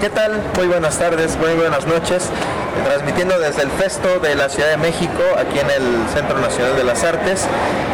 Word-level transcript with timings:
¿Qué 0.00 0.10
tal? 0.10 0.40
Muy 0.56 0.68
buenas 0.68 0.96
tardes, 0.98 1.36
muy 1.38 1.54
buenas 1.54 1.84
noches. 1.86 2.28
Transmitiendo 2.84 3.38
desde 3.40 3.62
el 3.62 3.70
Festo 3.70 4.20
de 4.20 4.36
la 4.36 4.48
Ciudad 4.48 4.70
de 4.70 4.76
México, 4.76 5.22
aquí 5.36 5.58
en 5.58 5.68
el 5.70 6.08
Centro 6.14 6.38
Nacional 6.38 6.76
de 6.76 6.84
las 6.84 7.02
Artes. 7.02 7.44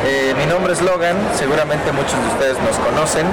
Eh, 0.06 0.34
mi 0.37 0.45
nombre 0.45 0.75
es 0.75 0.83
Logan, 0.83 1.17
seguramente 1.34 1.92
muchos 1.92 2.12
de 2.20 2.27
ustedes 2.29 2.59
nos 2.62 2.77
conocen. 2.77 3.27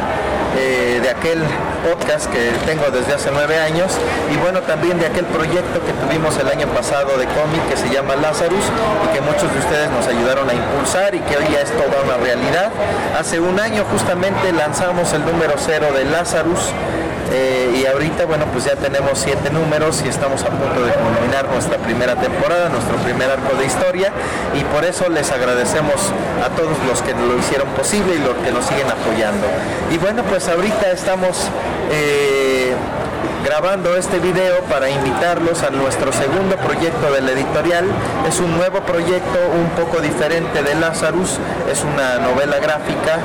eh, 0.58 1.00
de 1.02 1.10
aquel 1.10 1.40
podcast 1.88 2.30
que 2.30 2.52
tengo 2.66 2.84
desde 2.92 3.14
hace 3.14 3.30
nueve 3.32 3.58
años 3.58 3.92
y 4.32 4.36
bueno 4.38 4.60
también 4.62 5.00
de 5.00 5.08
aquel 5.08 5.26
proyecto 5.26 5.80
que 5.86 5.94
tuvimos 5.94 6.38
el 6.38 6.48
año 6.50 6.68
pasado 6.68 7.18
de 7.18 7.26
cómic 7.26 7.64
que 7.70 7.78
se 7.78 7.90
llama 7.90 8.16
Lazarus 8.18 8.66
y 9.06 9.16
que 9.16 9.22
muchos 9.22 9.52
de 9.54 9.60
ustedes 9.60 9.90
nos 9.92 10.08
ayudaron 10.08 10.50
a 10.50 10.54
impulsar 10.54 11.16
y 11.16 11.20
que 11.20 11.38
hoy 11.38 11.46
ya 11.52 11.62
es 11.62 11.72
toda 11.72 12.04
una 12.04 12.18
realidad. 12.18 12.70
Hace 13.18 13.40
un 13.40 13.60
año 13.60 13.86
justamente 13.92 14.52
lanzamos 14.52 15.14
el 15.14 15.26
número 15.26 15.54
cero 15.58 15.88
de 15.96 16.04
Lazarus 16.06 16.74
eh, 17.32 17.82
y 17.82 17.86
ahorita, 17.86 18.26
bueno, 18.26 18.46
pues 18.52 18.66
ya 18.66 18.76
tenemos 18.76 19.20
siete 19.20 19.50
números 19.52 20.04
y 20.06 20.10
estamos 20.10 20.44
a 20.44 20.50
punto 20.50 20.86
de 20.86 20.92
culminar 20.92 21.48
nuestra 21.50 21.78
primera 21.78 22.16
temporada, 22.16 22.68
nuestro 22.70 22.98
primer 22.98 23.30
arco 23.30 23.56
de 23.58 23.66
historia 23.66 24.12
y 24.54 24.64
por 24.66 24.84
eso 24.84 25.08
les 25.10 25.32
agradecemos 25.32 25.96
a 26.46 26.50
todos 26.50 26.78
los 26.88 27.02
que 27.02 27.14
lo 27.14 27.38
hicieron 27.40 27.70
posible 27.70 28.16
y 28.16 28.20
los 28.20 28.36
que 28.44 28.52
nos 28.52 28.66
siguen 28.66 28.88
apoyando. 28.88 29.48
Y 29.92 29.98
bueno, 29.98 30.24
pues 30.24 30.48
ahorita 30.50 30.92
estamos 30.92 31.48
eh, 31.90 32.74
grabando 33.46 33.96
este 33.96 34.20
video 34.20 34.60
para 34.64 34.90
invitarlos 34.90 35.64
a 35.64 35.70
nuestro 35.70 36.12
segundo 36.12 36.58
proyecto 36.58 37.12
del 37.12 37.30
editorial. 37.30 37.86
Es 38.28 38.40
un 38.40 38.58
nuevo 38.58 38.82
proyecto 38.82 39.40
un 39.56 39.70
poco 39.82 40.02
diferente 40.02 40.64
de 40.64 40.76
Lazarus, 40.76 41.40
es 41.72 41.84
una 41.84 42.20
novela 42.20 42.60
gráfica 42.60 43.20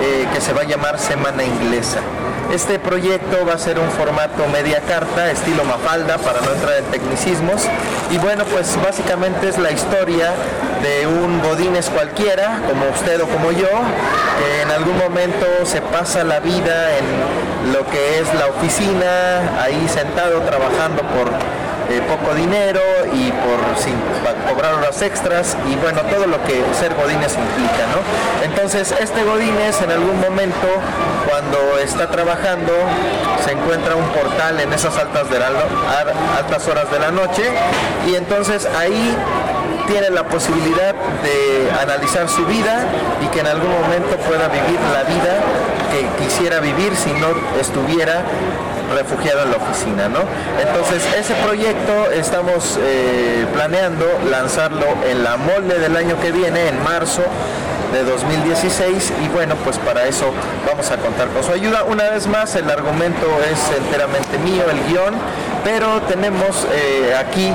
eh, 0.00 0.26
que 0.32 0.40
se 0.40 0.52
va 0.52 0.62
a 0.62 0.64
llamar 0.64 0.98
Semana 0.98 1.42
Inglesa. 1.42 2.00
Este 2.52 2.78
proyecto 2.78 3.44
va 3.46 3.54
a 3.54 3.58
ser 3.58 3.78
un 3.78 3.90
formato 3.90 4.46
media 4.48 4.80
carta, 4.80 5.30
estilo 5.30 5.64
mafalda, 5.64 6.16
para 6.16 6.40
no 6.40 6.50
entrar 6.52 6.78
en 6.78 6.84
tecnicismos. 6.86 7.62
Y 8.10 8.16
bueno, 8.16 8.44
pues 8.46 8.74
básicamente 8.82 9.50
es 9.50 9.58
la 9.58 9.70
historia 9.70 10.32
de 10.82 11.06
un 11.06 11.42
Godínez 11.42 11.90
cualquiera, 11.90 12.62
como 12.66 12.88
usted 12.88 13.20
o 13.20 13.26
como 13.26 13.52
yo, 13.52 13.68
que 14.38 14.62
en 14.62 14.70
algún 14.70 14.96
momento 14.96 15.46
se 15.64 15.82
pasa 15.82 16.24
la 16.24 16.40
vida 16.40 16.96
en 16.96 17.72
lo 17.74 17.86
que 17.90 18.18
es 18.18 18.32
la 18.32 18.46
oficina, 18.46 19.62
ahí 19.62 19.86
sentado 19.86 20.40
trabajando 20.40 21.02
por 21.02 21.30
eh, 21.88 22.02
poco 22.08 22.34
dinero 22.34 22.80
y 23.12 23.30
por 23.30 23.78
sin 23.78 23.94
cobrar 24.48 24.74
horas 24.74 25.00
extras 25.02 25.56
y 25.70 25.76
bueno 25.76 26.02
todo 26.02 26.26
lo 26.26 26.42
que 26.44 26.62
ser 26.78 26.94
godines 26.94 27.34
implica 27.34 27.86
no 27.92 28.44
entonces 28.44 28.94
este 29.00 29.24
godines 29.24 29.80
en 29.80 29.90
algún 29.90 30.20
momento 30.20 30.68
cuando 31.28 31.78
está 31.78 32.10
trabajando 32.10 32.72
se 33.44 33.52
encuentra 33.52 33.96
un 33.96 34.04
portal 34.08 34.60
en 34.60 34.72
esas 34.72 34.96
altas 34.98 35.30
de 35.30 35.38
la 35.38 35.48
altas 36.36 36.68
horas 36.68 36.90
de 36.90 36.98
la 36.98 37.10
noche 37.10 37.44
y 38.06 38.14
entonces 38.16 38.66
ahí 38.78 39.16
tiene 39.86 40.10
la 40.10 40.24
posibilidad 40.24 40.94
de 41.22 41.70
analizar 41.80 42.28
su 42.28 42.44
vida 42.44 42.86
y 43.24 43.28
que 43.28 43.40
en 43.40 43.46
algún 43.46 43.70
momento 43.70 44.16
pueda 44.28 44.48
vivir 44.48 44.78
la 44.92 45.04
vida 45.04 45.38
que 45.90 46.24
quisiera 46.24 46.60
vivir 46.60 46.94
si 46.96 47.12
no 47.12 47.28
estuviera 47.60 48.22
refugiado 48.94 49.42
en 49.42 49.50
la 49.50 49.56
oficina, 49.56 50.08
¿no? 50.08 50.20
Entonces 50.60 51.02
ese 51.16 51.34
proyecto 51.34 52.10
estamos 52.10 52.78
eh, 52.80 53.46
planeando 53.52 54.06
lanzarlo 54.30 54.86
en 55.08 55.24
la 55.24 55.36
molde 55.36 55.78
del 55.78 55.96
año 55.96 56.18
que 56.20 56.32
viene, 56.32 56.68
en 56.68 56.82
marzo 56.82 57.22
de 57.92 58.04
2016 58.04 59.12
y 59.24 59.28
bueno 59.28 59.54
pues 59.64 59.78
para 59.78 60.06
eso 60.06 60.30
vamos 60.66 60.90
a 60.90 60.98
contar 60.98 61.28
con 61.28 61.42
su 61.42 61.52
ayuda 61.52 61.84
una 61.84 62.10
vez 62.10 62.26
más 62.26 62.54
el 62.54 62.70
argumento 62.70 63.26
es 63.50 63.78
enteramente 63.78 64.38
mío 64.40 64.64
el 64.70 64.92
guion 64.92 65.14
pero 65.64 66.00
tenemos 66.02 66.66
eh, 66.72 67.14
aquí 67.18 67.52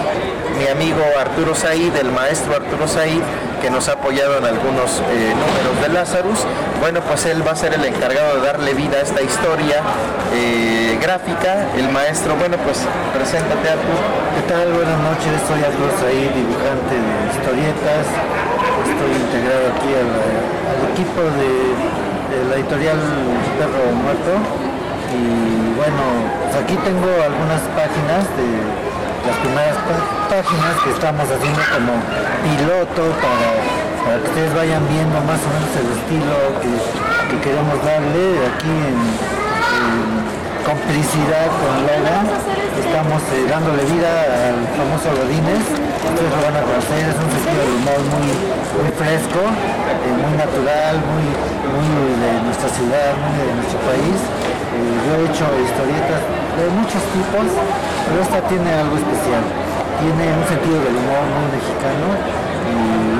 mi 0.57 0.67
amigo 0.67 1.01
Arturo 1.19 1.55
Said 1.55 1.95
el 1.95 2.11
maestro 2.11 2.55
Arturo 2.55 2.87
Said 2.87 3.21
que 3.61 3.69
nos 3.69 3.87
ha 3.87 3.93
apoyado 3.93 4.37
en 4.37 4.45
algunos 4.45 5.01
eh, 5.11 5.33
números 5.33 5.81
de 5.81 5.89
Lazarus 5.89 6.39
bueno 6.79 7.01
pues 7.01 7.25
él 7.25 7.45
va 7.45 7.51
a 7.51 7.55
ser 7.55 7.73
el 7.73 7.85
encargado 7.85 8.39
de 8.39 8.45
darle 8.45 8.73
vida 8.73 8.97
a 8.97 9.01
esta 9.01 9.21
historia 9.21 9.81
eh, 10.33 10.97
gráfica 11.01 11.67
el 11.77 11.89
maestro 11.89 12.35
bueno 12.35 12.57
pues 12.57 12.79
preséntate 13.13 13.69
Arturo 13.69 14.23
¿Qué 14.33 14.41
tal? 14.49 14.73
Buenas 14.73 14.97
noches, 14.97 15.29
soy 15.47 15.61
Arturo 15.61 15.93
Said, 16.01 16.31
dibujante 16.33 16.95
de 16.97 17.13
historietas. 17.37 18.05
Estoy 18.81 19.13
integrado 19.13 19.69
aquí 19.77 19.93
al, 19.93 20.89
equipo 20.89 21.21
de 21.21 22.49
la 22.49 22.55
editorial 22.55 22.97
Perro 23.59 23.93
Muerto. 23.93 24.62
Y 25.13 25.77
bueno, 25.77 26.01
pues 26.41 26.53
aquí 26.63 26.75
tengo 26.81 27.05
algunas 27.21 27.61
páginas 27.77 28.25
de 28.33 28.49
las 29.29 29.37
primeras 29.45 29.77
pá- 29.85 30.41
páginas 30.41 30.73
que 30.83 30.89
estamos 30.91 31.25
haciendo 31.29 31.61
como 31.69 31.93
piloto 32.43 33.03
para, 33.21 34.17
que 34.19 34.27
ustedes 34.27 34.51
vayan 34.57 34.83
viendo 34.89 35.15
más 35.23 35.39
o 35.45 35.49
menos 35.53 35.71
el 35.79 35.87
estilo 35.95 36.35
que, 36.59 36.71
que 37.29 37.37
queremos 37.45 37.77
darle 37.85 38.25
aquí 38.49 38.73
en, 38.73 38.97
complicidad 40.63 41.47
con 41.59 41.75
Logan. 41.83 42.23
Estamos 42.79 43.19
eh, 43.35 43.43
dándole 43.51 43.83
vida 43.83 44.11
al 44.47 44.63
famoso 44.79 45.11
Godines. 45.11 45.59
Ustedes 46.07 46.31
lo 46.31 46.39
van 46.39 46.55
a 46.55 46.63
conocer, 46.63 47.03
es 47.03 47.17
un 47.19 47.29
sentido 47.35 47.61
de 47.67 47.73
humor 47.83 47.99
muy, 48.15 48.27
muy 48.79 48.89
fresco, 48.95 49.43
eh, 49.43 50.13
muy 50.23 50.33
natural, 50.39 50.95
muy 51.03 51.27
de 52.23 52.31
nuestra 52.47 52.69
ciudad, 52.71 53.11
muy 53.27 53.35
de 53.43 53.53
nuestro 53.59 53.79
país. 53.83 54.19
Eh, 54.73 54.95
yo 55.05 55.11
he 55.19 55.23
hecho 55.27 55.45
historietas 55.59 56.21
de 56.55 56.65
muchos 56.79 57.03
tipos, 57.11 57.45
pero 58.07 58.17
esta 58.23 58.39
tiene 58.47 58.69
algo 58.71 58.95
especial. 58.95 59.43
Tiene 59.99 60.23
un 60.31 60.45
sentido 60.47 60.79
del 60.81 60.95
humor 60.95 61.23
muy 61.27 61.47
mexicano 61.57 62.07
y 62.69 63.13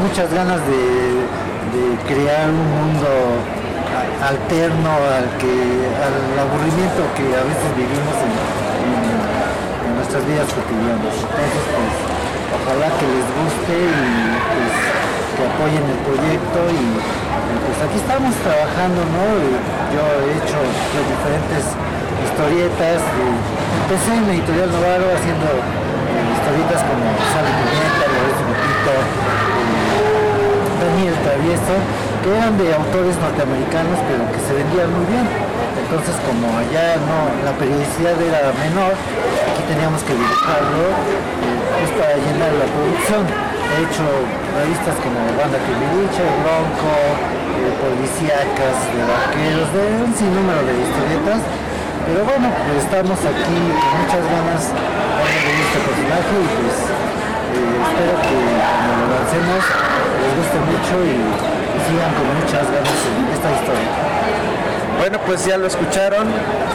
muchas 0.00 0.32
ganas 0.32 0.60
de, 0.66 0.80
crear 2.08 2.50
un 2.50 2.66
mundo 2.74 3.06
alterno 4.18 4.90
al 4.90 5.30
que 5.38 5.54
al 6.02 6.34
aburrimiento 6.42 7.06
que 7.14 7.30
a 7.30 7.44
veces 7.46 7.70
vivimos 7.78 8.16
en, 8.26 8.34
nuestras 9.94 10.26
vidas 10.26 10.50
cotidianas. 10.50 11.14
Entonces, 11.14 11.64
pues, 11.70 11.94
ojalá 12.50 12.88
que 12.98 13.06
les 13.06 13.28
guste 13.30 13.76
y 13.78 14.06
pues, 14.50 14.74
que 15.38 15.42
apoyen 15.46 15.84
el 15.86 16.00
proyecto 16.02 16.58
y, 16.74 17.29
pues 17.58 17.76
aquí 17.82 17.98
estamos 17.98 18.32
trabajando, 18.46 19.00
¿no? 19.02 19.24
Y 19.42 19.48
Yo 19.94 20.02
he 20.22 20.38
hecho 20.38 20.58
pues, 20.60 21.04
diferentes 21.10 21.64
historietas. 22.26 23.00
y 23.00 23.24
empecé 23.84 24.10
en 24.14 24.24
editorial 24.30 24.70
Novaro 24.70 25.06
haciendo 25.10 25.46
eh, 25.50 26.34
historietas 26.36 26.80
como 26.86 27.04
Sale 27.34 27.50
Pimienta, 27.58 28.04
Lorenzo 28.06 28.44
Pepito, 28.50 28.94
Daniel 30.80 31.16
Travieso, 31.26 31.76
que 32.22 32.28
eran 32.30 32.54
de 32.60 32.66
autores 32.74 33.14
norteamericanos, 33.18 33.98
pero 34.06 34.22
que 34.30 34.40
se 34.40 34.52
vendían 34.54 34.88
muy 34.94 35.06
bien. 35.10 35.26
Entonces, 35.80 36.14
como 36.22 36.46
allá 36.54 37.02
no, 37.02 37.18
la 37.42 37.50
periodicidad 37.58 38.14
era 38.14 38.54
menor, 38.62 38.94
aquí 38.94 39.62
teníamos 39.66 40.00
que 40.06 40.14
dibujarlo 40.14 40.86
eh, 40.86 41.58
pues 41.82 41.90
para 41.98 42.14
llenar 42.14 42.52
la 42.54 42.66
producción. 42.70 43.26
He 43.26 43.86
hecho 43.86 44.06
revistas 44.54 44.96
como 45.02 45.18
Banda 45.34 45.58
Timbiriche, 45.66 46.22
Bronco, 46.42 46.90
eh, 46.94 47.39
policíacas, 47.80 48.76
de 48.92 49.02
vaqueros, 49.04 49.68
de 49.72 49.82
un 50.04 50.12
sinnúmero 50.14 50.62
de 50.64 50.74
historietas. 50.80 51.40
Pero 52.06 52.24
bueno, 52.24 52.48
pues 52.48 52.84
estamos 52.84 53.18
aquí 53.20 53.60
con 53.76 53.92
muchas 54.00 54.24
ganas 54.24 54.62
de 54.72 55.52
este 55.62 55.78
personaje 55.84 56.34
y 56.40 56.48
pues 56.58 56.78
eh, 57.54 57.84
espero 57.84 58.14
que 58.24 58.38
cuando 58.40 58.92
lo 59.00 59.06
lancemos 59.14 59.62
les 60.20 60.32
guste 60.40 60.58
mucho 60.64 60.94
y 61.04 61.16
sigan 61.84 62.12
con 62.16 62.26
muchas 62.40 62.64
ganas 62.66 62.98
en 63.04 63.24
esta 63.30 63.48
historia. 63.52 64.09
Bueno, 65.00 65.18
pues 65.24 65.46
ya 65.46 65.56
lo 65.56 65.66
escucharon. 65.66 66.28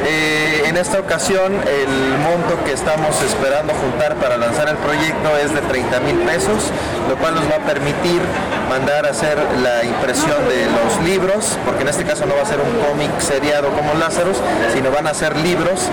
Eh, 0.07 0.63
en 0.65 0.77
esta 0.77 0.99
ocasión 0.99 1.53
el 1.53 2.17
monto 2.17 2.57
que 2.65 2.73
estamos 2.73 3.21
esperando 3.21 3.71
juntar 3.75 4.15
para 4.15 4.35
lanzar 4.35 4.67
el 4.67 4.77
proyecto 4.77 5.37
es 5.37 5.53
de 5.53 5.61
30 5.61 5.99
mil 5.99 6.17
pesos, 6.25 6.71
lo 7.07 7.17
cual 7.17 7.35
nos 7.35 7.43
va 7.43 7.57
a 7.57 7.65
permitir 7.71 8.19
mandar 8.67 9.05
a 9.05 9.11
hacer 9.11 9.37
la 9.61 9.83
impresión 9.83 10.37
de 10.49 10.65
los 10.65 11.07
libros, 11.07 11.55
porque 11.65 11.83
en 11.83 11.89
este 11.89 12.03
caso 12.03 12.25
no 12.25 12.35
va 12.35 12.41
a 12.41 12.45
ser 12.47 12.57
un 12.61 12.89
cómic 12.89 13.11
seriado 13.19 13.69
como 13.69 13.93
Lazarus, 13.93 14.37
sino 14.73 14.89
van 14.89 15.05
a 15.05 15.13
ser 15.13 15.37
libros 15.37 15.91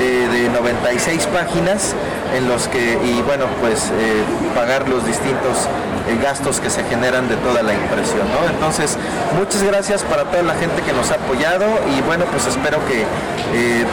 eh, 0.00 0.28
de 0.32 0.48
96 0.48 1.26
páginas 1.26 1.94
en 2.36 2.48
los 2.48 2.68
que, 2.68 2.98
y 3.04 3.22
bueno, 3.22 3.46
pues 3.60 3.90
eh, 3.92 4.24
pagar 4.54 4.88
los 4.88 5.06
distintos 5.06 5.68
eh, 6.08 6.18
gastos 6.22 6.60
que 6.60 6.70
se 6.70 6.82
generan 6.84 7.28
de 7.28 7.36
toda 7.36 7.62
la 7.62 7.74
impresión, 7.74 8.26
¿no? 8.28 8.50
Entonces, 8.50 8.98
muchas 9.38 9.62
gracias 9.62 10.02
para 10.02 10.24
toda 10.24 10.42
la 10.42 10.54
gente 10.54 10.82
que 10.82 10.92
nos 10.92 11.10
ha 11.10 11.14
apoyado 11.14 11.64
y 11.96 12.00
bueno, 12.02 12.24
pues 12.30 12.46
espero 12.46 12.78
que 12.86 13.04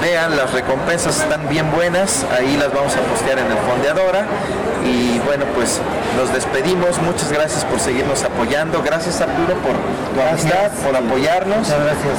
vean, 0.01 0.35
las 0.35 0.51
recompensas 0.51 1.19
están 1.21 1.47
bien 1.49 1.71
buenas, 1.71 2.25
ahí 2.37 2.57
las 2.57 2.73
vamos 2.73 2.95
a 2.95 2.99
postear 3.01 3.39
en 3.39 3.47
el 3.47 3.57
Fondeadora. 3.57 4.25
Y 4.83 5.19
bueno, 5.19 5.45
pues 5.53 5.79
nos 6.17 6.33
despedimos, 6.33 6.99
muchas 7.01 7.31
gracias 7.31 7.63
por 7.65 7.79
seguirnos 7.79 8.23
apoyando, 8.23 8.81
gracias 8.81 9.21
Arturo 9.21 9.53
por 9.55 9.73
tu 10.13 10.27
amistad, 10.27 10.71
por 10.83 10.95
apoyarnos. 10.95 11.67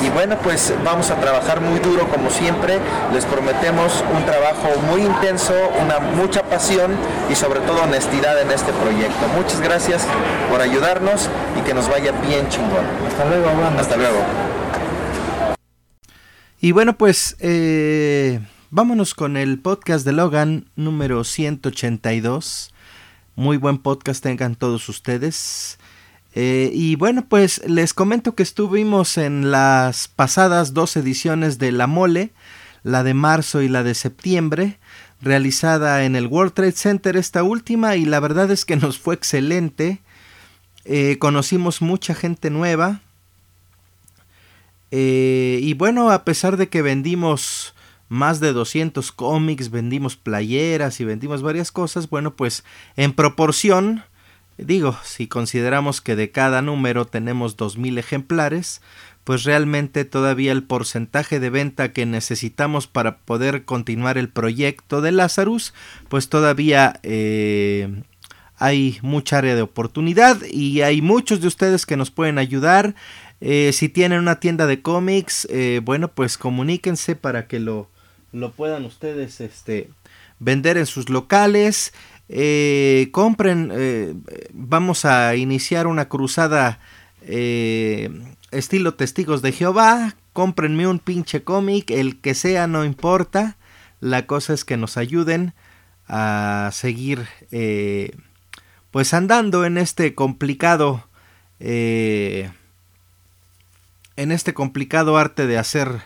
Y 0.03 0.09
bueno, 0.11 0.37
pues 0.43 0.73
vamos 0.85 1.11
a 1.11 1.17
trabajar 1.17 1.61
muy 1.61 1.81
duro 1.81 2.07
como 2.09 2.31
siempre, 2.31 2.79
les 3.13 3.25
prometemos 3.25 4.05
un 4.17 4.25
trabajo 4.25 4.69
muy 4.91 5.03
intenso, 5.03 5.55
una 5.85 5.99
mucha 5.99 6.43
pasión 6.43 6.93
y 7.31 7.35
sobre 7.35 7.61
todo 7.61 7.83
honestidad 7.83 8.41
en 8.41 8.51
este 8.51 8.73
proyecto. 8.73 9.27
Muchas 9.37 9.61
gracias 9.61 10.03
por 10.51 10.61
ayudarnos 10.61 11.29
y 11.59 11.63
que 11.63 11.75
nos 11.75 11.89
vaya 11.89 12.13
bien 12.27 12.49
chingón. 12.49 12.87
Hasta 13.09 13.25
luego, 13.25 13.49
Hasta 13.79 13.97
luego. 13.97 14.42
Y 16.65 16.71
bueno, 16.71 16.97
pues 16.97 17.35
eh, 17.41 18.39
vámonos 18.71 19.15
con 19.15 19.37
el 19.37 19.59
podcast 19.59 20.07
de 20.07 20.13
Logan 20.13 20.71
número 20.77 21.25
182. 21.25 22.73
Muy 23.35 23.57
buen 23.57 23.79
podcast 23.79 24.23
tengan 24.23 24.55
todos 24.55 24.89
ustedes. 24.89 25.81
Eh, 26.37 26.71
y 26.73 26.95
bueno, 26.95 27.27
pues 27.29 27.63
les 27.67 27.93
comento 27.93 28.37
que 28.37 28.45
estuvimos 28.45 29.19
en 29.19 29.51
las 29.51 30.07
pasadas 30.07 30.73
dos 30.73 30.97
ediciones 30.97 31.59
de 31.59 31.73
La 31.73 31.89
Mole, 31.89 32.31
la 32.85 33.03
de 33.03 33.15
marzo 33.15 33.61
y 33.61 33.67
la 33.67 33.83
de 33.83 33.97
septiembre, 33.97 34.79
realizada 35.21 36.05
en 36.05 36.15
el 36.15 36.29
World 36.29 36.53
Trade 36.53 36.73
Center 36.73 37.17
esta 37.17 37.43
última 37.43 37.97
y 37.97 38.05
la 38.05 38.21
verdad 38.21 38.53
es 38.53 38.65
que 38.65 38.77
nos 38.77 39.01
fue 39.01 39.17
excelente. 39.17 40.01
Eh, 40.85 41.19
conocimos 41.19 41.83
mucha 41.83 42.15
gente 42.15 42.51
nueva. 42.51 43.01
Eh, 44.95 45.59
y 45.63 45.73
bueno, 45.73 46.11
a 46.11 46.23
pesar 46.23 46.59
de 46.59 46.69
que 46.69 46.83
vendimos 46.83 47.75
más 48.11 48.41
de 48.41 48.53
200 48.53 49.11
cómics, 49.11 49.71
vendimos 49.71 50.17
playeras 50.17 51.01
y 51.01 51.07
vendimos 51.07 51.41
varias 51.41 51.73
cosas, 51.73 52.11
bueno, 52.11 52.37
pues 52.37 52.63
en 52.97 53.15
proporción, 53.15 54.05
digo, 54.59 54.95
si 55.03 55.29
consideramos 55.29 56.03
que 56.03 56.15
de 56.15 56.31
cada 56.31 56.61
número 56.61 57.07
tenemos 57.07 57.57
2.000 57.57 57.99
ejemplares, 57.99 58.83
pues 59.25 59.45
realmente 59.45 60.05
todavía 60.05 60.53
el 60.53 60.63
porcentaje 60.63 61.41
de 61.41 61.49
venta 61.49 61.95
que 61.95 62.05
necesitamos 62.05 62.87
para 62.87 63.17
poder 63.17 63.65
continuar 63.65 64.19
el 64.19 64.29
proyecto 64.29 65.01
de 65.01 65.13
Lazarus, 65.13 65.73
pues 66.11 66.29
todavía 66.29 67.01
eh, 67.03 68.03
hay 68.59 68.99
mucha 69.03 69.39
área 69.39 69.57
de 69.57 69.63
oportunidad 69.63 70.43
y 70.49 70.83
hay 70.83 71.03
muchos 71.03 71.41
de 71.41 71.49
ustedes 71.49 71.87
que 71.87 71.97
nos 71.97 72.11
pueden 72.11 72.39
ayudar. 72.39 72.95
Eh, 73.45 73.73
si 73.73 73.89
tienen 73.89 74.21
una 74.21 74.39
tienda 74.39 74.67
de 74.67 74.83
cómics, 74.83 75.49
eh, 75.51 75.81
bueno, 75.85 76.09
pues 76.09 76.39
comuníquense 76.39 77.17
para 77.17 77.49
que 77.49 77.59
lo, 77.59 77.91
lo 78.33 78.53
puedan 78.53 78.85
ustedes 78.85 79.41
este, 79.41 79.91
vender 80.39 80.79
en 80.79 80.87
sus 80.87 81.09
locales. 81.09 81.93
compren, 83.11 84.25
vamos 84.53 85.05
a 85.05 85.35
iniciar 85.35 85.87
una 85.87 86.09
cruzada 86.09 86.79
estilo 87.21 88.95
Testigos 88.95 89.43
de 89.43 89.53
Jehová, 89.53 90.15
cómprenme 90.33 90.87
un 90.87 90.99
pinche 90.99 91.43
cómic, 91.43 91.91
el 91.91 92.21
que 92.21 92.35
sea, 92.35 92.67
no 92.67 92.85
importa. 92.85 93.57
La 94.01 94.27
cosa 94.27 94.53
es 94.53 94.65
que 94.65 94.77
nos 94.77 94.97
ayuden 94.97 95.55
a 96.07 96.71
seguir 96.73 97.27
eh, 97.51 98.11
pues 98.91 99.15
andando 99.15 99.65
en 99.65 99.79
este 99.79 100.15
complicado 100.15 101.07
eh, 101.61 102.51
en 104.17 104.33
este 104.33 104.55
complicado 104.55 105.17
arte 105.17 105.47
de 105.47 105.59
hacer 105.59 106.03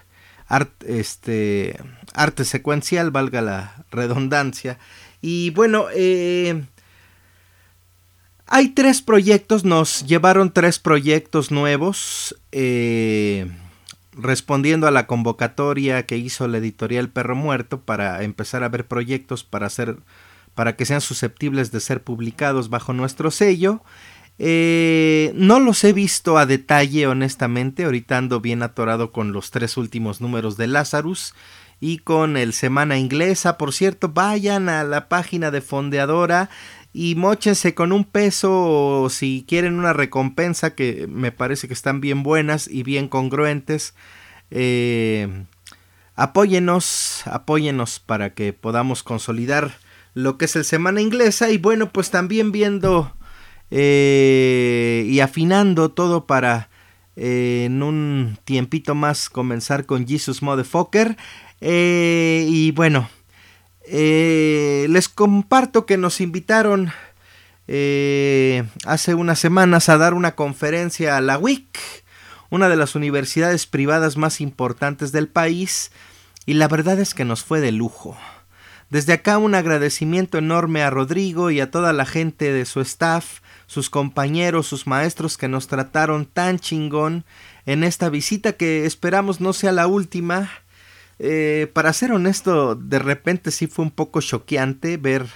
este 0.86 1.76
arte 2.14 2.44
secuencial 2.44 3.10
valga 3.10 3.42
la 3.42 3.84
redundancia 3.90 4.78
y 5.20 5.50
bueno 5.50 5.86
eh, 5.92 6.62
hay 8.48 8.68
tres 8.68 9.02
proyectos, 9.02 9.64
nos 9.64 10.06
llevaron 10.06 10.52
tres 10.52 10.78
proyectos 10.78 11.50
nuevos, 11.50 12.36
eh, 12.52 13.50
respondiendo 14.12 14.86
a 14.86 14.92
la 14.92 15.08
convocatoria 15.08 16.06
que 16.06 16.16
hizo 16.16 16.46
la 16.46 16.58
editorial 16.58 17.08
Perro 17.08 17.34
Muerto 17.34 17.80
para 17.80 18.22
empezar 18.22 18.62
a 18.62 18.68
ver 18.68 18.86
proyectos 18.86 19.42
para 19.42 19.66
hacer, 19.66 19.96
para 20.54 20.76
que 20.76 20.86
sean 20.86 21.00
susceptibles 21.00 21.72
de 21.72 21.80
ser 21.80 22.04
publicados 22.04 22.70
bajo 22.70 22.92
nuestro 22.92 23.32
sello. 23.32 23.82
Eh, 24.38 25.32
no 25.34 25.60
los 25.60 25.82
he 25.84 25.92
visto 25.92 26.38
a 26.38 26.46
detalle, 26.46 27.06
honestamente. 27.06 27.84
Ahorita 27.84 28.18
ando 28.18 28.40
bien 28.40 28.62
atorado 28.62 29.12
con 29.12 29.32
los 29.32 29.50
tres 29.50 29.76
últimos 29.76 30.20
números 30.20 30.56
de 30.56 30.66
Lazarus 30.66 31.34
y 31.80 31.98
con 31.98 32.36
el 32.36 32.52
Semana 32.52 32.98
Inglesa. 32.98 33.58
Por 33.58 33.72
cierto, 33.72 34.08
vayan 34.08 34.68
a 34.68 34.84
la 34.84 35.08
página 35.08 35.50
de 35.50 35.60
Fondeadora 35.60 36.50
y 36.92 37.14
mochense 37.14 37.74
con 37.74 37.92
un 37.92 38.04
peso 38.04 39.02
o 39.02 39.10
si 39.10 39.44
quieren 39.46 39.78
una 39.78 39.92
recompensa 39.92 40.74
que 40.74 41.06
me 41.08 41.32
parece 41.32 41.68
que 41.68 41.74
están 41.74 42.00
bien 42.00 42.22
buenas 42.22 42.68
y 42.68 42.82
bien 42.82 43.08
congruentes. 43.08 43.94
Eh, 44.50 45.44
apóyenos, 46.14 47.22
apóyenos 47.26 48.00
para 48.00 48.32
que 48.34 48.52
podamos 48.52 49.02
consolidar 49.02 49.76
lo 50.14 50.38
que 50.38 50.46
es 50.46 50.56
el 50.56 50.64
Semana 50.64 51.02
Inglesa 51.02 51.50
y 51.50 51.58
bueno, 51.58 51.92
pues 51.92 52.10
también 52.10 52.50
viendo 52.50 53.14
eh, 53.70 55.04
y 55.08 55.20
afinando 55.20 55.90
todo 55.90 56.26
para 56.26 56.68
eh, 57.16 57.64
en 57.66 57.82
un 57.82 58.38
tiempito 58.44 58.94
más 58.94 59.28
comenzar 59.28 59.86
con 59.86 60.06
Jesus 60.06 60.42
Motherfucker. 60.42 61.16
y 61.60 62.70
bueno, 62.72 63.08
eh, 63.88 64.86
les 64.90 65.08
comparto 65.08 65.86
que 65.86 65.96
nos 65.96 66.20
invitaron 66.20 66.92
eh, 67.68 68.64
hace 68.84 69.14
unas 69.14 69.38
semanas 69.38 69.88
a 69.88 69.96
dar 69.96 70.12
una 70.12 70.34
conferencia 70.34 71.16
a 71.16 71.20
la 71.20 71.38
WIC, 71.38 71.78
una 72.50 72.68
de 72.68 72.76
las 72.76 72.96
universidades 72.96 73.66
privadas 73.66 74.16
más 74.16 74.40
importantes 74.40 75.12
del 75.12 75.28
país, 75.28 75.92
y 76.46 76.54
la 76.54 76.66
verdad 76.68 76.98
es 76.98 77.14
que 77.14 77.24
nos 77.24 77.44
fue 77.44 77.60
de 77.60 77.72
lujo. 77.72 78.16
Desde 78.90 79.12
acá 79.12 79.38
un 79.38 79.54
agradecimiento 79.54 80.38
enorme 80.38 80.82
a 80.82 80.90
Rodrigo 80.90 81.50
y 81.50 81.60
a 81.60 81.70
toda 81.70 81.92
la 81.92 82.06
gente 82.06 82.52
de 82.52 82.64
su 82.64 82.80
staff, 82.80 83.40
sus 83.66 83.90
compañeros, 83.90 84.66
sus 84.66 84.86
maestros 84.86 85.36
que 85.36 85.48
nos 85.48 85.66
trataron 85.66 86.26
tan 86.26 86.58
chingón 86.58 87.24
en 87.66 87.84
esta 87.84 88.08
visita 88.08 88.52
que 88.52 88.86
esperamos 88.86 89.40
no 89.40 89.52
sea 89.52 89.72
la 89.72 89.86
última 89.86 90.50
eh, 91.18 91.70
para 91.72 91.92
ser 91.92 92.12
honesto, 92.12 92.74
de 92.74 92.98
repente 92.98 93.50
sí 93.50 93.66
fue 93.66 93.84
un 93.84 93.90
poco 93.90 94.20
choqueante 94.20 94.96
ver 94.96 95.26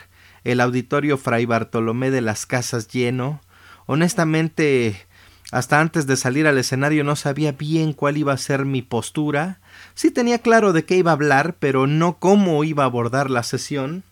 el 0.44 0.60
auditorio 0.60 1.16
Fray 1.16 1.46
Bartolomé 1.46 2.10
de 2.10 2.20
las 2.20 2.46
Casas 2.46 2.88
lleno. 2.88 3.40
Honestamente, 3.86 5.06
hasta 5.52 5.80
antes 5.80 6.06
de 6.06 6.16
salir 6.16 6.46
al 6.46 6.58
escenario 6.58 7.02
no 7.04 7.16
sabía 7.16 7.52
bien 7.52 7.92
cuál 7.92 8.18
iba 8.18 8.32
a 8.32 8.38
ser 8.38 8.64
mi 8.64 8.82
postura. 8.82 9.60
Sí 9.94 10.10
tenía 10.10 10.38
claro 10.38 10.72
de 10.72 10.84
qué 10.84 10.96
iba 10.96 11.10
a 11.10 11.14
hablar, 11.14 11.56
pero 11.58 11.86
no 11.86 12.18
cómo 12.18 12.62
iba 12.64 12.84
a 12.84 12.86
abordar 12.86 13.30
la 13.30 13.42
sesión. 13.42 14.04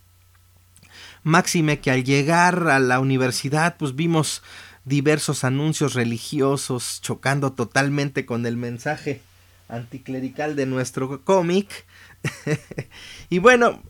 Máxime 1.29 1.79
que 1.81 1.91
al 1.91 2.05
llegar 2.05 2.69
a 2.69 2.79
la 2.79 3.01
universidad 3.01 3.77
pues 3.77 3.95
vimos 3.95 4.43
diversos 4.87 5.45
anuncios 5.45 5.93
religiosos 5.93 7.01
chocando 7.03 7.53
totalmente 7.53 8.25
con 8.25 8.47
el 8.47 8.57
mensaje 8.57 9.21
anticlerical 9.69 10.57
de 10.57 10.65
nuestro 10.65 11.23
cómic. 11.25 11.85
y 13.29 13.41
bueno, 13.41 13.83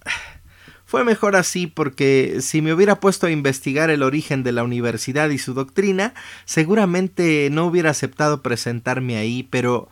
fue 0.84 1.04
mejor 1.04 1.36
así 1.36 1.68
porque 1.68 2.38
si 2.40 2.60
me 2.60 2.72
hubiera 2.72 2.98
puesto 2.98 3.28
a 3.28 3.30
investigar 3.30 3.88
el 3.90 4.02
origen 4.02 4.42
de 4.42 4.50
la 4.50 4.64
universidad 4.64 5.30
y 5.30 5.38
su 5.38 5.54
doctrina, 5.54 6.14
seguramente 6.44 7.50
no 7.52 7.66
hubiera 7.66 7.90
aceptado 7.90 8.42
presentarme 8.42 9.16
ahí, 9.16 9.44
pero 9.44 9.88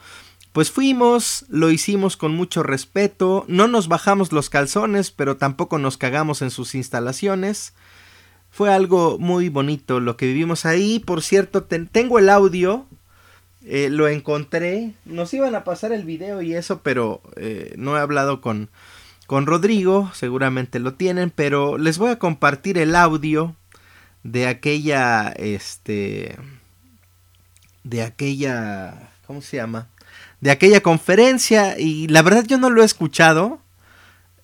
Pues 0.56 0.70
fuimos, 0.70 1.44
lo 1.50 1.70
hicimos 1.70 2.16
con 2.16 2.34
mucho 2.34 2.62
respeto, 2.62 3.44
no 3.46 3.68
nos 3.68 3.88
bajamos 3.88 4.32
los 4.32 4.48
calzones, 4.48 5.10
pero 5.10 5.36
tampoco 5.36 5.76
nos 5.76 5.98
cagamos 5.98 6.40
en 6.40 6.50
sus 6.50 6.74
instalaciones. 6.74 7.74
Fue 8.50 8.72
algo 8.72 9.18
muy 9.18 9.50
bonito 9.50 10.00
lo 10.00 10.16
que 10.16 10.24
vivimos 10.24 10.64
ahí. 10.64 10.98
Por 10.98 11.20
cierto, 11.20 11.64
tengo 11.64 12.18
el 12.18 12.30
audio, 12.30 12.86
eh, 13.66 13.90
lo 13.90 14.08
encontré. 14.08 14.94
Nos 15.04 15.34
iban 15.34 15.54
a 15.54 15.62
pasar 15.62 15.92
el 15.92 16.04
video 16.04 16.40
y 16.40 16.54
eso, 16.54 16.80
pero 16.80 17.20
eh, 17.36 17.74
no 17.76 17.98
he 17.98 18.00
hablado 18.00 18.40
con, 18.40 18.70
con 19.26 19.44
Rodrigo, 19.44 20.10
seguramente 20.14 20.78
lo 20.78 20.94
tienen, 20.94 21.28
pero 21.28 21.76
les 21.76 21.98
voy 21.98 22.12
a 22.12 22.18
compartir 22.18 22.78
el 22.78 22.96
audio 22.96 23.54
de 24.22 24.46
aquella, 24.46 25.34
este, 25.36 26.38
de 27.84 28.02
aquella, 28.02 29.10
¿cómo 29.26 29.42
se 29.42 29.58
llama? 29.58 29.90
De 30.40 30.50
aquella 30.50 30.80
conferencia 30.80 31.78
y 31.78 32.08
la 32.08 32.22
verdad 32.22 32.44
yo 32.44 32.58
no 32.58 32.70
lo 32.70 32.82
he 32.82 32.84
escuchado. 32.84 33.60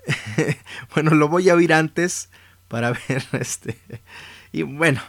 bueno, 0.95 1.13
lo 1.15 1.29
voy 1.29 1.49
a 1.49 1.55
oír 1.55 1.73
antes 1.73 2.31
para 2.69 2.93
ver 2.93 3.25
este. 3.33 3.79
Y 4.53 4.63
bueno, 4.63 5.01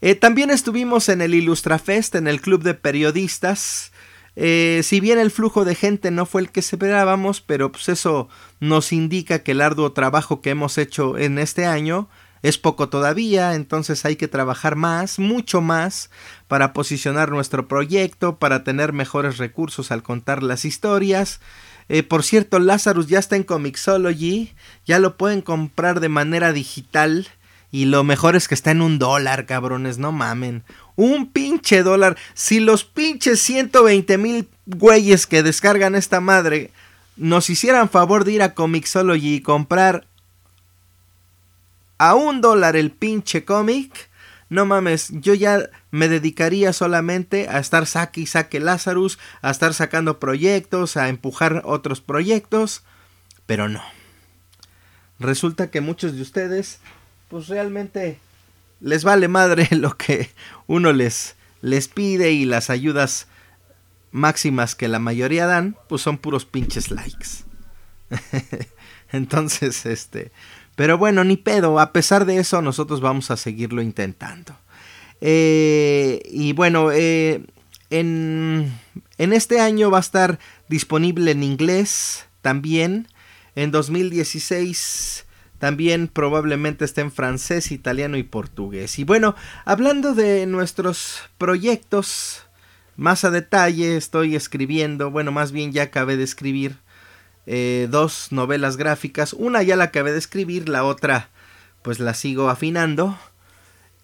eh, 0.00 0.14
también 0.14 0.50
estuvimos 0.50 1.08
en 1.08 1.20
el 1.20 1.34
Ilustrafest, 1.34 2.14
en 2.14 2.26
el 2.26 2.40
club 2.40 2.62
de 2.62 2.74
periodistas. 2.74 3.92
Eh, 4.36 4.80
si 4.84 5.00
bien 5.00 5.18
el 5.18 5.30
flujo 5.30 5.64
de 5.64 5.74
gente 5.74 6.10
no 6.10 6.24
fue 6.24 6.40
el 6.40 6.50
que 6.50 6.60
esperábamos, 6.60 7.40
pero 7.40 7.72
pues 7.72 7.88
eso 7.88 8.28
nos 8.60 8.92
indica 8.92 9.42
que 9.42 9.52
el 9.52 9.60
arduo 9.60 9.92
trabajo 9.92 10.40
que 10.40 10.50
hemos 10.50 10.78
hecho 10.78 11.18
en 11.18 11.38
este 11.38 11.66
año 11.66 12.08
es 12.42 12.58
poco 12.58 12.88
todavía, 12.88 13.54
entonces 13.54 14.04
hay 14.04 14.16
que 14.16 14.28
trabajar 14.28 14.76
más, 14.76 15.18
mucho 15.18 15.60
más, 15.60 16.10
para 16.48 16.72
posicionar 16.72 17.30
nuestro 17.30 17.68
proyecto, 17.68 18.36
para 18.36 18.64
tener 18.64 18.92
mejores 18.92 19.38
recursos 19.38 19.90
al 19.90 20.02
contar 20.02 20.42
las 20.42 20.64
historias. 20.64 21.40
Eh, 21.88 22.02
por 22.02 22.22
cierto, 22.22 22.58
Lazarus 22.58 23.08
ya 23.08 23.18
está 23.18 23.36
en 23.36 23.42
Comixology, 23.42 24.54
ya 24.86 24.98
lo 24.98 25.16
pueden 25.16 25.42
comprar 25.42 26.00
de 26.00 26.08
manera 26.08 26.52
digital. 26.52 27.28
Y 27.72 27.84
lo 27.84 28.02
mejor 28.02 28.34
es 28.34 28.48
que 28.48 28.54
está 28.54 28.72
en 28.72 28.82
un 28.82 28.98
dólar, 28.98 29.46
cabrones, 29.46 29.98
no 29.98 30.10
mamen. 30.10 30.64
Un 30.96 31.30
pinche 31.30 31.82
dólar. 31.82 32.16
Si 32.34 32.58
los 32.58 32.84
pinches 32.84 33.40
120 33.42 34.18
mil 34.18 34.48
güeyes 34.66 35.26
que 35.26 35.42
descargan 35.42 35.94
esta 35.94 36.20
madre 36.20 36.72
nos 37.16 37.50
hicieran 37.50 37.90
favor 37.90 38.24
de 38.24 38.32
ir 38.32 38.42
a 38.42 38.54
Comixology 38.54 39.34
y 39.34 39.40
comprar 39.42 40.06
a 42.00 42.14
un 42.14 42.40
dólar 42.40 42.76
el 42.76 42.92
pinche 42.92 43.44
cómic, 43.44 44.08
no 44.48 44.64
mames, 44.64 45.10
yo 45.12 45.34
ya 45.34 45.68
me 45.90 46.08
dedicaría 46.08 46.72
solamente 46.72 47.46
a 47.50 47.58
estar 47.58 47.86
saque 47.86 48.22
y 48.22 48.26
saque 48.26 48.58
Lazarus, 48.58 49.18
a 49.42 49.50
estar 49.50 49.74
sacando 49.74 50.18
proyectos, 50.18 50.96
a 50.96 51.10
empujar 51.10 51.60
otros 51.66 52.00
proyectos, 52.00 52.84
pero 53.44 53.68
no. 53.68 53.82
Resulta 55.18 55.70
que 55.70 55.82
muchos 55.82 56.16
de 56.16 56.22
ustedes, 56.22 56.80
pues 57.28 57.48
realmente 57.48 58.18
les 58.80 59.04
vale 59.04 59.28
madre 59.28 59.68
lo 59.76 59.98
que 59.98 60.30
uno 60.66 60.94
les, 60.94 61.36
les 61.60 61.88
pide 61.88 62.32
y 62.32 62.46
las 62.46 62.70
ayudas 62.70 63.26
máximas 64.10 64.74
que 64.74 64.88
la 64.88 65.00
mayoría 65.00 65.44
dan, 65.44 65.76
pues 65.86 66.00
son 66.00 66.16
puros 66.16 66.46
pinches 66.46 66.90
likes. 66.90 67.44
Entonces, 69.12 69.84
este, 69.84 70.32
pero 70.80 70.96
bueno, 70.96 71.24
ni 71.24 71.36
pedo, 71.36 71.78
a 71.78 71.92
pesar 71.92 72.24
de 72.24 72.38
eso 72.38 72.62
nosotros 72.62 73.02
vamos 73.02 73.30
a 73.30 73.36
seguirlo 73.36 73.82
intentando. 73.82 74.56
Eh, 75.20 76.22
y 76.30 76.54
bueno, 76.54 76.90
eh, 76.90 77.44
en, 77.90 78.72
en 79.18 79.32
este 79.34 79.60
año 79.60 79.90
va 79.90 79.98
a 79.98 80.00
estar 80.00 80.38
disponible 80.70 81.32
en 81.32 81.42
inglés 81.42 82.24
también. 82.40 83.08
En 83.56 83.72
2016 83.72 85.26
también 85.58 86.08
probablemente 86.08 86.86
esté 86.86 87.02
en 87.02 87.12
francés, 87.12 87.72
italiano 87.72 88.16
y 88.16 88.22
portugués. 88.22 88.98
Y 88.98 89.04
bueno, 89.04 89.34
hablando 89.66 90.14
de 90.14 90.46
nuestros 90.46 91.28
proyectos 91.36 92.44
más 92.96 93.24
a 93.24 93.30
detalle, 93.30 93.98
estoy 93.98 94.34
escribiendo, 94.34 95.10
bueno, 95.10 95.30
más 95.30 95.52
bien 95.52 95.72
ya 95.72 95.82
acabé 95.82 96.16
de 96.16 96.24
escribir 96.24 96.78
eh, 97.52 97.88
dos 97.90 98.28
novelas 98.30 98.76
gráficas. 98.76 99.32
Una 99.32 99.64
ya 99.64 99.74
la 99.74 99.84
acabé 99.84 100.12
de 100.12 100.18
escribir, 100.18 100.68
la 100.68 100.84
otra 100.84 101.30
pues 101.82 101.98
la 101.98 102.14
sigo 102.14 102.48
afinando. 102.48 103.18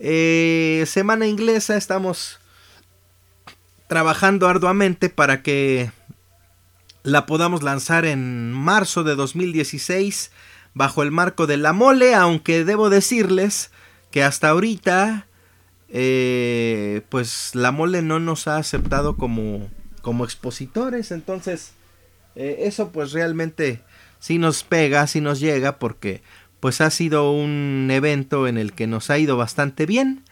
Eh, 0.00 0.82
semana 0.88 1.28
inglesa 1.28 1.76
estamos 1.76 2.40
trabajando 3.86 4.48
arduamente 4.48 5.10
para 5.10 5.44
que 5.44 5.92
la 7.04 7.24
podamos 7.26 7.62
lanzar 7.62 8.04
en 8.04 8.52
marzo 8.52 9.04
de 9.04 9.14
2016 9.14 10.32
bajo 10.74 11.04
el 11.04 11.12
marco 11.12 11.46
de 11.46 11.56
la 11.56 11.72
mole, 11.72 12.16
aunque 12.16 12.64
debo 12.64 12.90
decirles 12.90 13.70
que 14.10 14.24
hasta 14.24 14.48
ahorita 14.48 15.28
eh, 15.88 17.02
pues 17.10 17.54
la 17.54 17.70
mole 17.70 18.02
no 18.02 18.18
nos 18.18 18.48
ha 18.48 18.56
aceptado 18.56 19.16
como, 19.16 19.70
como 20.02 20.24
expositores, 20.24 21.12
entonces 21.12 21.74
eh, 22.36 22.58
eso 22.60 22.92
pues 22.92 23.12
realmente 23.12 23.80
sí 24.20 24.38
nos 24.38 24.62
pega, 24.62 25.06
sí 25.06 25.20
nos 25.20 25.40
llega 25.40 25.78
porque 25.78 26.22
pues 26.60 26.80
ha 26.80 26.90
sido 26.90 27.32
un 27.32 27.88
evento 27.90 28.46
en 28.46 28.58
el 28.58 28.72
que 28.72 28.86
nos 28.86 29.10
ha 29.10 29.18
ido 29.18 29.36
bastante 29.36 29.86
bien. 29.86 30.24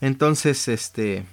Entonces, 0.00 0.68
este, 0.68 1.24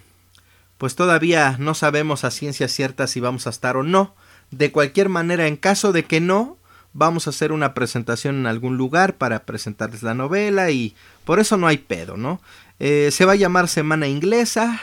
pues 0.78 0.96
todavía 0.96 1.56
no 1.60 1.74
sabemos 1.74 2.24
a 2.24 2.32
ciencia 2.32 2.68
cierta 2.68 3.08
si 3.08 3.20
vamos 3.20 3.48
a 3.48 3.52
estar 3.52 3.78
o 3.78 3.84
no. 3.84 4.16
De 4.52 4.72
cualquier 4.72 5.10
manera, 5.10 5.48
en 5.48 5.58
caso 5.58 5.92
de 5.92 6.06
que 6.06 6.22
no, 6.22 6.58
vamos 6.94 7.28
a 7.28 7.30
hacer 7.30 7.52
una 7.52 7.74
presentación 7.74 8.36
en 8.36 8.48
algún 8.48 8.78
lugar 8.78 9.16
para 9.16 9.44
presentarles 9.44 10.04
la 10.04 10.14
novela 10.14 10.72
y 10.72 10.96
por 11.26 11.40
eso 11.40 11.58
no 11.58 11.68
hay 11.68 11.78
pedo, 11.78 12.18
¿no? 12.18 12.42
Eh, 12.80 13.10
se 13.12 13.26
va 13.26 13.34
a 13.34 13.38
llamar 13.38 13.68
Semana 13.68 14.08
Inglesa. 14.08 14.80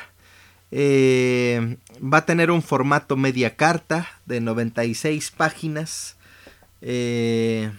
Eh, 0.73 1.77
va 2.03 2.19
a 2.19 2.27
tener 2.27 2.51
un 2.51 2.63
formato 2.63 3.17
media 3.17 3.57
carta 3.57 4.09
de 4.27 4.41
96 4.41 5.31
páginas. 5.31 6.17
Eh, 6.83 7.71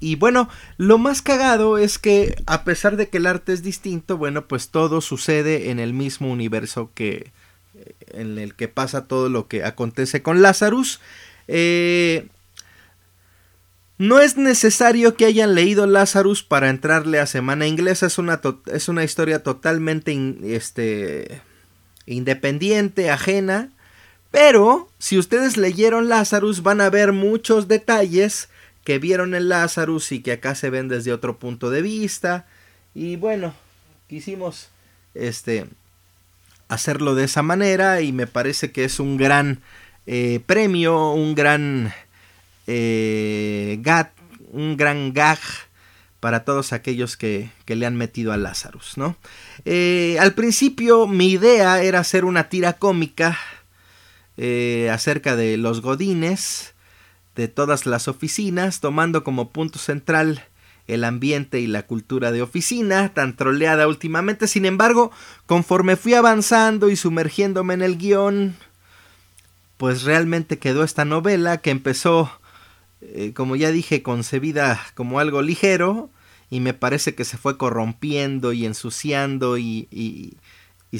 y 0.00 0.16
bueno, 0.16 0.48
lo 0.76 0.98
más 0.98 1.22
cagado 1.22 1.78
es 1.78 1.98
que 1.98 2.36
a 2.46 2.64
pesar 2.64 2.96
de 2.96 3.08
que 3.08 3.18
el 3.18 3.26
arte 3.26 3.52
es 3.52 3.62
distinto, 3.62 4.18
bueno, 4.18 4.46
pues 4.46 4.68
todo 4.68 5.00
sucede 5.00 5.70
en 5.70 5.78
el 5.78 5.92
mismo 5.92 6.30
universo 6.30 6.90
que 6.94 7.30
eh, 7.74 7.94
en 8.08 8.38
el 8.38 8.54
que 8.54 8.68
pasa 8.68 9.06
todo 9.06 9.28
lo 9.28 9.48
que 9.48 9.64
acontece 9.64 10.22
con 10.22 10.42
Lazarus. 10.42 11.00
no 13.96 14.20
es 14.20 14.36
necesario 14.36 15.16
que 15.16 15.24
hayan 15.24 15.54
leído 15.54 15.86
Lazarus 15.86 16.42
para 16.42 16.68
entrarle 16.68 17.20
a 17.20 17.26
Semana 17.26 17.66
Inglesa. 17.66 18.06
Es 18.06 18.18
una, 18.18 18.40
es 18.66 18.88
una 18.88 19.04
historia 19.04 19.42
totalmente 19.42 20.14
este, 20.42 21.40
independiente, 22.06 23.10
ajena. 23.10 23.70
Pero 24.30 24.88
si 24.98 25.18
ustedes 25.18 25.56
leyeron 25.56 26.08
Lazarus 26.08 26.62
van 26.62 26.80
a 26.80 26.90
ver 26.90 27.12
muchos 27.12 27.68
detalles 27.68 28.48
que 28.84 28.98
vieron 28.98 29.34
en 29.34 29.48
Lazarus 29.48 30.12
y 30.12 30.20
que 30.20 30.32
acá 30.32 30.54
se 30.54 30.70
ven 30.70 30.88
desde 30.88 31.12
otro 31.12 31.38
punto 31.38 31.70
de 31.70 31.82
vista. 31.82 32.46
Y 32.94 33.16
bueno, 33.16 33.54
quisimos 34.08 34.68
este 35.14 35.66
hacerlo 36.68 37.14
de 37.14 37.24
esa 37.24 37.42
manera 37.42 38.00
y 38.00 38.12
me 38.12 38.26
parece 38.26 38.72
que 38.72 38.84
es 38.84 39.00
un 39.00 39.16
gran 39.16 39.60
eh, 40.06 40.40
premio, 40.44 41.12
un 41.12 41.34
gran 41.34 41.94
eh, 42.66 43.82
un 44.52 44.76
gran 44.76 45.12
gag 45.12 45.38
para 46.20 46.44
todos 46.44 46.72
aquellos 46.72 47.16
que, 47.16 47.50
le 47.66 47.84
han 47.84 47.96
metido 47.96 48.32
a 48.32 48.38
Lazarus, 48.38 48.96
¿no? 48.96 49.16
Eh, 49.64 50.18
al 50.20 50.34
principio 50.34 51.06
mi 51.06 51.30
idea 51.30 51.82
era 51.82 52.00
hacer 52.00 52.24
una 52.24 52.48
tira 52.48 52.74
cómica 52.74 53.38
eh, 54.36 54.90
acerca 54.92 55.36
de 55.36 55.56
los 55.56 55.80
godines, 55.80 56.74
de 57.34 57.48
todas 57.48 57.86
las 57.86 58.06
oficinas, 58.08 58.80
tomando 58.80 59.24
como 59.24 59.50
punto 59.50 59.78
central 59.78 60.44
el 60.86 61.04
ambiente 61.04 61.60
y 61.60 61.66
la 61.66 61.84
cultura 61.84 62.30
de 62.30 62.42
oficina, 62.42 63.14
tan 63.14 63.36
troleada 63.36 63.88
últimamente. 63.88 64.46
Sin 64.46 64.66
embargo, 64.66 65.10
conforme 65.46 65.96
fui 65.96 66.14
avanzando 66.14 66.90
y 66.90 66.96
sumergiéndome 66.96 67.74
en 67.74 67.82
el 67.82 67.96
guion, 67.96 68.56
pues 69.78 70.02
realmente 70.02 70.58
quedó 70.58 70.84
esta 70.84 71.04
novela 71.04 71.58
que 71.58 71.70
empezó, 71.70 72.30
eh, 73.00 73.32
como 73.34 73.56
ya 73.56 73.70
dije, 73.70 74.02
concebida 74.02 74.80
como 74.94 75.20
algo 75.20 75.42
ligero, 75.42 76.10
y 76.54 76.60
me 76.60 76.72
parece 76.72 77.16
que 77.16 77.24
se 77.24 77.36
fue 77.36 77.58
corrompiendo 77.58 78.52
y 78.52 78.64
ensuciando 78.64 79.58
y, 79.58 79.88
y, 79.90 80.36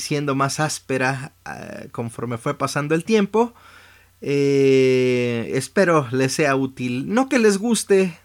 siendo 0.01 0.35
más 0.35 0.59
áspera 0.59 1.31
ah, 1.45 1.85
conforme 1.93 2.39
fue 2.39 2.59
pasando 2.59 2.97
el 2.97 3.05
tiempo. 3.05 3.55
Eh, 4.21 5.53
espero 5.55 6.09
les 6.11 6.33
sea 6.33 6.57
útil. 6.57 7.15
No 7.15 7.29
que 7.29 7.39
les 7.39 7.59
guste, 7.59 8.19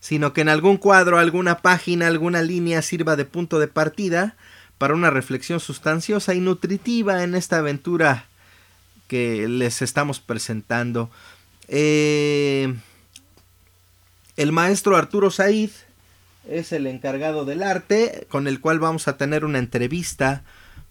sino 0.00 0.32
que 0.32 0.40
en 0.40 0.48
algún 0.48 0.76
cuadro, 0.76 1.20
alguna 1.20 1.58
página, 1.58 2.08
alguna 2.08 2.42
línea 2.42 2.82
sirva 2.82 3.14
de 3.14 3.26
punto 3.26 3.60
de 3.60 3.68
partida 3.68 4.34
para 4.76 4.94
una 4.94 5.10
reflexión 5.10 5.60
sustanciosa 5.60 6.34
y 6.34 6.40
nutritiva 6.40 7.22
en 7.22 7.36
esta 7.36 7.58
aventura 7.58 8.26
que 9.06 9.46
les 9.46 9.82
estamos 9.82 10.18
presentando. 10.18 11.10
Eh, 11.68 12.74
el 14.36 14.50
maestro 14.50 14.96
Arturo 14.96 15.30
Said 15.30 15.70
es 16.48 16.72
el 16.72 16.86
encargado 16.86 17.44
del 17.44 17.62
arte, 17.62 18.26
con 18.30 18.48
el 18.48 18.60
cual 18.60 18.78
vamos 18.78 19.08
a 19.08 19.16
tener 19.16 19.44
una 19.44 19.58
entrevista 19.58 20.42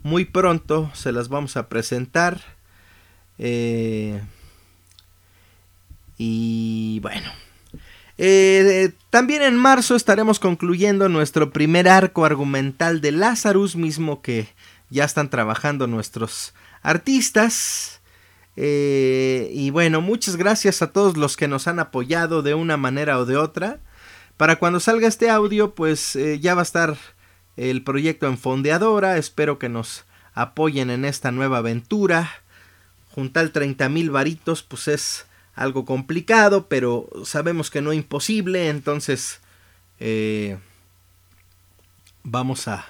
muy 0.02 0.26
pronto, 0.26 0.92
se 0.94 1.12
las 1.12 1.30
vamos 1.30 1.58
a 1.58 1.68
presentar. 1.68 2.42
Eh, 3.38 4.22
y 6.18 7.00
bueno. 7.02 7.32
Eh, 8.18 8.92
también 9.10 9.42
en 9.42 9.56
marzo 9.56 9.96
estaremos 9.96 10.40
concluyendo 10.40 11.08
nuestro 11.08 11.52
primer 11.52 11.88
arco 11.88 12.26
argumental 12.26 13.00
de 13.00 13.14
Lazarus, 13.14 13.78
mismo 13.78 14.22
que 14.22 14.50
ya 14.90 15.06
están 15.06 15.30
trabajando 15.30 15.88
nuestros 15.88 16.54
artistas. 16.82 18.02
Eh, 18.58 19.50
y 19.54 19.70
bueno, 19.70 20.02
muchas 20.02 20.36
gracias 20.36 20.82
a 20.82 20.92
todos 20.92 21.16
los 21.16 21.38
que 21.38 21.48
nos 21.48 21.70
han 21.70 21.80
apoyado 21.80 22.42
de 22.42 22.56
una 22.56 22.76
manera 22.76 23.20
o 23.20 23.26
de 23.26 23.38
otra. 23.38 23.80
Para 24.40 24.56
cuando 24.56 24.80
salga 24.80 25.06
este 25.06 25.30
audio, 25.30 25.76
pues 25.76 26.16
eh, 26.16 26.40
ya 26.40 26.56
va 26.56 26.62
a 26.62 26.64
estar 26.64 26.96
el 27.58 27.84
proyecto 27.84 28.26
en 28.26 28.38
Fondeadora. 28.38 29.18
Espero 29.18 29.60
que 29.60 29.68
nos 29.68 30.06
apoyen 30.34 30.90
en 30.92 31.04
esta 31.04 31.34
nueva 31.34 31.58
aventura. 31.58 32.32
Juntar 33.10 33.50
30 33.50 33.90
mil 33.90 34.12
varitos, 34.12 34.64
pues 34.64 34.88
es 34.88 35.26
algo 35.56 35.84
complicado, 35.84 36.70
pero 36.70 37.10
sabemos 37.26 37.70
que 37.70 37.82
no 37.82 37.92
imposible, 37.92 38.70
entonces 38.70 39.42
eh, 40.00 40.58
vamos 42.24 42.70
a, 42.70 42.86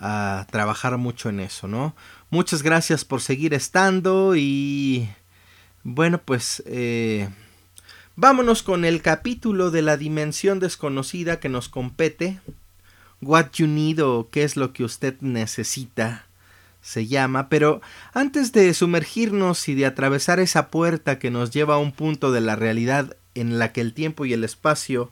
a, 0.00 0.48
trabajar 0.50 0.98
mucho 0.98 1.28
en 1.28 1.38
eso, 1.38 1.68
¿no? 1.68 1.94
Muchas 2.28 2.64
gracias 2.64 3.04
por 3.04 3.20
seguir 3.20 3.54
estando 3.54 4.34
y 4.34 5.08
bueno, 5.84 6.20
pues 6.24 6.60
eh, 6.66 7.28
vámonos 8.16 8.62
con 8.62 8.84
el 8.84 9.02
capítulo 9.02 9.70
de 9.70 9.82
la 9.82 9.96
dimensión 9.96 10.58
desconocida 10.58 11.38
que 11.38 11.48
nos 11.48 11.68
compete. 11.68 12.40
What 13.20 13.52
you 13.54 13.66
need 13.66 14.02
o 14.02 14.28
qué 14.30 14.42
es 14.42 14.56
lo 14.56 14.72
que 14.72 14.84
usted 14.84 15.16
necesita 15.20 16.26
se 16.82 17.08
llama, 17.08 17.48
pero 17.48 17.80
antes 18.14 18.52
de 18.52 18.72
sumergirnos 18.72 19.68
y 19.68 19.74
de 19.74 19.86
atravesar 19.86 20.38
esa 20.38 20.68
puerta 20.68 21.18
que 21.18 21.32
nos 21.32 21.50
lleva 21.50 21.74
a 21.74 21.78
un 21.78 21.90
punto 21.90 22.30
de 22.30 22.40
la 22.40 22.54
realidad 22.54 23.16
en 23.34 23.58
la 23.58 23.72
que 23.72 23.80
el 23.80 23.92
tiempo 23.92 24.24
y 24.24 24.32
el 24.32 24.44
espacio 24.44 25.10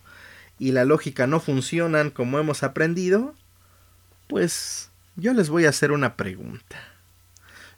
y 0.60 0.70
la 0.70 0.84
lógica 0.84 1.26
no 1.26 1.40
funcionan 1.40 2.10
como 2.10 2.38
hemos 2.38 2.62
aprendido, 2.62 3.34
pues 4.28 4.90
yo 5.16 5.32
les 5.32 5.48
voy 5.48 5.66
a 5.66 5.70
hacer 5.70 5.90
una 5.90 6.14
pregunta. 6.14 6.78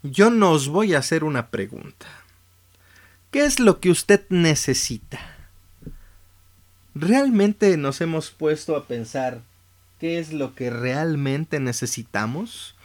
Yo 0.02 0.28
nos 0.28 0.68
voy 0.68 0.94
a 0.94 0.98
hacer 0.98 1.24
una 1.24 1.48
pregunta. 1.48 2.06
¿Qué 3.36 3.44
es 3.44 3.60
lo 3.60 3.80
que 3.80 3.90
usted 3.90 4.24
necesita? 4.30 5.20
¿Realmente 6.94 7.76
nos 7.76 8.00
hemos 8.00 8.30
puesto 8.30 8.74
a 8.76 8.86
pensar 8.86 9.42
qué 10.00 10.18
es 10.18 10.32
lo 10.32 10.54
que 10.54 10.70
realmente 10.70 11.60
necesitamos? 11.60 12.76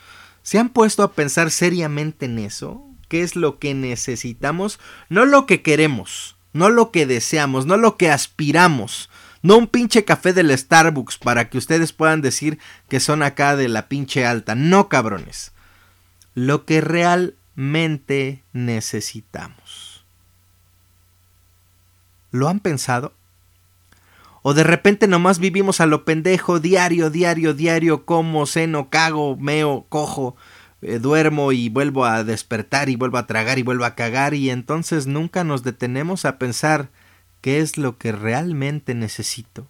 ¿Se 0.43 0.59
han 0.59 0.67
puesto 0.67 1.03
a 1.03 1.13
pensar 1.13 1.51
seriamente 1.51 2.25
en 2.25 2.37
eso? 2.37 2.85
¿Qué 3.07 3.21
es 3.21 3.37
lo 3.37 3.59
que 3.59 3.73
necesitamos? 3.73 4.77
No 5.07 5.25
lo 5.25 5.45
que 5.45 5.61
queremos, 5.61 6.35
no 6.51 6.69
lo 6.69 6.91
que 6.91 7.05
deseamos, 7.05 7.65
no 7.65 7.77
lo 7.77 7.95
que 7.95 8.11
aspiramos. 8.11 9.09
No 9.41 9.57
un 9.57 9.67
pinche 9.67 10.03
café 10.03 10.33
del 10.33 10.51
Starbucks 10.57 11.17
para 11.17 11.49
que 11.49 11.59
ustedes 11.59 11.93
puedan 11.93 12.19
decir 12.19 12.59
que 12.89 12.99
son 12.99 13.23
acá 13.23 13.55
de 13.55 13.69
la 13.69 13.87
pinche 13.87 14.25
alta. 14.25 14.53
No, 14.53 14.89
cabrones. 14.89 15.53
Lo 16.35 16.65
que 16.65 16.81
realmente 16.81 18.43
necesitamos. 18.51 19.90
¿Lo 22.31 22.47
han 22.47 22.59
pensado? 22.59 23.13
O 24.41 24.53
de 24.53 24.63
repente 24.63 25.07
nomás 25.07 25.37
vivimos 25.37 25.81
a 25.81 25.85
lo 25.85 26.03
pendejo, 26.03 26.59
diario, 26.59 27.09
diario, 27.09 27.53
diario, 27.53 28.05
como, 28.05 28.45
seno, 28.47 28.89
cago, 28.89 29.37
meo, 29.37 29.85
cojo, 29.89 30.35
eh, 30.81 30.97
duermo 30.97 31.51
y 31.51 31.69
vuelvo 31.69 32.05
a 32.05 32.23
despertar 32.23 32.89
y 32.89 32.95
vuelvo 32.95 33.19
a 33.19 33.27
tragar 33.27 33.59
y 33.59 33.63
vuelvo 33.63 33.85
a 33.85 33.93
cagar 33.93 34.33
y 34.33 34.49
entonces 34.49 35.05
nunca 35.05 35.43
nos 35.43 35.63
detenemos 35.63 36.25
a 36.25 36.39
pensar 36.39 36.89
qué 37.41 37.59
es 37.59 37.77
lo 37.77 37.99
que 37.99 38.11
realmente 38.11 38.95
necesito. 38.95 39.67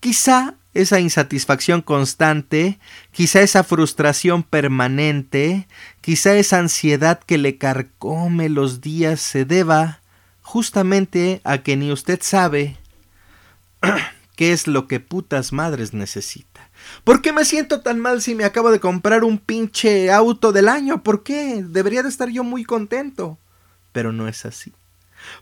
Quizá 0.00 0.56
esa 0.74 1.00
insatisfacción 1.00 1.80
constante, 1.80 2.78
quizá 3.12 3.40
esa 3.40 3.64
frustración 3.64 4.42
permanente, 4.42 5.68
quizá 6.02 6.34
esa 6.34 6.58
ansiedad 6.58 7.20
que 7.20 7.38
le 7.38 7.56
carcome 7.56 8.50
los 8.50 8.82
días 8.82 9.20
se 9.20 9.46
deba 9.46 10.01
justamente 10.42 11.40
a 11.44 11.58
que 11.58 11.76
ni 11.76 11.92
usted 11.92 12.20
sabe 12.22 12.76
¿Qué 14.36 14.52
es 14.52 14.66
lo 14.66 14.88
que 14.88 14.98
putas 14.98 15.52
madres 15.52 15.92
necesita? 15.92 16.70
¿Por 17.04 17.20
qué 17.20 17.32
me 17.32 17.44
siento 17.44 17.80
tan 17.80 18.00
mal 18.00 18.22
si 18.22 18.34
me 18.34 18.44
acabo 18.44 18.70
de 18.70 18.80
comprar 18.80 19.24
un 19.24 19.38
pinche 19.38 20.10
auto 20.10 20.52
del 20.52 20.68
año? 20.68 21.02
¿Por 21.02 21.22
qué? 21.22 21.62
Debería 21.62 22.02
de 22.02 22.08
estar 22.08 22.28
yo 22.30 22.42
muy 22.42 22.64
contento. 22.64 23.38
Pero 23.92 24.12
no 24.12 24.26
es 24.28 24.46
así. 24.46 24.72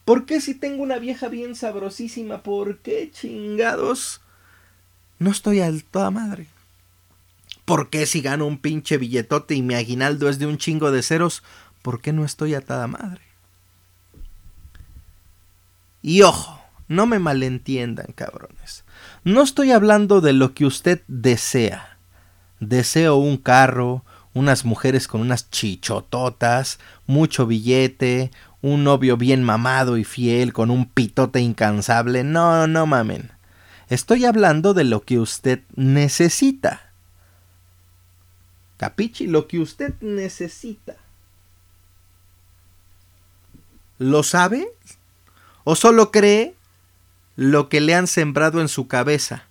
¿Por 0.05 0.27
qué 0.27 0.41
si 0.41 0.55
tengo 0.55 0.83
una 0.83 0.99
vieja 0.99 1.29
bien 1.29 1.55
sabrosísima? 1.55 2.43
¿Por 2.43 2.79
qué 2.79 3.11
chingados? 3.11 4.21
No 5.19 5.31
estoy 5.31 5.61
al 5.61 5.85
toda 5.85 6.11
madre. 6.11 6.49
¿Por 7.65 7.89
qué 7.89 8.07
si 8.07 8.21
gano 8.21 8.47
un 8.47 8.59
pinche 8.59 8.99
billetote 8.99 9.55
y 9.55 9.63
mi 9.63 9.75
aguinaldo 9.75 10.29
es 10.29 10.39
de 10.39 10.47
un 10.47 10.59
chingo 10.59 10.91
de 10.91 11.03
ceros? 11.03 11.45
¿Por 11.83 12.01
qué 12.01 12.13
no 12.13 12.25
estoy 12.25 12.55
a 12.55 12.61
toda 12.61 12.87
madre? 12.89 13.30
Y 16.03 16.23
ojo, 16.23 16.61
no 16.89 17.07
me 17.07 17.19
malentiendan, 17.19 18.13
cabrones. 18.15 18.85
No 19.25 19.43
estoy 19.43 19.71
hablando 19.73 20.21
de 20.21 20.33
lo 20.33 20.55
que 20.55 20.67
usted 20.67 21.03
desea. 21.09 21.99
Deseo 22.59 23.17
un 23.17 23.37
carro, 23.37 24.05
unas 24.35 24.65
mujeres 24.65 25.09
con 25.09 25.21
unas 25.21 25.51
chichototas, 25.51 26.79
mucho 27.07 27.47
billete, 27.47 28.31
un 28.63 28.85
novio 28.85 29.17
bien 29.17 29.43
mamado 29.43 29.97
y 29.97 30.05
fiel 30.05 30.53
con 30.53 30.71
un 30.71 30.87
pitote 30.87 31.41
incansable. 31.41 32.25
No, 32.25 32.67
no 32.67 32.87
mamen. 32.87 33.31
Estoy 33.89 34.25
hablando 34.25 34.75
de 34.75 34.85
lo 34.85 35.03
que 35.03 35.19
usted 35.19 35.63
necesita. 35.75 36.93
Capichi, 38.77 39.27
lo 39.27 39.49
que 39.49 39.59
usted 39.59 39.95
necesita. 40.01 40.97
¿Lo 43.99 44.23
sabe? 44.23 44.69
¿O 45.71 45.77
solo 45.77 46.11
cree 46.11 46.57
lo 47.37 47.69
que 47.69 47.81
le 47.81 47.95
han 47.95 48.09
sembrado 48.09 48.61
en 48.61 48.67
su 48.67 48.89
cabeza. 48.89 49.45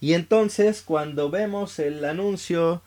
Y 0.00 0.14
entonces 0.14 0.82
cuando 0.84 1.30
vemos 1.30 1.78
el 1.78 2.04
anuncio 2.04 2.82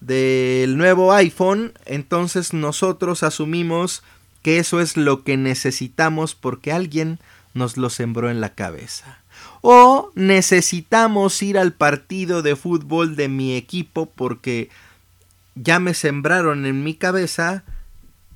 del 0.00 0.76
nuevo 0.76 1.12
iPhone, 1.12 1.72
entonces 1.84 2.52
nosotros 2.52 3.22
asumimos 3.22 4.02
que 4.42 4.58
eso 4.58 4.80
es 4.80 4.96
lo 4.96 5.22
que 5.22 5.36
necesitamos 5.36 6.34
porque 6.34 6.72
alguien 6.72 7.20
nos 7.54 7.76
lo 7.76 7.90
sembró 7.90 8.28
en 8.28 8.40
la 8.40 8.56
cabeza. 8.56 9.20
O 9.60 10.10
necesitamos 10.16 11.40
ir 11.44 11.56
al 11.56 11.74
partido 11.74 12.42
de 12.42 12.56
fútbol 12.56 13.14
de 13.14 13.28
mi 13.28 13.54
equipo 13.54 14.06
porque 14.06 14.68
ya 15.54 15.78
me 15.78 15.94
sembraron 15.94 16.66
en 16.66 16.82
mi 16.82 16.94
cabeza 16.94 17.62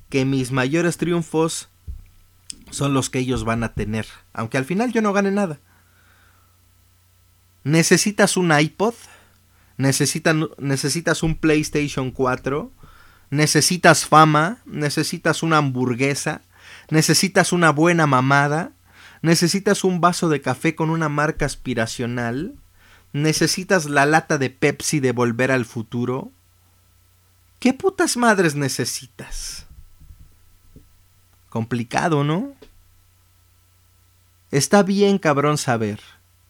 que 0.09 0.23
mis 0.23 0.53
mayores 0.53 0.95
triunfos 0.95 1.68
son 2.71 2.93
los 2.93 3.09
que 3.09 3.19
ellos 3.19 3.43
van 3.43 3.63
a 3.63 3.73
tener, 3.73 4.05
aunque 4.33 4.57
al 4.57 4.65
final 4.65 4.91
yo 4.91 5.01
no 5.01 5.13
gane 5.13 5.31
nada. 5.31 5.59
¿Necesitas 7.63 8.37
un 8.37 8.57
iPod? 8.57 8.93
¿Necesitas 9.77 11.23
un 11.23 11.35
PlayStation 11.35 12.11
4? 12.11 12.71
¿Necesitas 13.29 14.05
fama? 14.05 14.59
¿Necesitas 14.65 15.43
una 15.43 15.57
hamburguesa? 15.57 16.41
¿Necesitas 16.89 17.53
una 17.53 17.71
buena 17.71 18.07
mamada? 18.07 18.71
¿Necesitas 19.21 19.83
un 19.83 20.01
vaso 20.01 20.29
de 20.29 20.41
café 20.41 20.75
con 20.75 20.89
una 20.89 21.09
marca 21.09 21.45
aspiracional? 21.45 22.55
¿Necesitas 23.13 23.85
la 23.85 24.05
lata 24.05 24.37
de 24.37 24.49
Pepsi 24.49 24.99
de 24.99 25.11
volver 25.11 25.51
al 25.51 25.65
futuro? 25.65 26.31
¿Qué 27.59 27.73
putas 27.73 28.17
madres 28.17 28.55
necesitas? 28.55 29.65
Complicado, 31.49 32.23
¿no? 32.23 32.53
Está 34.51 34.83
bien 34.83 35.19
cabrón 35.19 35.57
saber. 35.57 35.99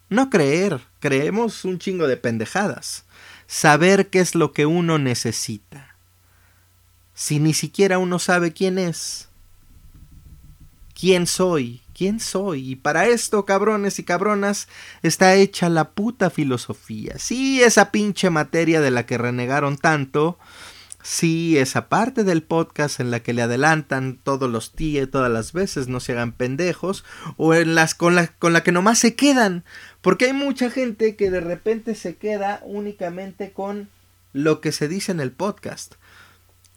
No 0.09 0.29
creer, 0.29 0.81
creemos 0.99 1.65
un 1.65 1.79
chingo 1.79 2.07
de 2.07 2.17
pendejadas. 2.17 3.05
Saber 3.47 4.09
qué 4.09 4.19
es 4.19 4.35
lo 4.35 4.53
que 4.53 4.65
uno 4.65 4.97
necesita. 4.97 5.95
Si 7.13 7.39
ni 7.39 7.53
siquiera 7.53 7.97
uno 7.97 8.17
sabe 8.19 8.53
quién 8.53 8.79
es. 8.79 9.27
¿Quién 10.99 11.27
soy? 11.27 11.81
¿Quién 11.93 12.19
soy? 12.19 12.71
Y 12.71 12.75
para 12.75 13.07
esto, 13.07 13.45
cabrones 13.45 13.99
y 13.99 14.03
cabronas, 14.03 14.67
está 15.03 15.35
hecha 15.35 15.69
la 15.69 15.91
puta 15.91 16.29
filosofía. 16.29 17.19
Sí, 17.19 17.61
esa 17.61 17.91
pinche 17.91 18.29
materia 18.29 18.81
de 18.81 18.91
la 18.91 19.05
que 19.05 19.17
renegaron 19.17 19.77
tanto, 19.77 20.39
Sí, 21.01 21.57
esa 21.57 21.87
parte 21.87 22.25
del 22.25 22.43
podcast 22.43 22.99
en 22.99 23.09
la 23.09 23.21
que 23.21 23.33
le 23.33 23.41
adelantan 23.41 24.19
todos 24.21 24.49
los 24.49 24.73
tíos, 24.73 25.09
todas 25.09 25.31
las 25.31 25.53
veces, 25.53 25.87
no 25.87 26.01
se 26.01 26.11
hagan 26.11 26.33
pendejos, 26.33 27.05
o 27.37 27.53
en 27.53 27.73
las 27.73 27.95
con 27.95 28.15
la, 28.15 28.27
con 28.27 28.51
la 28.51 28.63
que 28.63 28.73
nomás 28.73 28.99
se 28.99 29.15
quedan, 29.15 29.63
porque 30.01 30.25
hay 30.25 30.33
mucha 30.33 30.69
gente 30.69 31.15
que 31.15 31.31
de 31.31 31.39
repente 31.39 31.95
se 31.95 32.17
queda 32.17 32.61
únicamente 32.65 33.53
con 33.53 33.89
lo 34.33 34.59
que 34.59 34.73
se 34.73 34.89
dice 34.89 35.13
en 35.13 35.21
el 35.21 35.31
podcast. 35.31 35.95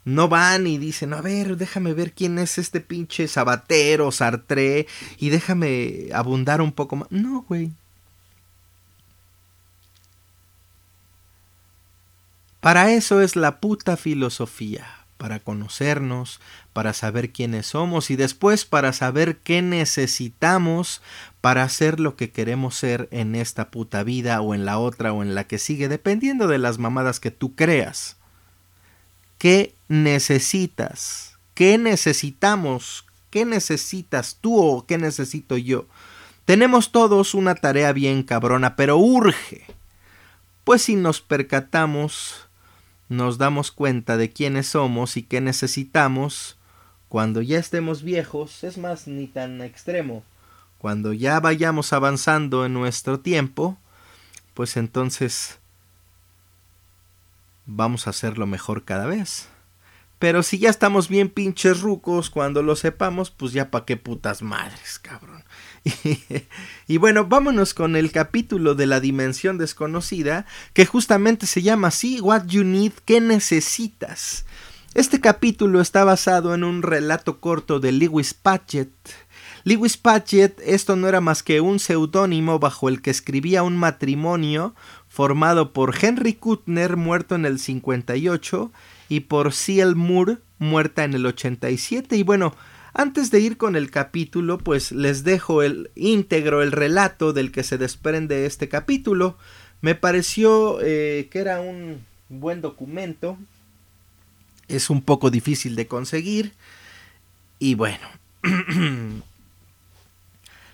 No 0.05 0.27
van 0.27 0.67
y 0.67 0.77
dicen, 0.77 1.13
a 1.13 1.21
ver, 1.21 1.55
déjame 1.57 1.93
ver 1.93 2.13
quién 2.13 2.37
es 2.39 2.57
este 2.57 2.81
pinche 2.81 3.27
sabatero, 3.27 4.11
sartré, 4.11 4.87
y 5.17 5.29
déjame 5.29 6.09
abundar 6.13 6.61
un 6.61 6.71
poco 6.71 6.95
más. 6.95 7.11
No, 7.11 7.45
güey. 7.47 7.71
Para 12.63 12.93
eso 12.93 13.19
es 13.19 13.35
la 13.35 13.59
puta 13.59 13.97
filosofía, 13.97 14.87
para 15.17 15.41
conocernos, 15.41 16.39
para 16.71 16.93
saber 16.93 17.33
quiénes 17.33 17.65
somos 17.65 18.09
y 18.09 18.15
después 18.15 18.63
para 18.63 18.93
saber 18.93 19.39
qué 19.39 19.61
necesitamos 19.61 21.01
para 21.41 21.63
hacer 21.63 21.99
lo 21.99 22.15
que 22.15 22.31
queremos 22.31 22.75
ser 22.75 23.09
en 23.11 23.35
esta 23.35 23.69
puta 23.69 24.03
vida 24.03 24.39
o 24.39 24.55
en 24.55 24.63
la 24.63 24.79
otra 24.79 25.11
o 25.11 25.23
en 25.23 25.35
la 25.35 25.43
que 25.43 25.59
sigue, 25.59 25.89
dependiendo 25.89 26.47
de 26.47 26.57
las 26.57 26.77
mamadas 26.79 27.19
que 27.19 27.31
tú 27.31 27.53
creas. 27.53 28.15
¿Qué 29.39 29.75
necesitas? 29.89 31.37
¿Qué 31.55 31.77
necesitamos? 31.77 33.05
¿Qué 33.29 33.43
necesitas 33.43 34.37
tú 34.39 34.57
o 34.57 34.85
qué 34.85 34.97
necesito 34.97 35.57
yo? 35.57 35.85
Tenemos 36.45 36.93
todos 36.93 37.33
una 37.33 37.55
tarea 37.55 37.91
bien 37.91 38.23
cabrona, 38.23 38.77
pero 38.77 38.95
urge. 38.95 39.65
Pues 40.63 40.83
si 40.83 40.95
nos 40.95 41.19
percatamos, 41.19 42.47
nos 43.13 43.37
damos 43.37 43.71
cuenta 43.71 44.17
de 44.17 44.31
quiénes 44.31 44.67
somos 44.67 45.17
y 45.17 45.23
qué 45.23 45.41
necesitamos, 45.41 46.57
cuando 47.09 47.41
ya 47.41 47.59
estemos 47.59 48.03
viejos, 48.03 48.63
es 48.63 48.77
más, 48.77 49.07
ni 49.07 49.27
tan 49.27 49.61
extremo, 49.61 50.23
cuando 50.79 51.13
ya 51.13 51.39
vayamos 51.39 51.93
avanzando 51.93 52.65
en 52.65 52.73
nuestro 52.73 53.19
tiempo, 53.19 53.77
pues 54.53 54.75
entonces 54.77 55.59
vamos 57.65 58.07
a 58.07 58.09
hacerlo 58.09 58.47
mejor 58.47 58.83
cada 58.83 59.05
vez. 59.05 59.47
Pero 60.19 60.41
si 60.41 60.57
ya 60.57 60.69
estamos 60.69 61.09
bien 61.09 61.29
pinches 61.29 61.81
rucos, 61.81 62.29
cuando 62.29 62.63
lo 62.63 62.75
sepamos, 62.75 63.29
pues 63.29 63.51
ya 63.51 63.69
pa' 63.71 63.85
qué 63.85 63.97
putas 63.97 64.41
madres, 64.41 64.99
cabrón. 64.99 65.43
Y, 66.87 66.97
bueno, 66.97 67.25
vámonos 67.25 67.73
con 67.73 67.95
el 67.95 68.11
capítulo 68.11 68.75
de 68.75 68.87
la 68.87 68.99
dimensión 68.99 69.57
desconocida, 69.57 70.45
que 70.73 70.85
justamente 70.85 71.47
se 71.47 71.61
llama 71.61 71.87
así, 71.89 72.19
What 72.19 72.45
You 72.47 72.63
Need, 72.63 72.91
¿qué 73.05 73.21
necesitas? 73.21 74.45
Este 74.93 75.21
capítulo 75.21 75.81
está 75.81 76.03
basado 76.03 76.53
en 76.53 76.63
un 76.63 76.83
relato 76.83 77.39
corto 77.39 77.79
de 77.79 77.91
Lewis 77.91 78.33
Patchett. 78.33 78.91
Lewis 79.63 79.97
Patchett, 79.97 80.59
esto 80.65 80.95
no 80.95 81.07
era 81.07 81.21
más 81.21 81.41
que 81.41 81.61
un 81.61 81.79
seudónimo 81.79 82.59
bajo 82.59 82.89
el 82.89 83.01
que 83.01 83.09
escribía 83.09 83.63
un 83.63 83.77
matrimonio 83.77 84.75
formado 85.07 85.71
por 85.71 85.95
Henry 85.99 86.33
Kuttner, 86.33 86.97
muerto 86.97 87.35
en 87.35 87.45
el 87.45 87.59
58, 87.59 88.71
y 89.09 89.21
por 89.21 89.53
C.L. 89.53 89.95
Moore, 89.95 90.39
muerta 90.59 91.05
en 91.05 91.13
el 91.13 91.25
87. 91.25 92.15
Y 92.15 92.23
bueno, 92.23 92.55
antes 92.93 93.31
de 93.31 93.39
ir 93.39 93.57
con 93.57 93.75
el 93.75 93.89
capítulo, 93.89 94.59
pues 94.59 94.91
les 94.91 95.23
dejo 95.23 95.63
el 95.63 95.89
íntegro, 95.95 96.61
el 96.61 96.71
relato 96.71 97.33
del 97.33 97.51
que 97.51 97.63
se 97.63 97.79
desprende 97.79 98.45
este 98.45 98.69
capítulo. 98.69 99.37
Me 99.81 99.95
pareció 99.95 100.79
eh, 100.81 101.27
que 101.31 101.39
era 101.39 101.59
un 101.59 102.05
buen 102.29 102.61
documento. 102.61 103.37
Es 104.67 104.91
un 104.91 105.01
poco 105.01 105.31
difícil 105.31 105.75
de 105.75 105.87
conseguir. 105.87 106.53
Y 107.57 107.73
bueno. 107.75 108.07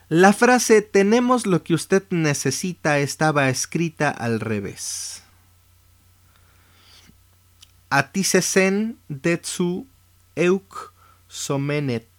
La 0.10 0.34
frase 0.34 0.82
tenemos 0.82 1.45
lo 1.45 1.63
que 1.63 1.75
usted 1.75 2.03
necesita 2.10 2.97
estaba 2.97 3.47
escrita 3.47 4.10
al 4.10 4.39
revés. 4.39 5.21
Atisesen 7.91 8.97
detsu 9.08 9.86
euk 10.36 10.93
somenet. 11.30 12.10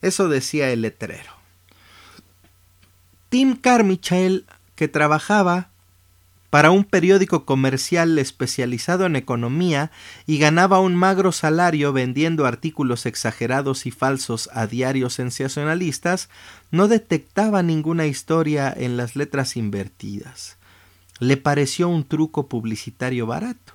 Eso 0.00 0.28
decía 0.28 0.70
el 0.70 0.82
letrero. 0.82 1.32
Tim 3.28 3.56
Carmichael, 3.56 4.46
que 4.76 4.86
trabajaba 4.86 5.70
para 6.50 6.70
un 6.70 6.84
periódico 6.84 7.44
comercial 7.44 8.18
especializado 8.18 9.04
en 9.04 9.16
economía 9.16 9.90
y 10.26 10.38
ganaba 10.38 10.80
un 10.80 10.94
magro 10.94 11.32
salario 11.32 11.92
vendiendo 11.92 12.46
artículos 12.46 13.04
exagerados 13.04 13.84
y 13.84 13.90
falsos 13.90 14.48
a 14.54 14.66
diarios 14.66 15.14
sensacionalistas, 15.14 16.30
no 16.70 16.88
detectaba 16.88 17.62
ninguna 17.62 18.06
historia 18.06 18.72
en 18.74 18.96
las 18.96 19.14
letras 19.14 19.56
invertidas. 19.56 20.56
Le 21.18 21.36
pareció 21.36 21.88
un 21.88 22.04
truco 22.04 22.48
publicitario 22.48 23.26
barato, 23.26 23.74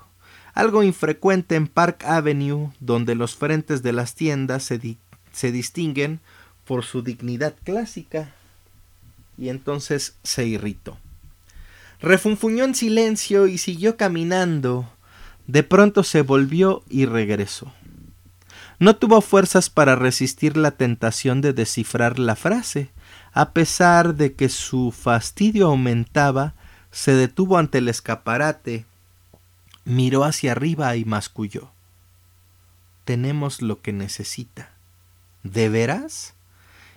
algo 0.53 0.83
infrecuente 0.83 1.55
en 1.55 1.67
Park 1.67 2.03
Avenue, 2.05 2.71
donde 2.79 3.15
los 3.15 3.35
frentes 3.35 3.81
de 3.83 3.93
las 3.93 4.15
tiendas 4.15 4.63
se, 4.63 4.97
se 5.31 5.51
distinguen 5.51 6.19
por 6.65 6.83
su 6.83 7.01
dignidad 7.01 7.55
clásica. 7.63 8.33
Y 9.37 9.49
entonces 9.49 10.15
se 10.23 10.45
irritó. 10.45 10.97
Refunfuñó 11.99 12.65
en 12.65 12.75
silencio 12.75 13.47
y 13.47 13.57
siguió 13.57 13.97
caminando. 13.97 14.89
De 15.47 15.63
pronto 15.63 16.03
se 16.03 16.21
volvió 16.21 16.83
y 16.89 17.05
regresó. 17.05 17.73
No 18.79 18.95
tuvo 18.95 19.21
fuerzas 19.21 19.69
para 19.69 19.95
resistir 19.95 20.57
la 20.57 20.71
tentación 20.71 21.41
de 21.41 21.53
descifrar 21.53 22.19
la 22.19 22.35
frase. 22.35 22.89
A 23.31 23.51
pesar 23.51 24.15
de 24.15 24.33
que 24.33 24.49
su 24.49 24.91
fastidio 24.91 25.67
aumentaba, 25.67 26.53
se 26.91 27.13
detuvo 27.13 27.57
ante 27.57 27.79
el 27.79 27.89
escaparate, 27.89 28.85
miró 29.85 30.23
hacia 30.23 30.51
arriba 30.51 30.95
y 30.95 31.05
masculló. 31.05 31.71
Tenemos 33.05 33.61
lo 33.61 33.81
que 33.81 33.93
necesita. 33.93 34.71
¿De 35.43 35.69
veras? 35.69 36.33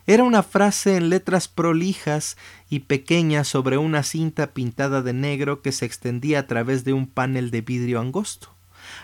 Era 0.06 0.22
una 0.22 0.44
frase 0.44 0.96
en 0.96 1.08
letras 1.08 1.48
prolijas 1.48 2.36
y 2.70 2.80
pequeñas 2.80 3.48
sobre 3.48 3.76
una 3.76 4.04
cinta 4.04 4.52
pintada 4.52 5.02
de 5.02 5.12
negro 5.12 5.62
que 5.62 5.72
se 5.72 5.84
extendía 5.84 6.40
a 6.40 6.46
través 6.46 6.84
de 6.84 6.92
un 6.92 7.08
panel 7.08 7.50
de 7.50 7.60
vidrio 7.60 7.98
angosto. 7.98 8.54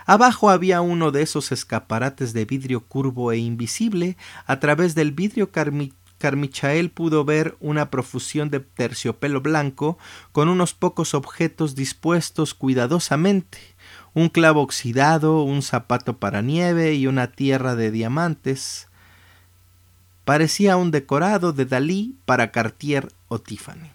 Abajo 0.05 0.49
había 0.49 0.79
uno 0.79 1.11
de 1.11 1.21
esos 1.21 1.51
escaparates 1.51 2.31
de 2.31 2.45
vidrio 2.45 2.85
curvo 2.85 3.33
e 3.33 3.37
invisible. 3.37 4.15
A 4.45 4.61
través 4.61 4.95
del 4.95 5.11
vidrio 5.11 5.51
Carmichael 5.51 6.89
pudo 6.89 7.25
ver 7.25 7.57
una 7.59 7.89
profusión 7.89 8.49
de 8.49 8.61
terciopelo 8.61 9.41
blanco 9.41 9.97
con 10.31 10.47
unos 10.47 10.73
pocos 10.73 11.13
objetos 11.13 11.75
dispuestos 11.75 12.53
cuidadosamente 12.53 13.72
un 14.13 14.29
clavo 14.29 14.61
oxidado, 14.61 15.43
un 15.43 15.61
zapato 15.61 16.17
para 16.17 16.41
nieve 16.41 16.93
y 16.93 17.07
una 17.07 17.31
tierra 17.31 17.75
de 17.75 17.91
diamantes. 17.91 18.87
Parecía 20.25 20.77
un 20.77 20.91
decorado 20.91 21.51
de 21.53 21.65
Dalí 21.65 22.15
para 22.25 22.51
Cartier 22.51 23.11
o 23.27 23.39
Tiffany. 23.39 23.91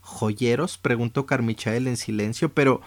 ¿Joyeros? 0.00 0.78
preguntó 0.78 1.26
Carmichael 1.26 1.86
en 1.86 1.96
silencio, 1.96 2.52
pero 2.52 2.80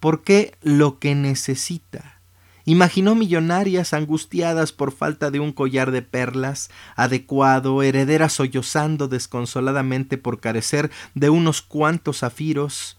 ¿por 0.00 0.22
qué 0.22 0.56
lo 0.62 0.98
que 0.98 1.14
necesita? 1.14 2.20
Imaginó 2.64 3.14
millonarias 3.14 3.92
angustiadas 3.92 4.72
por 4.72 4.92
falta 4.92 5.30
de 5.30 5.38
un 5.38 5.52
collar 5.52 5.92
de 5.92 6.02
perlas 6.02 6.68
adecuado, 6.96 7.82
herederas 7.82 8.32
sollozando 8.32 9.06
desconsoladamente 9.06 10.18
por 10.18 10.40
carecer 10.40 10.90
de 11.14 11.30
unos 11.30 11.62
cuantos 11.62 12.18
zafiros. 12.18 12.98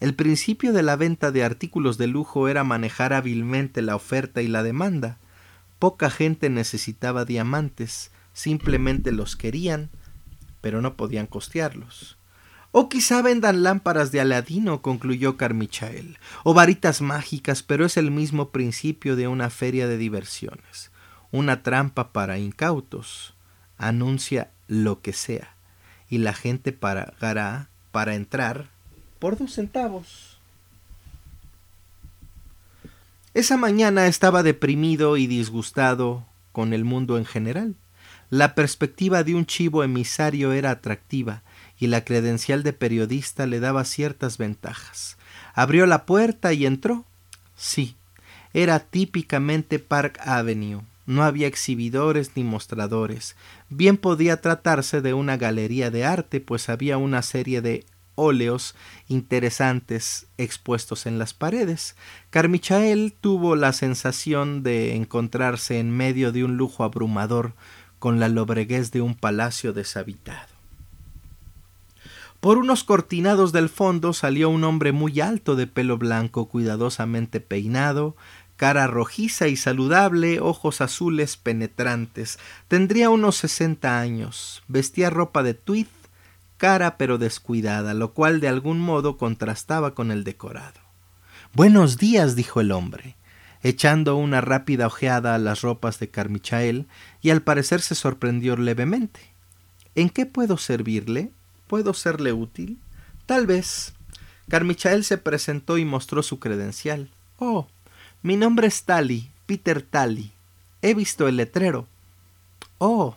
El 0.00 0.14
principio 0.14 0.72
de 0.72 0.84
la 0.84 0.94
venta 0.94 1.32
de 1.32 1.42
artículos 1.42 1.98
de 1.98 2.06
lujo 2.06 2.48
era 2.48 2.62
manejar 2.62 3.12
hábilmente 3.12 3.82
la 3.82 3.96
oferta 3.96 4.42
y 4.42 4.46
la 4.46 4.62
demanda. 4.62 5.18
Poca 5.80 6.08
gente 6.08 6.50
necesitaba 6.50 7.24
diamantes, 7.24 8.12
simplemente 8.32 9.10
los 9.10 9.34
querían, 9.34 9.90
pero 10.60 10.80
no 10.82 10.94
podían 10.94 11.26
costearlos. 11.26 12.16
O 12.70 12.88
quizá 12.88 13.22
vendan 13.22 13.64
lámparas 13.64 14.12
de 14.12 14.20
Aladino, 14.20 14.82
concluyó 14.82 15.36
Carmichael, 15.36 16.18
o 16.44 16.54
varitas 16.54 17.00
mágicas, 17.00 17.64
pero 17.64 17.84
es 17.84 17.96
el 17.96 18.12
mismo 18.12 18.50
principio 18.50 19.16
de 19.16 19.26
una 19.26 19.50
feria 19.50 19.88
de 19.88 19.96
diversiones, 19.96 20.92
una 21.32 21.62
trampa 21.64 22.12
para 22.12 22.38
incautos. 22.38 23.34
Anuncia 23.78 24.50
lo 24.68 25.00
que 25.00 25.12
sea, 25.12 25.56
y 26.08 26.18
la 26.18 26.34
gente 26.34 26.72
pagará 26.72 27.68
para 27.90 28.14
entrar 28.14 28.77
por 29.18 29.38
dos 29.38 29.54
centavos. 29.54 30.38
Esa 33.34 33.56
mañana 33.56 34.06
estaba 34.06 34.42
deprimido 34.42 35.16
y 35.16 35.26
disgustado 35.26 36.26
con 36.52 36.72
el 36.72 36.84
mundo 36.84 37.18
en 37.18 37.24
general. 37.24 37.76
La 38.30 38.54
perspectiva 38.54 39.22
de 39.22 39.34
un 39.34 39.46
chivo 39.46 39.84
emisario 39.84 40.52
era 40.52 40.70
atractiva 40.70 41.42
y 41.78 41.86
la 41.86 42.04
credencial 42.04 42.62
de 42.62 42.72
periodista 42.72 43.46
le 43.46 43.60
daba 43.60 43.84
ciertas 43.84 44.38
ventajas. 44.38 45.16
Abrió 45.54 45.86
la 45.86 46.04
puerta 46.04 46.52
y 46.52 46.66
entró. 46.66 47.04
Sí, 47.56 47.94
Era 48.54 48.80
típicamente 48.80 49.78
Park 49.78 50.18
Avenue. 50.24 50.82
No 51.06 51.22
había 51.22 51.46
exhibidores 51.46 52.32
ni 52.34 52.44
mostradores. 52.44 53.36
Bien 53.68 53.96
podía 53.96 54.40
tratarse 54.40 55.00
de 55.00 55.14
una 55.14 55.36
galería 55.36 55.90
de 55.90 56.04
arte, 56.04 56.40
pues 56.40 56.68
había 56.68 56.98
una 56.98 57.22
serie 57.22 57.60
de 57.60 57.84
óleos 58.18 58.74
interesantes 59.06 60.26
expuestos 60.36 61.06
en 61.06 61.18
las 61.18 61.32
paredes. 61.32 61.94
Carmichael 62.30 63.14
tuvo 63.18 63.54
la 63.54 63.72
sensación 63.72 64.62
de 64.62 64.96
encontrarse 64.96 65.78
en 65.78 65.96
medio 65.96 66.32
de 66.32 66.44
un 66.44 66.56
lujo 66.56 66.82
abrumador 66.82 67.54
con 67.98 68.18
la 68.18 68.28
lobreguez 68.28 68.90
de 68.90 69.00
un 69.00 69.14
palacio 69.14 69.72
deshabitado. 69.72 70.48
Por 72.40 72.58
unos 72.58 72.84
cortinados 72.84 73.52
del 73.52 73.68
fondo 73.68 74.12
salió 74.12 74.50
un 74.50 74.62
hombre 74.64 74.92
muy 74.92 75.20
alto 75.20 75.56
de 75.56 75.66
pelo 75.66 75.98
blanco, 75.98 76.48
cuidadosamente 76.48 77.40
peinado, 77.40 78.16
cara 78.56 78.86
rojiza 78.86 79.48
y 79.48 79.56
saludable, 79.56 80.40
ojos 80.40 80.80
azules 80.80 81.36
penetrantes. 81.36 82.38
Tendría 82.66 83.10
unos 83.10 83.36
sesenta 83.36 84.00
años. 84.00 84.62
Vestía 84.68 85.10
ropa 85.10 85.42
de 85.42 85.54
tweed 85.54 85.86
cara 86.58 86.98
pero 86.98 87.16
descuidada, 87.16 87.94
lo 87.94 88.12
cual 88.12 88.40
de 88.40 88.48
algún 88.48 88.80
modo 88.80 89.16
contrastaba 89.16 89.94
con 89.94 90.10
el 90.10 90.24
decorado. 90.24 90.80
Buenos 91.54 91.96
días, 91.96 92.36
dijo 92.36 92.60
el 92.60 92.72
hombre, 92.72 93.16
echando 93.62 94.16
una 94.16 94.42
rápida 94.42 94.86
ojeada 94.86 95.34
a 95.34 95.38
las 95.38 95.62
ropas 95.62 95.98
de 95.98 96.10
Carmichael, 96.10 96.86
y 97.22 97.30
al 97.30 97.40
parecer 97.40 97.80
se 97.80 97.94
sorprendió 97.94 98.56
levemente. 98.56 99.20
¿En 99.94 100.10
qué 100.10 100.26
puedo 100.26 100.58
servirle? 100.58 101.30
¿Puedo 101.68 101.94
serle 101.94 102.32
útil? 102.32 102.78
Tal 103.24 103.46
vez. 103.46 103.94
Carmichael 104.48 105.04
se 105.04 105.18
presentó 105.18 105.78
y 105.78 105.84
mostró 105.84 106.22
su 106.22 106.38
credencial. 106.38 107.08
Oh, 107.38 107.68
mi 108.22 108.36
nombre 108.36 108.66
es 108.66 108.84
Tally, 108.84 109.30
Peter 109.46 109.82
Tally. 109.82 110.32
He 110.82 110.94
visto 110.94 111.28
el 111.28 111.36
letrero. 111.36 111.86
Oh, 112.78 113.16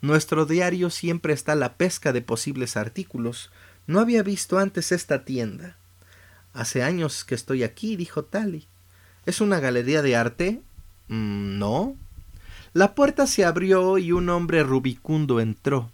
nuestro 0.00 0.46
diario 0.46 0.90
siempre 0.90 1.32
está 1.32 1.52
a 1.52 1.56
la 1.56 1.74
pesca 1.74 2.12
de 2.12 2.22
posibles 2.22 2.76
artículos. 2.76 3.50
No 3.86 4.00
había 4.00 4.22
visto 4.22 4.58
antes 4.58 4.92
esta 4.92 5.24
tienda. 5.24 5.76
Hace 6.54 6.82
años 6.82 7.24
que 7.24 7.34
estoy 7.34 7.62
aquí, 7.62 7.96
dijo 7.96 8.24
Tally. 8.24 8.66
¿Es 9.26 9.40
una 9.40 9.60
galería 9.60 10.02
de 10.02 10.16
arte? 10.16 10.62
Mm, 11.08 11.58
no. 11.58 11.96
La 12.72 12.94
puerta 12.94 13.26
se 13.26 13.44
abrió 13.44 13.98
y 13.98 14.12
un 14.12 14.28
hombre 14.28 14.62
rubicundo 14.62 15.40
entró 15.40 15.90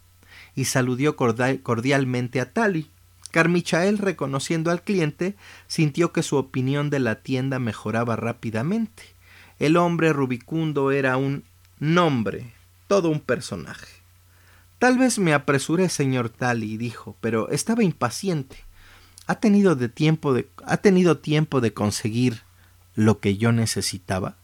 y 0.55 0.66
saludó 0.66 1.16
cordialmente 1.16 2.40
a 2.40 2.53
Tally. 2.53 2.90
Carmichael, 3.31 3.99
reconociendo 3.99 4.71
al 4.71 4.83
cliente, 4.83 5.35
sintió 5.66 6.12
que 6.12 6.23
su 6.23 6.37
opinión 6.37 6.90
de 6.90 7.01
la 7.01 7.16
tienda 7.16 7.59
mejoraba 7.59 8.16
rápidamente. 8.16 9.03
El 9.59 9.77
hombre 9.77 10.12
rubicundo 10.12 10.90
era 10.90 11.16
un 11.16 11.45
nombre, 11.79 12.55
todo 12.88 13.11
un 13.11 13.21
personaje. 13.21 13.95
Tal 14.87 14.99
vez 14.99 15.18
me 15.18 15.35
apresuré, 15.35 15.88
señor 15.88 16.29
Tally, 16.29 16.77
dijo, 16.77 17.16
pero 17.20 17.49
estaba 17.49 17.83
impaciente. 17.83 18.59
¿Ha 19.27 19.40
tenido, 19.40 19.75
de 19.75 19.88
tiempo 19.88 20.33
de, 20.33 20.49
¿Ha 20.64 20.77
tenido 20.77 21.18
tiempo 21.18 21.61
de 21.61 21.72
conseguir 21.72 22.42
lo 22.94 23.18
que 23.18 23.37
yo 23.37 23.51
necesitaba? 23.51 24.37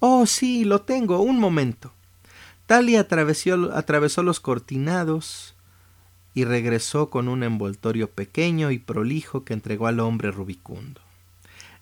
Oh, 0.00 0.24
sí, 0.24 0.64
lo 0.64 0.80
tengo. 0.80 1.20
Un 1.20 1.38
momento. 1.38 1.92
Tally 2.64 2.96
atravesó, 2.96 3.70
atravesó 3.76 4.22
los 4.22 4.40
cortinados 4.40 5.54
y 6.32 6.44
regresó 6.44 7.10
con 7.10 7.28
un 7.28 7.42
envoltorio 7.42 8.10
pequeño 8.10 8.70
y 8.70 8.78
prolijo 8.78 9.44
que 9.44 9.52
entregó 9.52 9.88
al 9.88 10.00
hombre 10.00 10.30
rubicundo. 10.30 11.02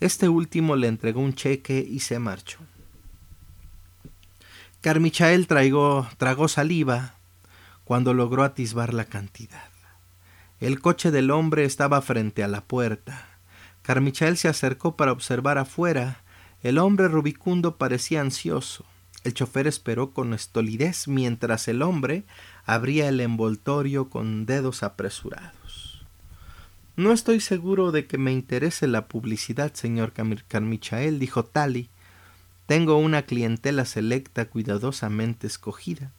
Este 0.00 0.28
último 0.28 0.74
le 0.74 0.88
entregó 0.88 1.20
un 1.20 1.34
cheque 1.34 1.78
y 1.88 2.00
se 2.00 2.18
marchó. 2.18 2.58
Carmichael 4.80 5.46
tragó 5.46 6.48
saliva 6.48 7.21
cuando 7.92 8.14
logró 8.14 8.42
atisbar 8.42 8.94
la 8.94 9.04
cantidad. 9.04 9.68
El 10.60 10.80
coche 10.80 11.10
del 11.10 11.30
hombre 11.30 11.64
estaba 11.64 12.00
frente 12.00 12.42
a 12.42 12.48
la 12.48 12.64
puerta. 12.64 13.28
Carmichael 13.82 14.38
se 14.38 14.48
acercó 14.48 14.96
para 14.96 15.12
observar 15.12 15.58
afuera. 15.58 16.22
El 16.62 16.78
hombre 16.78 17.08
rubicundo 17.08 17.76
parecía 17.76 18.22
ansioso. 18.22 18.86
El 19.24 19.34
chofer 19.34 19.66
esperó 19.66 20.12
con 20.12 20.32
estolidez 20.32 21.06
mientras 21.06 21.68
el 21.68 21.82
hombre 21.82 22.24
abría 22.64 23.10
el 23.10 23.20
envoltorio 23.20 24.08
con 24.08 24.46
dedos 24.46 24.82
apresurados. 24.82 26.02
No 26.96 27.12
estoy 27.12 27.40
seguro 27.40 27.92
de 27.92 28.06
que 28.06 28.16
me 28.16 28.32
interese 28.32 28.86
la 28.86 29.06
publicidad, 29.06 29.74
señor 29.74 30.14
Carmichael, 30.48 31.18
dijo 31.18 31.44
Tali. 31.44 31.90
Tengo 32.64 32.96
una 32.96 33.24
clientela 33.26 33.84
selecta 33.84 34.46
cuidadosamente 34.46 35.46
escogida. 35.46 36.10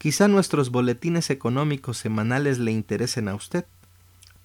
Quizá 0.00 0.28
nuestros 0.28 0.70
boletines 0.70 1.28
económicos 1.28 1.98
semanales 1.98 2.58
le 2.58 2.72
interesen 2.72 3.28
a 3.28 3.34
usted. 3.34 3.66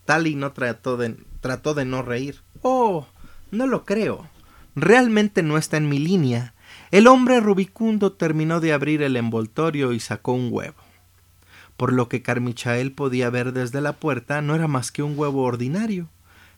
Tally 0.04 0.36
no 0.36 0.52
trató 0.52 0.98
de, 0.98 1.16
trató 1.40 1.74
de 1.74 1.86
no 1.86 2.02
reír. 2.02 2.42
Oh, 2.62 3.08
no 3.52 3.66
lo 3.66 3.86
creo. 3.86 4.28
Realmente 4.76 5.44
no 5.44 5.58
está 5.58 5.78
en 5.78 5.88
mi 5.88 5.98
línea. 5.98 6.54
El 6.92 7.08
hombre 7.08 7.40
rubicundo 7.40 8.12
terminó 8.12 8.60
de 8.60 8.74
abrir 8.74 9.02
el 9.02 9.16
envoltorio 9.16 9.94
y 9.94 10.02
sacó 10.02 10.34
un 10.34 10.50
huevo. 10.52 10.76
Por 11.78 11.94
lo 11.94 12.10
que 12.10 12.22
Carmichael 12.22 12.92
podía 12.92 13.30
ver 13.30 13.54
desde 13.54 13.80
la 13.80 13.94
puerta, 13.94 14.42
no 14.42 14.56
era 14.56 14.68
más 14.68 14.92
que 14.92 15.04
un 15.04 15.18
huevo 15.18 15.44
ordinario, 15.44 16.10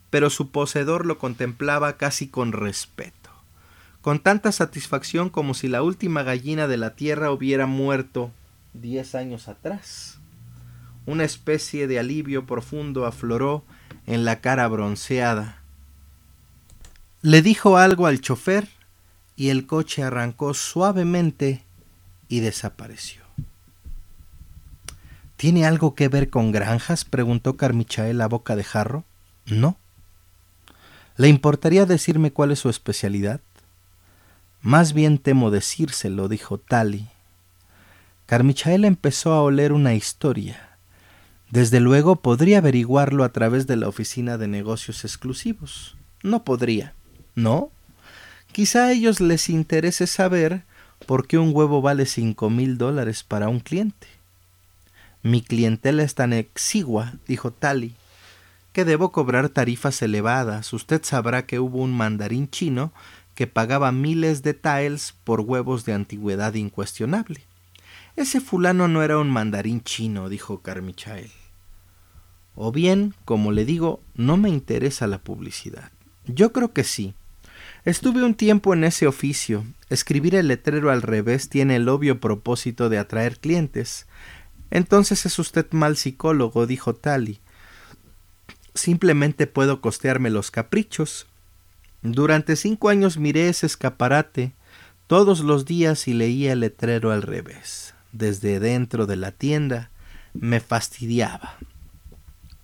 pero 0.10 0.32
su 0.32 0.50
poseedor 0.50 1.06
lo 1.06 1.20
contemplaba 1.20 1.98
casi 1.98 2.30
con 2.30 2.52
respeto, 2.52 3.30
con 4.02 4.18
tanta 4.18 4.52
satisfacción 4.52 5.30
como 5.30 5.54
si 5.54 5.68
la 5.68 5.84
última 5.84 6.24
gallina 6.24 6.68
de 6.68 6.78
la 6.78 6.96
tierra 6.96 7.30
hubiera 7.30 7.68
muerto 7.68 8.32
diez 8.74 9.16
años 9.16 9.48
atrás. 9.48 10.20
Una 11.06 11.24
especie 11.24 11.88
de 11.88 12.00
alivio 12.00 12.46
profundo 12.46 13.06
afloró 13.06 13.64
en 14.06 14.26
la 14.26 14.42
cara 14.42 14.68
bronceada. 14.68 15.62
Le 17.22 17.42
dijo 17.42 17.78
algo 17.78 18.08
al 18.08 18.22
chofer 18.22 18.68
y 19.36 19.50
el 19.50 19.66
coche 19.68 20.04
arrancó 20.04 20.54
suavemente 20.54 21.64
y 22.28 22.42
desapareció. 22.42 23.22
¿Tiene 25.38 25.66
algo 25.66 25.94
que 25.94 26.08
ver 26.08 26.30
con 26.30 26.52
granjas? 26.52 27.06
preguntó 27.06 27.58
Carmichael 27.58 28.20
a 28.22 28.28
boca 28.28 28.56
de 28.56 28.64
jarro. 28.64 29.04
No. 29.46 29.78
¿Le 31.16 31.28
importaría 31.28 31.86
decirme 31.86 32.32
cuál 32.32 32.52
es 32.52 32.60
su 32.60 32.70
especialidad? 32.70 33.40
Más 34.62 34.94
bien 34.94 35.20
temo 35.20 35.52
decírselo, 35.52 36.28
dijo 36.28 36.58
Tali, 36.58 37.08
Carmichael 38.28 38.84
empezó 38.84 39.32
a 39.32 39.42
oler 39.42 39.72
una 39.72 39.96
historia. 39.96 40.78
Desde 41.50 41.80
luego 41.80 42.18
podría 42.18 42.58
averiguarlo 42.58 43.24
a 43.24 43.30
través 43.30 43.68
de 43.68 43.78
la 43.78 43.88
oficina 43.88 44.38
de 44.38 44.50
negocios 44.50 45.06
exclusivos. 45.06 45.96
No 46.24 46.44
podría. 46.44 46.94
¿No? 47.36 47.72
Quizá 48.52 48.88
a 48.88 48.92
ellos 48.92 49.22
les 49.22 49.48
interese 49.48 50.08
saber 50.08 50.64
por 51.06 51.26
qué 51.26 51.38
un 51.38 51.56
huevo 51.56 51.82
vale 51.82 52.06
cinco 52.06 52.50
mil 52.50 52.78
dólares 52.78 53.24
para 53.24 53.48
un 53.48 53.62
cliente. 53.62 54.08
Mi 55.24 55.42
clientela 55.42 56.04
es 56.04 56.14
tan 56.14 56.34
exigua, 56.34 57.14
dijo 57.30 57.52
Tali, 57.52 57.96
que 58.74 58.84
debo 58.84 59.14
cobrar 59.14 59.48
tarifas 59.48 60.02
elevadas. 60.02 60.74
Usted 60.74 61.02
sabrá 61.06 61.46
que 61.46 61.60
hubo 61.60 61.78
un 61.78 61.96
mandarín 61.96 62.50
chino 62.50 62.92
que 63.36 63.48
pagaba 63.48 63.94
miles 63.94 64.44
de 64.44 64.54
taels 64.54 65.16
por 65.24 65.40
huevos 65.40 65.86
de 65.86 65.94
antigüedad 65.94 66.56
incuestionable. 66.56 67.48
Ese 68.18 68.42
fulano 68.42 68.88
no 68.88 69.04
era 69.04 69.20
un 69.20 69.30
mandarín 69.30 69.84
chino, 69.84 70.28
dijo 70.28 70.64
Carmichael. 70.64 71.30
O 72.56 72.72
bien, 72.72 73.14
como 73.26 73.52
le 73.52 73.64
digo, 73.64 74.02
no 74.16 74.38
me 74.38 74.50
interesa 74.50 75.06
la 75.06 75.20
publicidad. 75.20 75.92
Yo 76.26 76.52
creo 76.52 76.74
que 76.74 76.84
sí. 76.84 77.14
Estuve 77.86 78.24
un 78.24 78.34
tiempo 78.34 78.74
en 78.74 78.86
ese 78.86 79.06
oficio. 79.06 79.66
Escribir 79.92 80.34
el 80.34 80.48
letrero 80.48 80.90
al 80.90 81.04
revés 81.04 81.48
tiene 81.48 81.76
el 81.76 81.88
obvio 81.88 82.20
propósito 82.20 82.90
de 82.90 82.98
atraer 82.98 83.38
clientes. 83.38 84.08
Entonces 84.72 85.28
es 85.28 85.38
usted 85.38 85.68
mal 85.70 85.96
psicólogo, 85.96 86.66
dijo 86.66 86.96
Tali. 86.96 87.40
Simplemente 88.74 89.46
puedo 89.46 89.80
costearme 89.80 90.32
los 90.32 90.50
caprichos. 90.50 91.28
Durante 92.02 92.56
cinco 92.56 92.90
años 92.90 93.20
miré 93.20 93.48
ese 93.48 93.68
escaparate 93.68 94.54
todos 95.06 95.42
los 95.42 95.66
días 95.66 96.08
y 96.08 96.14
leía 96.14 96.54
el 96.54 96.62
letrero 96.62 97.12
al 97.12 97.22
revés 97.22 97.94
desde 98.12 98.60
dentro 98.60 99.06
de 99.06 99.16
la 99.16 99.32
tienda 99.32 99.90
me 100.34 100.60
fastidiaba. 100.60 101.56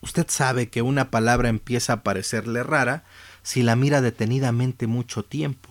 Usted 0.01 0.25
sabe 0.29 0.69
que 0.69 0.81
una 0.81 1.09
palabra 1.11 1.49
empieza 1.49 1.93
a 1.93 2.03
parecerle 2.03 2.63
rara 2.63 3.03
si 3.41 3.63
la 3.63 3.75
mira 3.75 4.01
detenidamente 4.01 4.85
mucho 4.87 5.23
tiempo. 5.23 5.69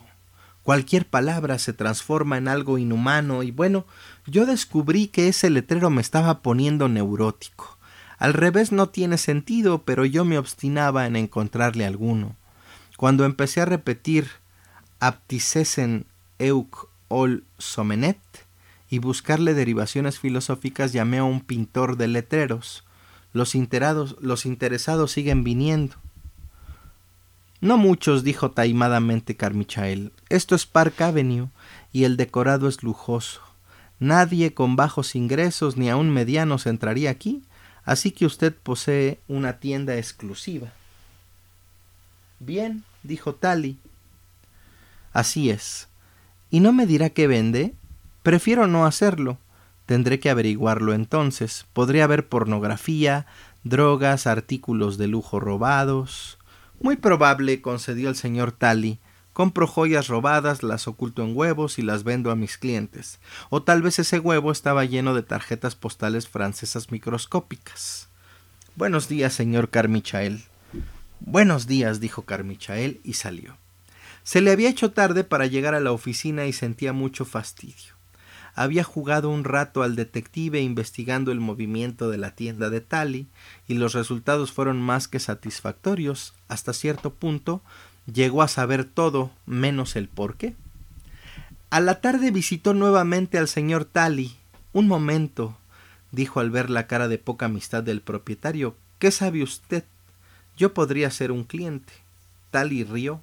Cualquier 0.63 1.07
palabra 1.07 1.59
se 1.59 1.73
transforma 1.73 2.39
en 2.39 2.49
algo 2.49 2.79
inhumano 2.79 3.43
y 3.43 3.51
bueno, 3.51 3.85
yo 4.27 4.47
descubrí 4.47 5.09
que 5.09 5.29
ese 5.29 5.51
letrero 5.51 5.91
me 5.91 6.01
estaba 6.01 6.41
poniendo 6.41 6.89
neurótico. 6.89 7.79
Al 8.19 8.33
revés 8.35 8.71
no 8.71 8.89
tiene 8.89 9.19
sentido, 9.19 9.83
pero 9.83 10.05
yo 10.05 10.25
me 10.25 10.39
obstinaba 10.39 11.07
en 11.07 11.17
encontrarle 11.17 11.85
alguno. 11.85 12.37
Cuando 12.97 13.25
empecé 13.25 13.61
a 13.61 13.65
repetir 13.65 14.29
apticesen 15.01 16.07
euc 16.39 16.87
ol 17.09 17.43
somenet 17.59 18.42
y 18.93 18.99
buscarle 18.99 19.55
derivaciones 19.55 20.19
filosóficas 20.19 20.93
llamé 20.93 21.17
a 21.17 21.25
un 21.25 21.41
pintor 21.41 21.97
de 21.97 22.09
letreros. 22.09 22.85
Los, 23.33 23.55
los 24.21 24.45
interesados 24.45 25.13
siguen 25.13 25.45
viniendo. 25.45 25.97
No 27.63 27.79
muchos, 27.79 28.23
dijo 28.23 28.51
taimadamente 28.51 29.35
Carmichael. 29.35 30.13
Esto 30.29 30.55
es 30.55 30.67
Park 30.67 31.01
Avenue 31.01 31.49
y 31.91 32.05
el 32.05 32.19
decorado 32.19 32.69
es 32.69 32.83
lujoso. 32.83 33.41
Nadie 33.99 34.53
con 34.53 34.77
bajos 34.77 35.15
ingresos 35.15 35.79
ni 35.79 35.89
aun 35.89 36.11
medianos 36.11 36.67
entraría 36.67 37.09
aquí, 37.09 37.43
así 37.87 38.11
que 38.11 38.27
usted 38.27 38.55
posee 38.55 39.21
una 39.27 39.59
tienda 39.59 39.97
exclusiva. 39.97 40.71
Bien, 42.41 42.85
dijo 43.03 43.35
Tally. 43.35 43.79
Así 45.15 45.49
es. 45.49 45.89
¿Y 46.51 46.61
no 46.61 46.75
me 46.75 46.85
dirá 46.85 47.09
qué 47.09 47.27
vende? 47.27 47.75
Prefiero 48.23 48.67
no 48.67 48.87
hacerlo. 48.87 49.39
Tendré 49.87 50.21
que 50.21 50.31
averiguarlo 50.31 50.95
entonces. 50.95 51.67
Podría 51.73 52.05
haber 52.05 52.29
pornografía, 52.29 53.27
drogas, 53.65 54.27
artículos 54.27 54.97
de 54.97 55.09
lujo 55.09 55.41
robados. 55.41 56.39
Muy 56.81 56.97
probable, 56.97 57.61
concedió 57.61 58.09
el 58.09 58.17
señor 58.17 58.53
Tally. 58.53 59.01
Compro 59.33 59.67
joyas 59.67 60.09
robadas, 60.09 60.63
las 60.63 60.87
oculto 60.87 61.23
en 61.23 61.37
huevos 61.37 61.79
y 61.79 61.83
las 61.83 62.05
vendo 62.05 62.31
a 62.31 62.37
mis 62.37 62.59
clientes. 62.59 63.19
O 63.49 63.63
tal 63.63 63.81
vez 63.81 63.99
ese 63.99 64.19
huevo 64.19 64.53
estaba 64.53 64.85
lleno 64.85 65.15
de 65.15 65.23
tarjetas 65.23 65.75
postales 65.75 66.29
francesas 66.29 66.93
microscópicas. 66.93 68.09
Buenos 68.77 69.09
días, 69.09 69.33
señor 69.33 69.71
Carmichael. 69.71 70.45
Buenos 71.21 71.67
días, 71.67 71.99
dijo 71.99 72.23
Carmichael 72.23 73.01
y 73.05 73.15
salió. 73.15 73.57
Se 74.23 74.41
le 74.41 74.51
había 74.51 74.69
hecho 74.69 74.93
tarde 74.93 75.25
para 75.25 75.47
llegar 75.47 75.75
a 75.75 75.81
la 75.81 75.93
oficina 75.93 76.47
y 76.47 76.53
sentía 76.53 76.93
mucho 76.93 77.25
fastidio. 77.25 78.02
Había 78.55 78.85
jugado 78.85 79.31
un 79.31 79.45
rato 79.45 79.83
al 79.83 79.97
detective 79.97 80.61
investigando 80.61 81.33
el 81.33 81.41
movimiento 81.41 82.11
de 82.11 82.19
la 82.19 82.33
tienda 82.33 82.69
de 82.69 82.81
Tally 82.81 83.27
y 83.67 83.75
los 83.75 83.95
resultados 83.95 84.53
fueron 84.53 84.81
más 84.81 85.09
que 85.09 85.21
satisfactorios. 85.21 86.35
Hasta 86.49 86.73
cierto 86.73 87.15
punto 87.15 87.63
llegó 88.13 88.43
a 88.43 88.49
saber 88.49 88.85
todo 88.85 89.31
menos 89.47 89.97
el 89.97 90.09
por 90.09 90.37
qué. 90.37 90.55
A 91.71 91.81
la 91.81 92.01
tarde 92.01 92.31
visitó 92.31 92.75
nuevamente 92.75 93.39
al 93.39 93.49
señor 93.49 93.87
Tally. 93.87 94.37
Un 94.75 94.87
momento, 94.87 95.57
dijo 96.11 96.41
al 96.41 96.51
ver 96.51 96.69
la 96.69 96.87
cara 96.87 97.09
de 97.09 97.19
poca 97.19 97.47
amistad 97.47 97.83
del 97.83 98.03
propietario. 98.03 98.77
¿Qué 98.99 99.11
sabe 99.11 99.43
usted? 99.43 99.85
Yo 100.57 100.75
podría 100.75 101.11
ser 101.11 101.33
un 101.33 101.45
cliente. 101.45 101.93
Tali 102.51 102.85
rió. 102.85 103.23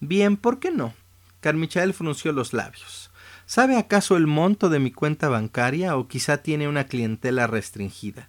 Bien, 0.00 0.36
¿por 0.36 0.58
qué 0.58 0.70
no? 0.70 0.94
Carmichael 1.40 1.92
frunció 1.94 2.32
los 2.32 2.52
labios. 2.52 3.10
¿Sabe 3.46 3.76
acaso 3.76 4.16
el 4.16 4.26
monto 4.26 4.68
de 4.68 4.80
mi 4.80 4.90
cuenta 4.90 5.28
bancaria 5.28 5.96
o 5.96 6.08
quizá 6.08 6.38
tiene 6.38 6.66
una 6.66 6.84
clientela 6.84 7.46
restringida? 7.46 8.28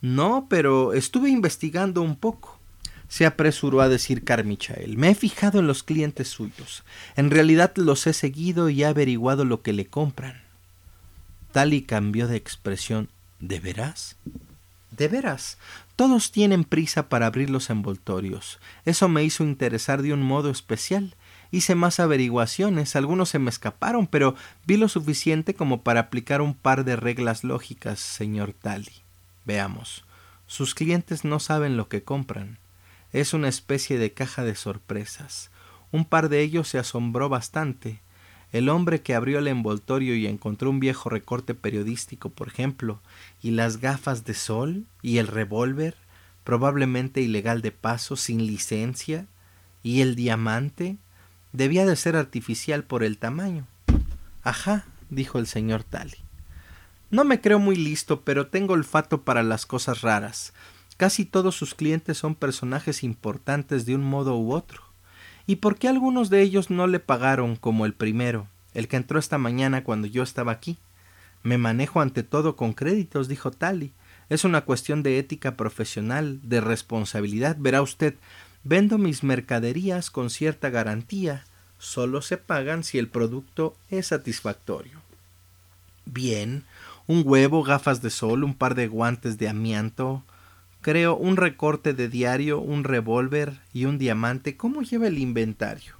No, 0.00 0.46
pero 0.48 0.92
estuve 0.92 1.28
investigando 1.28 2.02
un 2.02 2.14
poco. 2.14 2.60
Se 3.08 3.26
apresuró 3.26 3.80
a 3.80 3.88
decir 3.88 4.24
Carmichael. 4.24 4.96
Me 4.96 5.10
he 5.10 5.14
fijado 5.14 5.58
en 5.58 5.66
los 5.66 5.82
clientes 5.82 6.28
suyos. 6.28 6.84
En 7.16 7.30
realidad 7.30 7.72
los 7.76 8.06
he 8.06 8.12
seguido 8.12 8.70
y 8.70 8.82
he 8.82 8.86
averiguado 8.86 9.44
lo 9.44 9.62
que 9.62 9.72
le 9.72 9.86
compran. 9.86 10.42
Tali 11.52 11.82
cambió 11.82 12.28
de 12.28 12.36
expresión. 12.36 13.08
¿De 13.40 13.60
veras? 13.60 14.16
De 14.90 15.08
veras. 15.08 15.58
Todos 15.96 16.32
tienen 16.32 16.64
prisa 16.64 17.08
para 17.08 17.26
abrir 17.26 17.50
los 17.50 17.70
envoltorios. 17.70 18.58
Eso 18.84 19.08
me 19.08 19.24
hizo 19.24 19.42
interesar 19.42 20.02
de 20.02 20.12
un 20.12 20.22
modo 20.22 20.50
especial. 20.50 21.14
Hice 21.54 21.76
más 21.76 22.00
averiguaciones, 22.00 22.96
algunos 22.96 23.28
se 23.28 23.38
me 23.38 23.48
escaparon, 23.48 24.08
pero 24.08 24.34
vi 24.66 24.76
lo 24.76 24.88
suficiente 24.88 25.54
como 25.54 25.82
para 25.84 26.00
aplicar 26.00 26.42
un 26.42 26.52
par 26.52 26.84
de 26.84 26.96
reglas 26.96 27.44
lógicas, 27.44 28.00
señor 28.00 28.54
Tally. 28.54 28.90
Veamos. 29.44 30.04
Sus 30.48 30.74
clientes 30.74 31.24
no 31.24 31.38
saben 31.38 31.76
lo 31.76 31.88
que 31.88 32.02
compran. 32.02 32.58
Es 33.12 33.34
una 33.34 33.46
especie 33.46 33.98
de 33.98 34.12
caja 34.12 34.42
de 34.42 34.56
sorpresas. 34.56 35.52
Un 35.92 36.04
par 36.04 36.28
de 36.28 36.40
ellos 36.40 36.66
se 36.66 36.80
asombró 36.80 37.28
bastante. 37.28 38.00
El 38.50 38.68
hombre 38.68 39.02
que 39.02 39.14
abrió 39.14 39.38
el 39.38 39.46
envoltorio 39.46 40.16
y 40.16 40.26
encontró 40.26 40.70
un 40.70 40.80
viejo 40.80 41.08
recorte 41.08 41.54
periodístico, 41.54 42.30
por 42.30 42.48
ejemplo, 42.48 43.00
y 43.40 43.52
las 43.52 43.76
gafas 43.76 44.24
de 44.24 44.34
sol 44.34 44.86
y 45.02 45.18
el 45.18 45.28
revólver, 45.28 45.94
probablemente 46.42 47.20
ilegal 47.20 47.62
de 47.62 47.70
paso, 47.70 48.16
sin 48.16 48.44
licencia, 48.44 49.28
y 49.84 50.00
el 50.00 50.16
diamante, 50.16 50.96
debía 51.54 51.86
de 51.86 51.96
ser 51.96 52.16
artificial 52.16 52.82
por 52.82 53.04
el 53.04 53.16
tamaño. 53.16 53.66
Ajá, 54.42 54.84
dijo 55.08 55.38
el 55.38 55.46
señor 55.46 55.84
Tally. 55.84 56.18
No 57.10 57.24
me 57.24 57.40
creo 57.40 57.60
muy 57.60 57.76
listo, 57.76 58.22
pero 58.22 58.48
tengo 58.48 58.74
olfato 58.74 59.22
para 59.22 59.44
las 59.44 59.64
cosas 59.64 60.02
raras. 60.02 60.52
Casi 60.96 61.24
todos 61.24 61.56
sus 61.56 61.74
clientes 61.74 62.18
son 62.18 62.34
personajes 62.34 63.04
importantes 63.04 63.86
de 63.86 63.94
un 63.94 64.02
modo 64.02 64.36
u 64.36 64.52
otro. 64.52 64.82
¿Y 65.46 65.56
por 65.56 65.76
qué 65.76 65.88
algunos 65.88 66.28
de 66.28 66.42
ellos 66.42 66.70
no 66.70 66.88
le 66.88 66.98
pagaron 66.98 67.54
como 67.54 67.86
el 67.86 67.94
primero, 67.94 68.48
el 68.74 68.88
que 68.88 68.96
entró 68.96 69.20
esta 69.20 69.38
mañana 69.38 69.84
cuando 69.84 70.08
yo 70.08 70.24
estaba 70.24 70.50
aquí? 70.50 70.76
Me 71.44 71.56
manejo 71.56 72.00
ante 72.00 72.24
todo 72.24 72.56
con 72.56 72.72
créditos, 72.72 73.28
dijo 73.28 73.52
Tally. 73.52 73.92
Es 74.28 74.44
una 74.44 74.62
cuestión 74.62 75.04
de 75.04 75.18
ética 75.18 75.56
profesional, 75.56 76.40
de 76.42 76.60
responsabilidad. 76.60 77.56
Verá 77.60 77.82
usted, 77.82 78.16
vendo 78.64 78.98
mis 78.98 79.22
mercaderías 79.22 80.10
con 80.10 80.30
cierta 80.30 80.70
garantía. 80.70 81.44
Solo 81.78 82.22
se 82.22 82.36
pagan 82.36 82.82
si 82.82 82.98
el 82.98 83.08
producto 83.08 83.76
es 83.90 84.08
satisfactorio. 84.08 85.00
Bien, 86.06 86.64
un 87.06 87.22
huevo, 87.24 87.62
gafas 87.62 88.02
de 88.02 88.10
sol, 88.10 88.44
un 88.44 88.54
par 88.54 88.74
de 88.74 88.88
guantes 88.88 89.38
de 89.38 89.48
amianto, 89.48 90.22
Creo 90.84 91.16
un 91.16 91.38
recorte 91.38 91.94
de 91.94 92.10
diario, 92.10 92.60
un 92.60 92.84
revólver 92.84 93.54
y 93.72 93.86
un 93.86 93.96
diamante. 93.96 94.58
¿Cómo 94.58 94.82
lleva 94.82 95.06
el 95.06 95.16
inventario? 95.16 95.94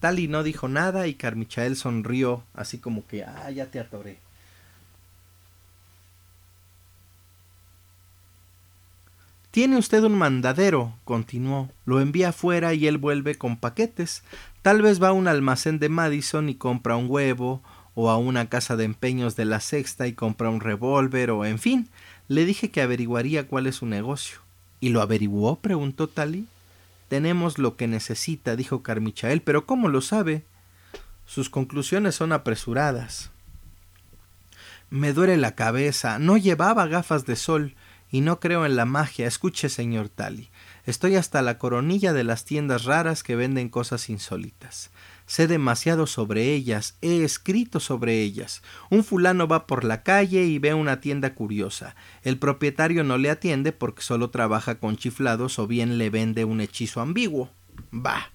Tali 0.00 0.26
no 0.26 0.42
dijo 0.42 0.68
nada 0.68 1.06
y 1.06 1.12
Carmichael 1.12 1.76
sonrió, 1.76 2.44
así 2.54 2.78
como 2.78 3.06
que, 3.06 3.24
ah, 3.24 3.50
ya 3.50 3.66
te 3.66 3.78
atoré. 3.78 4.23
Tiene 9.54 9.78
usted 9.78 10.02
un 10.02 10.18
mandadero, 10.18 10.98
continuó. 11.04 11.70
Lo 11.84 12.00
envía 12.00 12.30
afuera 12.30 12.74
y 12.74 12.88
él 12.88 12.98
vuelve 12.98 13.36
con 13.36 13.56
paquetes. 13.56 14.24
Tal 14.62 14.82
vez 14.82 15.00
va 15.00 15.10
a 15.10 15.12
un 15.12 15.28
almacén 15.28 15.78
de 15.78 15.88
Madison 15.88 16.48
y 16.48 16.56
compra 16.56 16.96
un 16.96 17.08
huevo, 17.08 17.62
o 17.94 18.10
a 18.10 18.18
una 18.18 18.48
casa 18.48 18.74
de 18.74 18.82
empeños 18.82 19.36
de 19.36 19.44
la 19.44 19.60
sexta 19.60 20.08
y 20.08 20.12
compra 20.12 20.50
un 20.50 20.58
revólver, 20.58 21.30
o 21.30 21.44
en 21.44 21.60
fin, 21.60 21.88
le 22.26 22.46
dije 22.46 22.72
que 22.72 22.82
averiguaría 22.82 23.46
cuál 23.46 23.68
es 23.68 23.76
su 23.76 23.86
negocio. 23.86 24.38
¿Y 24.80 24.88
lo 24.88 25.00
averiguó? 25.00 25.60
preguntó 25.60 26.08
Tali. 26.08 26.48
Tenemos 27.06 27.56
lo 27.60 27.76
que 27.76 27.86
necesita, 27.86 28.56
dijo 28.56 28.82
Carmichael, 28.82 29.40
pero 29.40 29.66
¿cómo 29.66 29.86
lo 29.86 30.00
sabe? 30.00 30.42
Sus 31.26 31.48
conclusiones 31.48 32.16
son 32.16 32.32
apresuradas. 32.32 33.30
Me 34.90 35.12
duele 35.12 35.36
la 35.36 35.54
cabeza. 35.54 36.18
No 36.18 36.38
llevaba 36.38 36.88
gafas 36.88 37.24
de 37.24 37.36
sol 37.36 37.76
y 38.14 38.20
no 38.20 38.38
creo 38.38 38.64
en 38.64 38.76
la 38.76 38.84
magia. 38.84 39.26
Escuche, 39.26 39.68
señor 39.68 40.08
Tali. 40.08 40.48
Estoy 40.86 41.16
hasta 41.16 41.42
la 41.42 41.58
coronilla 41.58 42.12
de 42.12 42.22
las 42.22 42.44
tiendas 42.44 42.84
raras 42.84 43.24
que 43.24 43.34
venden 43.34 43.68
cosas 43.68 44.08
insólitas. 44.08 44.92
Sé 45.26 45.48
demasiado 45.48 46.06
sobre 46.06 46.54
ellas, 46.54 46.96
he 47.02 47.24
escrito 47.24 47.80
sobre 47.80 48.20
ellas. 48.20 48.62
Un 48.88 49.02
fulano 49.02 49.48
va 49.48 49.66
por 49.66 49.82
la 49.82 50.04
calle 50.04 50.44
y 50.44 50.60
ve 50.60 50.74
una 50.74 51.00
tienda 51.00 51.34
curiosa. 51.34 51.96
El 52.22 52.38
propietario 52.38 53.02
no 53.02 53.18
le 53.18 53.30
atiende 53.30 53.72
porque 53.72 54.02
solo 54.02 54.30
trabaja 54.30 54.76
con 54.76 54.96
chiflados 54.96 55.58
o 55.58 55.66
bien 55.66 55.98
le 55.98 56.08
vende 56.08 56.44
un 56.44 56.60
hechizo 56.60 57.00
ambiguo. 57.00 57.50
Bah. 57.90 58.30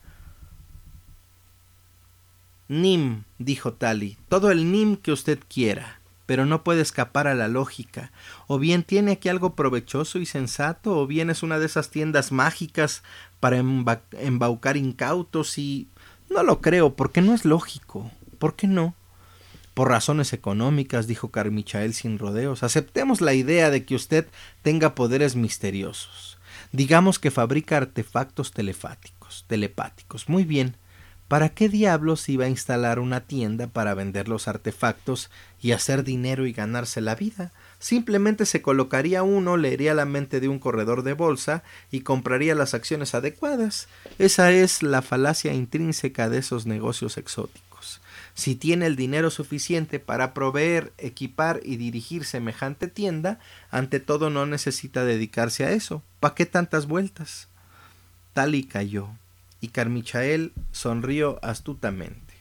Nim, 2.67 3.23
dijo 3.37 3.71
Tali, 3.71 4.17
todo 4.27 4.51
el 4.51 4.73
Nim 4.73 4.97
que 4.97 5.13
usted 5.13 5.39
quiera, 5.47 5.98
pero 6.29 6.45
no 6.45 6.63
puede 6.63 6.83
escapar 6.83 7.27
a 7.27 7.33
la 7.33 7.47
lógica. 7.47 8.11
O 8.45 8.59
bien 8.59 8.83
tiene 8.83 9.13
aquí 9.13 9.29
algo 9.29 9.55
provechoso 9.55 10.19
y 10.19 10.27
sensato, 10.27 10.95
o 10.95 11.07
bien 11.07 11.31
es 11.31 11.41
una 11.41 11.57
de 11.57 11.65
esas 11.65 11.89
tiendas 11.89 12.31
mágicas 12.31 13.01
para 13.39 13.57
embaucar 13.57 14.77
incautos 14.77 15.57
y 15.57 15.87
no 16.29 16.43
lo 16.43 16.61
creo, 16.61 16.95
porque 16.95 17.21
no 17.21 17.33
es 17.33 17.45
lógico. 17.45 18.11
¿Por 18.37 18.55
qué 18.55 18.67
no? 18.67 18.93
Por 19.73 19.89
razones 19.89 20.31
económicas, 20.31 21.07
dijo 21.07 21.31
Carmichael 21.31 21.95
sin 21.95 22.19
rodeos. 22.19 22.61
Aceptemos 22.61 23.21
la 23.21 23.33
idea 23.33 23.71
de 23.71 23.83
que 23.83 23.95
usted 23.95 24.27
tenga 24.61 24.93
poderes 24.93 25.35
misteriosos. 25.35 26.37
Digamos 26.71 27.17
que 27.17 27.31
fabrica 27.31 27.77
artefactos 27.77 28.51
telepáticos, 28.51 29.45
telepáticos. 29.47 30.29
Muy 30.29 30.43
bien. 30.43 30.77
¿Para 31.29 31.49
qué 31.49 31.69
diablos 31.69 32.27
iba 32.27 32.45
a 32.45 32.49
instalar 32.49 32.97
una 32.97 33.21
tienda 33.21 33.67
para 33.67 33.93
vender 33.93 34.27
los 34.27 34.47
artefactos 34.47 35.29
y 35.61 35.73
hacer 35.73 36.03
dinero 36.03 36.47
y 36.47 36.53
ganarse 36.53 37.01
la 37.01 37.13
vida? 37.13 37.51
Simplemente 37.77 38.47
se 38.47 38.63
colocaría 38.63 39.21
uno, 39.21 39.55
leería 39.55 39.93
la 39.93 40.05
mente 40.05 40.39
de 40.39 40.47
un 40.47 40.57
corredor 40.57 41.03
de 41.03 41.13
bolsa 41.13 41.61
y 41.91 42.01
compraría 42.01 42.55
las 42.55 42.73
acciones 42.73 43.13
adecuadas. 43.13 43.87
Esa 44.17 44.51
es 44.51 44.81
la 44.81 45.03
falacia 45.03 45.53
intrínseca 45.53 46.29
de 46.29 46.39
esos 46.39 46.65
negocios 46.65 47.15
exóticos. 47.19 48.01
Si 48.33 48.55
tiene 48.55 48.87
el 48.87 48.95
dinero 48.95 49.29
suficiente 49.29 49.99
para 49.99 50.33
proveer, 50.33 50.93
equipar 50.97 51.59
y 51.63 51.77
dirigir 51.77 52.25
semejante 52.25 52.87
tienda, 52.87 53.37
ante 53.69 53.99
todo 53.99 54.31
no 54.31 54.47
necesita 54.47 55.05
dedicarse 55.05 55.63
a 55.63 55.73
eso. 55.73 56.01
¿Para 56.19 56.33
qué 56.33 56.47
tantas 56.47 56.87
vueltas? 56.87 57.49
Tal 58.33 58.55
y 58.55 58.63
cayó, 58.63 59.09
y 59.61 59.69
Carmichael 59.69 60.53
sonrió 60.71 61.39
astutamente. 61.43 62.33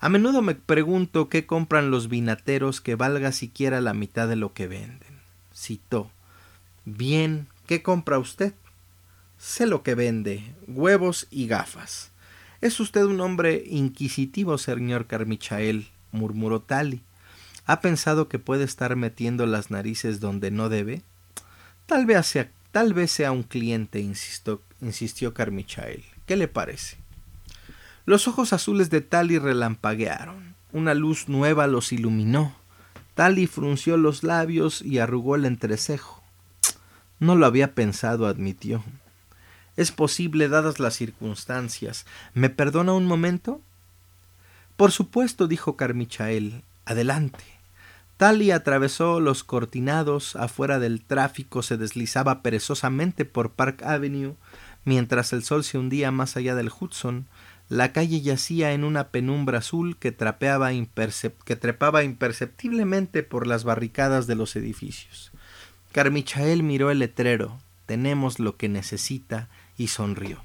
A 0.00 0.08
menudo 0.08 0.42
me 0.42 0.54
pregunto 0.54 1.28
qué 1.28 1.46
compran 1.46 1.90
los 1.90 2.08
vinateros 2.08 2.80
que 2.80 2.94
valga 2.94 3.32
siquiera 3.32 3.80
la 3.80 3.94
mitad 3.94 4.28
de 4.28 4.36
lo 4.36 4.52
que 4.52 4.66
venden. 4.66 5.20
Citó. 5.54 6.10
Bien, 6.84 7.48
¿qué 7.66 7.82
compra 7.82 8.18
usted? 8.18 8.54
Sé 9.38 9.66
lo 9.66 9.82
que 9.82 9.94
vende, 9.94 10.54
huevos 10.66 11.26
y 11.30 11.46
gafas. 11.46 12.10
Es 12.60 12.80
usted 12.80 13.04
un 13.04 13.20
hombre 13.20 13.64
inquisitivo, 13.66 14.58
señor 14.58 15.06
Carmichael, 15.06 15.88
murmuró 16.12 16.60
Tali. 16.60 17.02
¿Ha 17.66 17.80
pensado 17.80 18.28
que 18.28 18.38
puede 18.38 18.64
estar 18.64 18.96
metiendo 18.96 19.44
las 19.46 19.70
narices 19.70 20.20
donde 20.20 20.50
no 20.50 20.68
debe? 20.68 21.02
Tal 21.86 22.06
vez 22.06 22.26
sea, 22.26 22.50
tal 22.70 22.94
vez 22.94 23.10
sea 23.10 23.32
un 23.32 23.42
cliente, 23.42 24.00
insistió, 24.00 24.62
insistió 24.80 25.34
Carmichael. 25.34 26.04
¿Qué 26.26 26.36
le 26.36 26.48
parece? 26.48 26.96
Los 28.04 28.28
ojos 28.28 28.52
azules 28.52 28.90
de 28.90 29.00
Tali 29.00 29.38
relampaguearon. 29.38 30.54
Una 30.72 30.94
luz 30.94 31.28
nueva 31.28 31.66
los 31.66 31.92
iluminó. 31.92 32.54
Tali 33.14 33.46
frunció 33.46 33.96
los 33.96 34.22
labios 34.22 34.82
y 34.82 34.98
arrugó 34.98 35.36
el 35.36 35.44
entrecejo. 35.44 36.22
No 37.18 37.34
lo 37.34 37.46
había 37.46 37.74
pensado, 37.74 38.26
admitió. 38.26 38.84
Es 39.76 39.90
posible, 39.90 40.48
dadas 40.48 40.80
las 40.80 40.94
circunstancias. 40.94 42.06
¿Me 42.34 42.50
perdona 42.50 42.92
un 42.92 43.06
momento? 43.06 43.60
Por 44.76 44.92
supuesto, 44.92 45.48
dijo 45.48 45.76
Carmichael. 45.76 46.62
Adelante. 46.84 47.44
Tali 48.16 48.50
atravesó 48.50 49.20
los 49.20 49.44
cortinados, 49.44 50.36
afuera 50.36 50.78
del 50.78 51.02
tráfico 51.02 51.62
se 51.62 51.76
deslizaba 51.76 52.40
perezosamente 52.40 53.26
por 53.26 53.50
Park 53.50 53.82
Avenue, 53.82 54.36
mientras 54.86 55.34
el 55.34 55.44
sol 55.44 55.64
se 55.64 55.76
hundía 55.76 56.10
más 56.10 56.38
allá 56.38 56.54
del 56.54 56.70
Hudson, 56.70 57.26
la 57.68 57.92
calle 57.92 58.22
yacía 58.22 58.72
en 58.72 58.84
una 58.84 59.08
penumbra 59.08 59.58
azul 59.58 59.96
que, 59.98 60.12
trepaba 60.12 60.72
imperceptiblemente 60.72 63.22
por 63.24 63.46
las 63.46 63.64
barricadas 63.64 64.26
de 64.26 64.36
los 64.36 64.56
edificios. 64.56 65.32
Carmichael 65.92 66.62
miró 66.62 66.90
el 66.90 67.00
letrero, 67.00 67.58
tenemos 67.84 68.38
lo 68.38 68.56
que 68.56 68.68
necesita, 68.68 69.48
y 69.76 69.88
sonrió. 69.88 70.44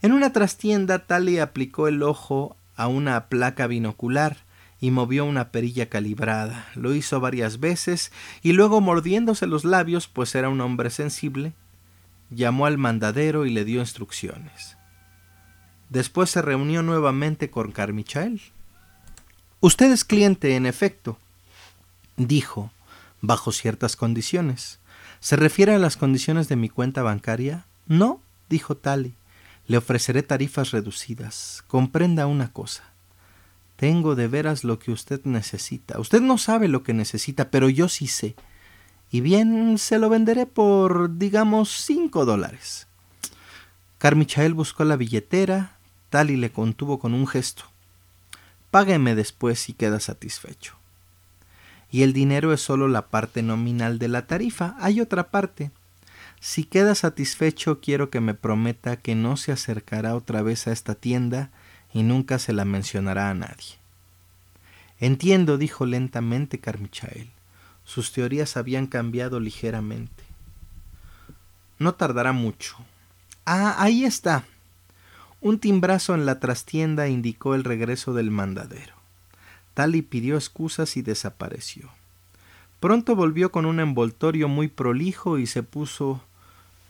En 0.00 0.12
una 0.12 0.32
trastienda, 0.32 1.00
Tali 1.00 1.38
aplicó 1.38 1.88
el 1.88 2.02
ojo 2.02 2.56
a 2.76 2.86
una 2.86 3.26
placa 3.26 3.66
binocular 3.66 4.38
y 4.80 4.90
movió 4.90 5.24
una 5.24 5.50
perilla 5.50 5.88
calibrada. 5.88 6.68
Lo 6.76 6.94
hizo 6.94 7.20
varias 7.20 7.58
veces 7.58 8.12
y 8.42 8.52
luego 8.52 8.80
mordiéndose 8.80 9.46
los 9.46 9.64
labios, 9.64 10.08
pues 10.08 10.34
era 10.34 10.48
un 10.48 10.60
hombre 10.60 10.90
sensible, 10.90 11.52
llamó 12.34 12.66
al 12.66 12.78
mandadero 12.78 13.46
y 13.46 13.50
le 13.50 13.64
dio 13.64 13.80
instrucciones. 13.80 14.76
Después 15.88 16.30
se 16.30 16.42
reunió 16.42 16.82
nuevamente 16.82 17.50
con 17.50 17.72
Carmichael. 17.72 18.40
Usted 19.60 19.92
es 19.92 20.04
cliente, 20.04 20.56
en 20.56 20.66
efecto, 20.66 21.18
dijo, 22.16 22.70
bajo 23.20 23.52
ciertas 23.52 23.96
condiciones. 23.96 24.78
¿Se 25.20 25.36
refiere 25.36 25.74
a 25.74 25.78
las 25.78 25.96
condiciones 25.96 26.48
de 26.48 26.56
mi 26.56 26.68
cuenta 26.68 27.02
bancaria? 27.02 27.64
No, 27.86 28.20
dijo 28.48 28.76
Tali. 28.76 29.14
Le 29.66 29.78
ofreceré 29.78 30.22
tarifas 30.22 30.70
reducidas. 30.70 31.64
Comprenda 31.66 32.26
una 32.26 32.52
cosa. 32.52 32.82
Tengo 33.76 34.14
de 34.14 34.28
veras 34.28 34.64
lo 34.64 34.78
que 34.78 34.92
usted 34.92 35.20
necesita. 35.24 35.98
Usted 35.98 36.20
no 36.20 36.38
sabe 36.38 36.68
lo 36.68 36.82
que 36.82 36.92
necesita, 36.92 37.50
pero 37.50 37.68
yo 37.68 37.88
sí 37.88 38.06
sé. 38.06 38.34
Y 39.10 39.20
bien, 39.20 39.78
se 39.78 39.98
lo 39.98 40.08
venderé 40.08 40.46
por, 40.46 41.18
digamos, 41.18 41.70
cinco 41.70 42.24
dólares. 42.24 42.88
Carmichael 43.98 44.54
buscó 44.54 44.84
la 44.84 44.96
billetera, 44.96 45.74
y 46.22 46.36
le 46.36 46.52
contuvo 46.52 47.00
con 47.00 47.12
un 47.12 47.26
gesto. 47.26 47.64
Págueme 48.70 49.16
después 49.16 49.68
y 49.68 49.72
queda 49.72 49.98
satisfecho. 49.98 50.76
Y 51.90 52.02
el 52.02 52.12
dinero 52.12 52.52
es 52.52 52.60
solo 52.60 52.86
la 52.86 53.08
parte 53.08 53.42
nominal 53.42 53.98
de 53.98 54.08
la 54.08 54.26
tarifa. 54.26 54.76
Hay 54.78 55.00
otra 55.00 55.30
parte. 55.30 55.72
Si 56.40 56.64
queda 56.64 56.94
satisfecho, 56.94 57.80
quiero 57.80 58.10
que 58.10 58.20
me 58.20 58.34
prometa 58.34 58.96
que 58.96 59.16
no 59.16 59.36
se 59.36 59.50
acercará 59.50 60.14
otra 60.14 60.42
vez 60.42 60.68
a 60.68 60.72
esta 60.72 60.94
tienda 60.94 61.50
y 61.92 62.04
nunca 62.04 62.38
se 62.38 62.52
la 62.52 62.64
mencionará 62.64 63.30
a 63.30 63.34
nadie. 63.34 63.78
Entiendo, 65.00 65.58
dijo 65.58 65.84
lentamente 65.84 66.60
Carmichael. 66.60 67.33
Sus 67.84 68.12
teorías 68.12 68.56
habían 68.56 68.86
cambiado 68.86 69.40
ligeramente. 69.40 70.24
No 71.78 71.94
tardará 71.94 72.32
mucho. 72.32 72.76
Ah, 73.44 73.76
ahí 73.78 74.04
está. 74.04 74.44
Un 75.40 75.58
timbrazo 75.58 76.14
en 76.14 76.24
la 76.24 76.40
trastienda 76.40 77.08
indicó 77.08 77.54
el 77.54 77.64
regreso 77.64 78.14
del 78.14 78.30
mandadero. 78.30 78.94
Tali 79.74 80.02
pidió 80.02 80.36
excusas 80.36 80.96
y 80.96 81.02
desapareció. 81.02 81.90
Pronto 82.80 83.16
volvió 83.16 83.52
con 83.52 83.66
un 83.66 83.80
envoltorio 83.80 84.48
muy 84.48 84.68
prolijo 84.68 85.38
y 85.38 85.46
se 85.46 85.62
puso 85.62 86.22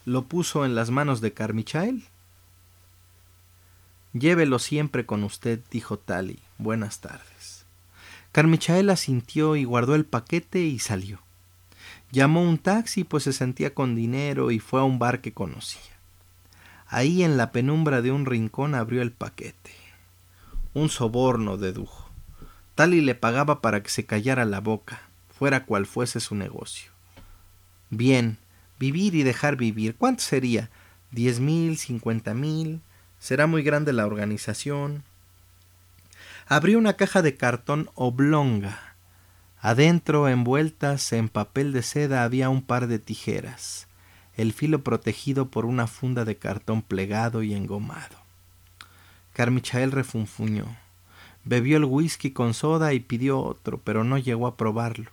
lo 0.04 0.24
puso 0.24 0.64
en 0.64 0.74
las 0.74 0.90
manos 0.90 1.20
de 1.20 1.32
Carmichael. 1.32 2.04
Llévelo 4.12 4.58
siempre 4.58 5.06
con 5.06 5.24
usted, 5.24 5.60
dijo 5.70 5.98
Tali. 5.98 6.38
Buenas 6.58 7.00
tardes. 7.00 7.33
Carmichael 8.34 8.90
asintió 8.90 9.54
y 9.54 9.62
guardó 9.62 9.94
el 9.94 10.04
paquete 10.04 10.58
y 10.58 10.80
salió. 10.80 11.20
Llamó 12.10 12.42
un 12.42 12.58
taxi 12.58 13.04
pues 13.04 13.22
se 13.22 13.32
sentía 13.32 13.74
con 13.74 13.94
dinero 13.94 14.50
y 14.50 14.58
fue 14.58 14.80
a 14.80 14.82
un 14.82 14.98
bar 14.98 15.20
que 15.20 15.32
conocía. 15.32 15.80
Ahí 16.88 17.22
en 17.22 17.36
la 17.36 17.52
penumbra 17.52 18.02
de 18.02 18.10
un 18.10 18.26
rincón 18.26 18.74
abrió 18.74 19.02
el 19.02 19.12
paquete. 19.12 19.70
Un 20.72 20.88
soborno, 20.88 21.58
dedujo. 21.58 22.10
Tali 22.74 23.02
le 23.02 23.14
pagaba 23.14 23.60
para 23.60 23.84
que 23.84 23.90
se 23.90 24.04
callara 24.04 24.44
la 24.44 24.58
boca, 24.58 25.02
fuera 25.30 25.64
cual 25.64 25.86
fuese 25.86 26.18
su 26.18 26.34
negocio. 26.34 26.90
Bien, 27.90 28.38
vivir 28.80 29.14
y 29.14 29.22
dejar 29.22 29.54
vivir. 29.54 29.94
¿Cuánto 29.94 30.24
sería? 30.24 30.70
¿Diez 31.12 31.38
mil? 31.38 31.78
¿Cincuenta 31.78 32.34
mil? 32.34 32.80
¿Será 33.20 33.46
muy 33.46 33.62
grande 33.62 33.92
la 33.92 34.06
organización? 34.06 35.04
Abrió 36.46 36.78
una 36.78 36.94
caja 36.94 37.22
de 37.22 37.36
cartón 37.36 37.90
oblonga. 37.94 38.96
Adentro, 39.58 40.28
envueltas 40.28 41.12
en 41.12 41.28
papel 41.28 41.72
de 41.72 41.82
seda, 41.82 42.24
había 42.24 42.50
un 42.50 42.62
par 42.62 42.86
de 42.86 42.98
tijeras 42.98 43.88
el 44.36 44.52
filo 44.52 44.82
protegido 44.82 45.50
por 45.50 45.64
una 45.64 45.86
funda 45.86 46.24
de 46.24 46.36
cartón 46.36 46.82
plegado 46.82 47.42
y 47.42 47.54
engomado. 47.54 48.16
Carmichael 49.32 49.92
refunfuñó. 49.92 50.76
Bebió 51.44 51.76
el 51.76 51.84
whisky 51.84 52.30
con 52.30 52.54
soda 52.54 52.94
y 52.94 53.00
pidió 53.00 53.40
otro, 53.40 53.80
pero 53.82 54.02
no 54.02 54.18
llegó 54.18 54.46
a 54.46 54.56
probarlo. 54.56 55.10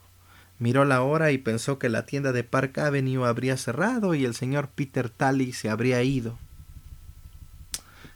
Miró 0.60 0.86
la 0.86 1.02
hora 1.02 1.32
y 1.32 1.38
pensó 1.38 1.80
que 1.80 1.90
la 1.90 2.06
tienda 2.06 2.32
de 2.32 2.44
Park 2.44 2.78
Avenue 2.78 3.28
habría 3.28 3.58
cerrado 3.58 4.16
y 4.16 4.26
el 4.26 4.36
señor 4.36 4.70
Peter 4.70 5.10
Talley 5.10 5.54
se 5.54 5.70
habría 5.70 6.04
ido. 6.04 6.38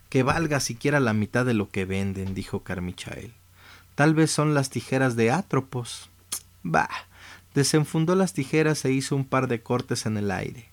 Que 0.08 0.22
valga 0.22 0.60
siquiera 0.60 1.00
la 1.00 1.12
mitad 1.12 1.44
de 1.44 1.54
lo 1.54 1.68
que 1.68 1.84
venden, 1.84 2.34
dijo 2.34 2.62
Carmichael. 2.62 3.32
Tal 3.94 4.14
vez 4.14 4.30
son 4.30 4.54
las 4.54 4.70
tijeras 4.70 5.16
de 5.16 5.30
Atropos. 5.30 6.10
Bah. 6.62 6.88
Desenfundó 7.54 8.14
las 8.14 8.34
tijeras 8.34 8.84
e 8.84 8.92
hizo 8.92 9.16
un 9.16 9.24
par 9.24 9.48
de 9.48 9.62
cortes 9.62 10.04
en 10.04 10.18
el 10.18 10.30
aire. 10.30 10.68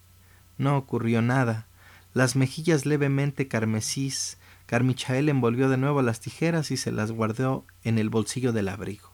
No 0.57 0.77
ocurrió 0.77 1.21
nada. 1.21 1.65
Las 2.13 2.35
mejillas 2.35 2.85
levemente 2.85 3.47
carmesís, 3.47 4.37
Carmichael 4.65 5.29
envolvió 5.29 5.69
de 5.69 5.77
nuevo 5.77 6.01
las 6.01 6.19
tijeras 6.19 6.71
y 6.71 6.77
se 6.77 6.91
las 6.91 7.11
guardó 7.11 7.65
en 7.83 7.99
el 7.99 8.09
bolsillo 8.09 8.53
del 8.53 8.69
abrigo. 8.69 9.11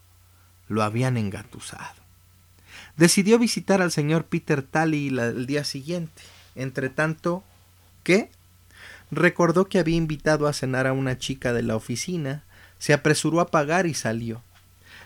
Lo 0.67 0.83
habían 0.83 1.17
engatusado. 1.17 1.99
Decidió 2.97 3.39
visitar 3.39 3.81
al 3.81 3.91
señor 3.91 4.25
Peter 4.25 4.61
Talley 4.61 5.07
el 5.07 5.45
día 5.45 5.63
siguiente. 5.63 6.21
Entretanto, 6.55 7.43
¿qué? 8.03 8.31
Recordó 9.11 9.67
que 9.67 9.79
había 9.79 9.95
invitado 9.95 10.47
a 10.47 10.53
cenar 10.53 10.87
a 10.87 10.93
una 10.93 11.17
chica 11.17 11.53
de 11.53 11.63
la 11.63 11.75
oficina, 11.75 12.43
se 12.77 12.93
apresuró 12.93 13.41
a 13.41 13.47
pagar 13.47 13.87
y 13.87 13.93
salió. 13.93 14.43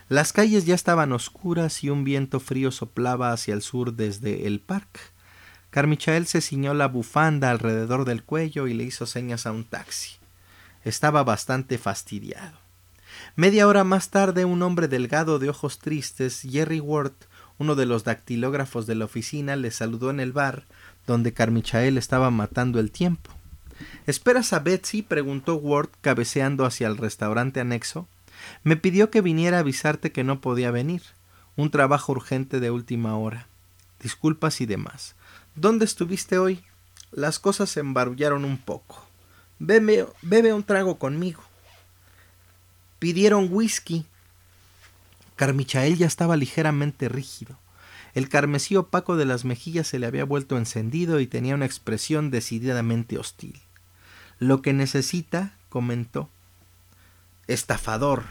Las 0.10 0.34
calles 0.34 0.66
ya 0.66 0.76
estaban 0.76 1.12
oscuras 1.14 1.84
y 1.84 1.90
un 1.90 2.04
viento 2.04 2.40
frío 2.40 2.72
soplaba 2.72 3.32
hacia 3.32 3.54
el 3.54 3.62
sur 3.62 3.94
desde 3.94 4.48
el 4.48 4.60
parque. 4.60 5.00
Carmichael 5.70 6.28
se 6.28 6.42
ciñó 6.42 6.74
la 6.74 6.88
bufanda 6.88 7.50
alrededor 7.50 8.06
del 8.06 8.24
cuello 8.24 8.68
y 8.68 8.74
le 8.74 8.84
hizo 8.84 9.06
señas 9.06 9.48
a 9.48 9.52
un 9.52 9.64
taxi. 9.64 10.18
Estaba 10.84 11.24
bastante 11.24 11.78
fastidiado. 11.78 12.60
Media 13.36 13.68
hora 13.68 13.84
más 13.84 14.10
tarde 14.10 14.46
un 14.46 14.62
hombre 14.62 14.88
delgado 14.88 15.40
de 15.40 15.50
ojos 15.50 15.80
tristes, 15.80 16.42
Jerry 16.48 16.80
Ward, 16.80 17.14
uno 17.58 17.76
de 17.76 17.86
los 17.86 18.04
dactilógrafos 18.04 18.86
de 18.86 18.96
la 18.96 19.06
oficina, 19.06 19.56
le 19.56 19.72
saludó 19.72 20.10
en 20.10 20.20
el 20.20 20.34
bar 20.34 20.66
donde 21.08 21.34
Carmichael 21.34 21.98
estaba 21.98 22.30
matando 22.30 22.80
el 22.80 22.92
tiempo. 22.92 23.32
¿Esperas 24.08 24.54
a 24.54 24.60
Betsy? 24.60 25.02
preguntó 25.02 25.56
Ward 25.56 25.90
cabeceando 26.02 26.66
hacia 26.66 26.88
el 26.88 26.98
restaurante 26.98 27.60
anexo. 27.60 28.08
Me 28.64 28.76
pidió 28.76 29.10
que 29.10 29.22
viniera 29.22 29.58
a 29.58 29.60
avisarte 29.62 30.12
que 30.12 30.24
no 30.24 30.42
podía 30.42 30.72
venir. 30.72 31.02
Un 31.56 31.70
trabajo 31.70 32.12
urgente 32.12 32.60
de 32.60 32.72
última 32.72 33.18
hora. 33.18 33.48
Disculpas 34.02 34.60
y 34.62 34.66
demás. 34.66 35.16
¿Dónde 35.56 35.86
estuviste 35.86 36.38
hoy? 36.38 36.64
Las 37.12 37.40
cosas 37.40 37.70
se 37.70 37.80
embarullaron 37.80 38.44
un 38.44 38.58
poco. 38.58 39.06
Bebe, 39.60 40.08
bebe 40.22 40.52
un 40.52 40.64
trago 40.64 40.98
conmigo. 40.98 41.44
Pidieron 43.00 43.50
whisky. 43.52 44.06
Carmichael 45.36 45.98
ya 45.98 46.08
estaba 46.08 46.36
ligeramente 46.36 47.10
rígido. 47.10 47.58
El 48.14 48.30
carmesí 48.30 48.76
opaco 48.76 49.16
de 49.16 49.26
las 49.26 49.44
mejillas 49.44 49.88
se 49.88 50.00
le 50.00 50.06
había 50.06 50.24
vuelto 50.24 50.58
encendido 50.58 51.20
y 51.20 51.28
tenía 51.28 51.56
una 51.56 51.66
expresión 51.66 52.30
decididamente 52.30 53.18
hostil. 53.18 53.60
Lo 54.40 54.62
que 54.62 54.74
necesita, 54.74 55.56
comentó. 55.70 56.30
Estafador. 57.48 58.24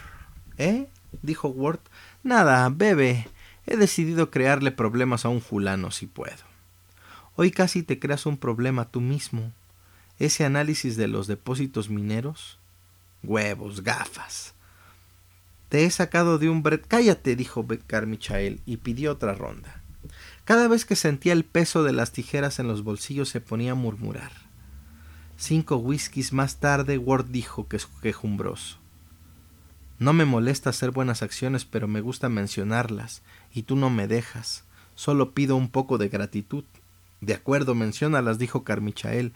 ¿Eh? 0.57 0.87
dijo 1.21 1.49
Ward. 1.49 1.79
Nada, 2.23 2.69
bebe. 2.69 3.27
He 3.65 3.77
decidido 3.77 4.31
crearle 4.31 4.71
problemas 4.71 5.25
a 5.25 5.29
un 5.29 5.41
fulano 5.41 5.91
si 5.91 6.05
puedo. 6.07 6.43
Hoy 7.35 7.51
casi 7.51 7.83
te 7.83 7.99
creas 7.99 8.25
un 8.25 8.37
problema 8.37 8.85
tú 8.85 9.01
mismo. 9.01 9.51
Ese 10.19 10.45
análisis 10.45 10.95
de 10.95 11.07
los 11.07 11.27
depósitos 11.27 11.89
mineros. 11.89 12.59
Huevos, 13.23 13.83
gafas. 13.83 14.53
Te 15.73 15.85
he 15.85 15.89
sacado 15.89 16.37
de 16.37 16.49
un 16.51 16.61
bret. 16.61 16.85
Cállate, 16.87 17.35
dijo 17.35 17.65
Carmichael, 17.87 18.61
y 18.63 18.77
pidió 18.77 19.11
otra 19.11 19.33
ronda. 19.33 19.81
Cada 20.45 20.67
vez 20.67 20.85
que 20.85 20.95
sentía 20.95 21.33
el 21.33 21.45
peso 21.45 21.81
de 21.81 21.93
las 21.93 22.11
tijeras 22.11 22.59
en 22.59 22.67
los 22.67 22.83
bolsillos 22.83 23.29
se 23.29 23.41
ponía 23.41 23.71
a 23.71 23.73
murmurar. 23.73 24.31
Cinco 25.35 25.77
whiskies 25.77 26.31
más 26.31 26.59
tarde, 26.59 26.99
Ward 26.99 27.25
dijo 27.31 27.67
que 27.67 27.77
es 27.77 27.87
quejumbroso. 28.03 28.77
No 29.97 30.13
me 30.13 30.25
molesta 30.25 30.69
hacer 30.69 30.91
buenas 30.91 31.23
acciones, 31.23 31.65
pero 31.65 31.87
me 31.87 32.01
gusta 32.01 32.29
mencionarlas, 32.29 33.23
y 33.51 33.63
tú 33.63 33.75
no 33.75 33.89
me 33.89 34.07
dejas. 34.07 34.65
Solo 34.93 35.33
pido 35.33 35.55
un 35.55 35.69
poco 35.69 35.97
de 35.97 36.07
gratitud. 36.07 36.65
De 37.19 37.33
acuerdo, 37.33 37.73
menciónalas, 37.73 38.37
dijo 38.37 38.63
Carmichael. 38.63 39.33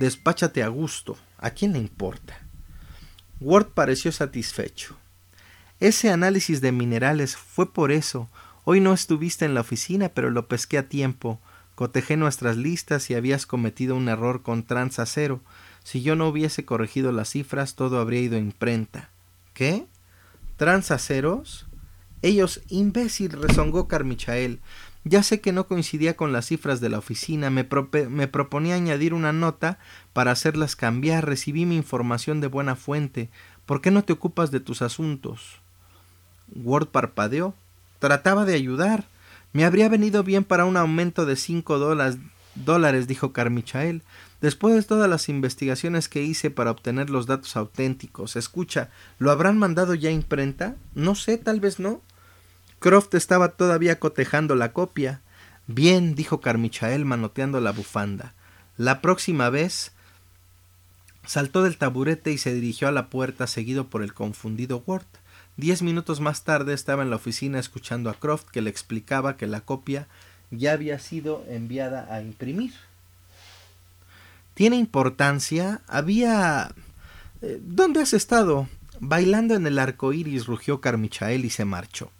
Despáchate 0.00 0.64
a 0.64 0.68
gusto. 0.68 1.16
¿A 1.38 1.50
quién 1.50 1.74
le 1.74 1.78
importa? 1.78 2.40
Ward 3.38 3.68
pareció 3.68 4.10
satisfecho. 4.10 4.96
Ese 5.78 6.10
análisis 6.10 6.62
de 6.62 6.72
minerales 6.72 7.36
fue 7.36 7.70
por 7.70 7.92
eso. 7.92 8.28
Hoy 8.64 8.80
no 8.80 8.94
estuviste 8.94 9.44
en 9.44 9.54
la 9.54 9.60
oficina, 9.60 10.08
pero 10.08 10.30
lo 10.30 10.48
pesqué 10.48 10.78
a 10.78 10.88
tiempo. 10.88 11.38
Cotejé 11.74 12.16
nuestras 12.16 12.56
listas 12.56 13.10
y 13.10 13.14
habías 13.14 13.44
cometido 13.44 13.94
un 13.94 14.08
error 14.08 14.42
con 14.42 14.62
transacero. 14.62 15.42
Si 15.84 16.02
yo 16.02 16.16
no 16.16 16.28
hubiese 16.28 16.64
corregido 16.64 17.12
las 17.12 17.28
cifras, 17.28 17.74
todo 17.74 18.00
habría 18.00 18.22
ido 18.22 18.36
a 18.36 18.40
imprenta. 18.40 19.10
¿Qué? 19.52 19.86
¿Transaceros? 20.56 21.66
Ellos, 22.22 22.62
imbécil, 22.70 23.32
rezongó 23.32 23.86
Carmichael. 23.86 24.60
Ya 25.04 25.22
sé 25.22 25.42
que 25.42 25.52
no 25.52 25.66
coincidía 25.66 26.16
con 26.16 26.32
las 26.32 26.46
cifras 26.46 26.80
de 26.80 26.88
la 26.88 26.98
oficina, 26.98 27.50
me, 27.50 27.68
me, 28.08 28.26
proponía 28.26 28.74
añadir 28.74 29.14
una 29.14 29.32
nota 29.32 29.78
para 30.14 30.32
hacerlas 30.32 30.74
cambiar, 30.74 31.26
recibí 31.26 31.66
mi 31.66 31.76
información 31.76 32.40
de 32.40 32.48
buena 32.48 32.74
fuente. 32.74 33.30
¿Por 33.66 33.82
qué 33.82 33.90
no 33.90 34.02
te 34.02 34.14
ocupas 34.14 34.50
de 34.50 34.58
tus 34.58 34.82
asuntos? 34.82 35.60
Ward 36.54 36.88
parpadeó. 36.88 37.54
Trataba 37.98 38.44
de 38.44 38.54
ayudar. 38.54 39.04
Me 39.52 39.64
habría 39.64 39.88
venido 39.88 40.22
bien 40.22 40.44
para 40.44 40.64
un 40.64 40.76
aumento 40.76 41.26
de 41.26 41.36
cinco 41.36 41.78
dólares, 41.78 43.06
dijo 43.06 43.32
Carmichael. 43.32 44.02
Después 44.40 44.74
de 44.74 44.82
todas 44.82 45.08
las 45.08 45.28
investigaciones 45.28 46.08
que 46.08 46.22
hice 46.22 46.50
para 46.50 46.70
obtener 46.70 47.08
los 47.08 47.26
datos 47.26 47.56
auténticos. 47.56 48.36
Escucha, 48.36 48.90
¿lo 49.18 49.30
habrán 49.30 49.58
mandado 49.58 49.94
ya 49.94 50.10
a 50.10 50.12
imprenta? 50.12 50.76
No 50.94 51.14
sé, 51.14 51.38
tal 51.38 51.60
vez 51.60 51.78
no. 51.78 52.02
Croft 52.78 53.14
estaba 53.14 53.48
todavía 53.52 53.98
cotejando 53.98 54.54
la 54.54 54.72
copia. 54.72 55.22
Bien, 55.66 56.14
dijo 56.14 56.40
Carmichael 56.40 57.04
manoteando 57.04 57.60
la 57.60 57.72
bufanda. 57.72 58.34
La 58.76 59.00
próxima 59.00 59.48
vez. 59.50 59.92
Saltó 61.24 61.64
del 61.64 61.78
taburete 61.78 62.30
y 62.30 62.38
se 62.38 62.54
dirigió 62.54 62.86
a 62.88 62.92
la 62.92 63.08
puerta 63.08 63.46
seguido 63.46 63.88
por 63.88 64.02
el 64.02 64.14
confundido 64.14 64.82
Ward. 64.86 65.06
Diez 65.56 65.80
minutos 65.80 66.20
más 66.20 66.44
tarde 66.44 66.74
estaba 66.74 67.02
en 67.02 67.10
la 67.10 67.16
oficina 67.16 67.58
escuchando 67.58 68.10
a 68.10 68.14
Croft 68.14 68.48
que 68.50 68.60
le 68.60 68.70
explicaba 68.70 69.36
que 69.36 69.46
la 69.46 69.62
copia 69.62 70.06
ya 70.50 70.72
había 70.72 70.98
sido 70.98 71.44
enviada 71.48 72.12
a 72.14 72.20
imprimir. 72.20 72.72
¿Tiene 74.54 74.76
importancia? 74.76 75.80
Había. 75.86 76.72
Eh, 77.42 77.58
¿Dónde 77.62 78.00
has 78.00 78.12
estado? 78.12 78.68
Bailando 79.00 79.54
en 79.54 79.66
el 79.66 79.78
arco 79.78 80.12
iris, 80.12 80.46
rugió 80.46 80.80
Carmichael 80.80 81.44
y 81.44 81.50
se 81.50 81.64
marchó. 81.64 82.10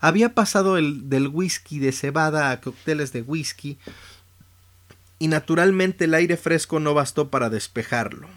Había 0.00 0.34
pasado 0.34 0.76
el, 0.76 1.08
del 1.08 1.28
whisky 1.28 1.78
de 1.78 1.92
cebada 1.92 2.50
a 2.50 2.60
cócteles 2.60 3.12
de 3.12 3.22
whisky, 3.22 3.78
y 5.18 5.28
naturalmente 5.28 6.04
el 6.04 6.14
aire 6.14 6.36
fresco 6.36 6.78
no 6.80 6.94
bastó 6.94 7.28
para 7.30 7.50
despejarlo. 7.50 8.28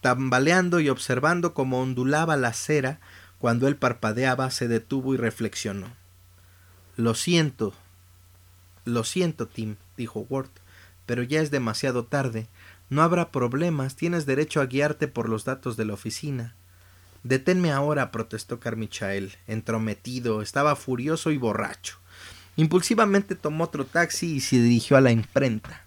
Tambaleando 0.00 0.78
y 0.78 0.88
observando 0.88 1.54
cómo 1.54 1.80
ondulaba 1.80 2.36
la 2.36 2.52
cera, 2.52 3.00
cuando 3.38 3.68
él 3.68 3.76
parpadeaba, 3.76 4.50
se 4.50 4.68
detuvo 4.68 5.14
y 5.14 5.16
reflexionó. 5.16 5.88
Lo 6.96 7.14
siento, 7.14 7.72
lo 8.84 9.04
siento, 9.04 9.46
Tim, 9.46 9.76
dijo 9.96 10.26
Ward, 10.28 10.50
pero 11.06 11.22
ya 11.22 11.40
es 11.40 11.50
demasiado 11.50 12.04
tarde. 12.04 12.48
No 12.90 13.02
habrá 13.02 13.30
problemas, 13.30 13.96
tienes 13.96 14.26
derecho 14.26 14.60
a 14.60 14.66
guiarte 14.66 15.08
por 15.08 15.28
los 15.28 15.44
datos 15.44 15.76
de 15.76 15.84
la 15.84 15.94
oficina. 15.94 16.54
Deténme 17.22 17.70
ahora, 17.70 18.10
protestó 18.10 18.60
Carmichael, 18.60 19.34
entrometido, 19.46 20.40
estaba 20.40 20.74
furioso 20.74 21.30
y 21.30 21.36
borracho. 21.36 21.98
Impulsivamente 22.56 23.34
tomó 23.34 23.64
otro 23.64 23.84
taxi 23.84 24.36
y 24.36 24.40
se 24.40 24.60
dirigió 24.60 24.96
a 24.96 25.00
la 25.00 25.12
imprenta, 25.12 25.84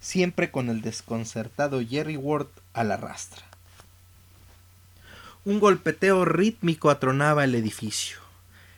siempre 0.00 0.50
con 0.50 0.68
el 0.68 0.82
desconcertado 0.82 1.80
Jerry 1.86 2.16
Ward 2.16 2.48
a 2.72 2.84
la 2.84 2.96
rastra. 2.96 3.53
Un 5.46 5.60
golpeteo 5.60 6.24
rítmico 6.24 6.88
atronaba 6.88 7.44
el 7.44 7.54
edificio. 7.54 8.16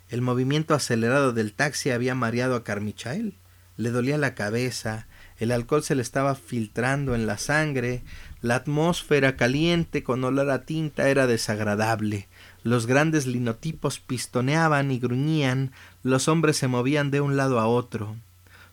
El 0.08 0.20
movimiento 0.20 0.74
acelerado 0.74 1.32
del 1.32 1.52
taxi 1.52 1.90
había 1.90 2.16
mareado 2.16 2.56
a 2.56 2.64
Carmichael. 2.64 3.34
Le 3.76 3.90
dolía 3.90 4.18
la 4.18 4.34
cabeza, 4.34 5.06
el 5.38 5.52
alcohol 5.52 5.84
se 5.84 5.94
le 5.94 6.02
estaba 6.02 6.34
filtrando 6.34 7.14
en 7.14 7.28
la 7.28 7.38
sangre, 7.38 8.02
la 8.40 8.56
atmósfera 8.56 9.36
caliente 9.36 10.02
con 10.02 10.24
olor 10.24 10.50
a 10.50 10.64
tinta 10.64 11.08
era 11.08 11.28
desagradable. 11.28 12.26
Los 12.64 12.86
grandes 12.86 13.28
linotipos 13.28 14.00
pistoneaban 14.00 14.90
y 14.90 14.98
gruñían, 14.98 15.70
los 16.02 16.26
hombres 16.26 16.56
se 16.56 16.66
movían 16.66 17.12
de 17.12 17.20
un 17.20 17.36
lado 17.36 17.60
a 17.60 17.68
otro. 17.68 18.16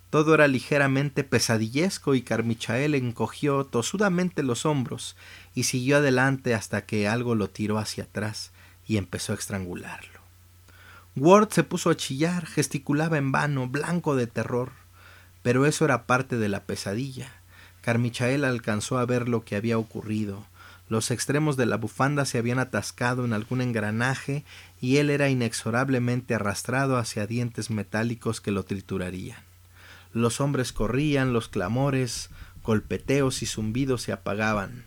Todo 0.10 0.34
era 0.34 0.48
ligeramente 0.48 1.24
pesadillesco 1.24 2.16
y 2.16 2.24
Carmichael 2.24 2.96
encogió 2.96 3.66
tosudamente 3.66 4.42
los 4.42 4.66
hombros 4.66 5.16
y 5.56 5.64
siguió 5.64 5.98
adelante 5.98 6.54
hasta 6.54 6.86
que 6.86 7.08
algo 7.08 7.36
lo 7.36 7.50
tiró 7.50 7.78
hacia 7.78 8.06
atrás 8.06 8.52
y 8.88 8.98
empezó 8.98 9.34
a 9.34 9.36
estrangularlo. 9.36 10.22
Ward 11.16 11.50
se 11.52 11.64
puso 11.64 11.92
a 11.92 11.96
chillar, 11.96 12.46
gesticulaba 12.48 13.18
en 13.18 13.32
vano, 13.32 13.68
blanco 13.68 14.16
de 14.16 14.26
terror. 14.28 14.72
Pero 15.44 15.66
eso 15.66 15.86
era 15.86 16.08
parte 16.08 16.38
de 16.38 16.50
la 16.50 16.64
pesadilla. 16.64 17.32
Carmichael 17.82 18.46
alcanzó 18.46 18.98
a 18.98 19.06
ver 19.06 19.30
lo 19.30 19.44
que 19.44 19.56
había 19.56 19.78
ocurrido. 19.78 20.46
Los 20.90 21.12
extremos 21.12 21.56
de 21.56 21.66
la 21.66 21.78
bufanda 21.78 22.26
se 22.26 22.38
habían 22.38 22.60
atascado 22.60 23.26
en 23.26 23.34
algún 23.34 23.62
engranaje 23.62 24.44
y 24.82 24.98
él 24.98 25.10
era 25.10 25.30
inexorablemente 25.30 26.34
arrastrado 26.34 26.98
hacia 26.98 27.28
dientes 27.28 27.70
metálicos 27.70 28.42
que 28.42 28.52
lo 28.52 28.64
triturarían. 28.64 29.40
Los 30.14 30.42
hombres 30.42 30.74
corrían, 30.74 31.34
los 31.34 31.50
clamores, 31.50 32.30
golpeteos 32.64 33.44
y 33.44 33.46
zumbidos 33.46 34.02
se 34.02 34.14
apagaban. 34.14 34.86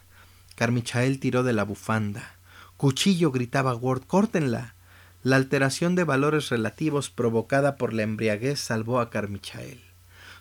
Carmichael 0.57 1.21
tiró 1.21 1.43
de 1.43 1.53
la 1.53 1.65
bufanda. 1.65 2.35
Cuchillo, 2.79 3.31
gritaba 3.31 3.75
Ward, 3.75 4.05
córtenla. 4.07 4.75
La 5.23 5.37
alteración 5.37 5.95
de 5.95 6.05
valores 6.05 6.49
relativos 6.49 7.11
provocada 7.11 7.77
por 7.77 7.93
la 7.93 8.03
embriaguez 8.03 8.59
salvó 8.59 9.01
a 9.01 9.11
Carmichael. 9.11 9.83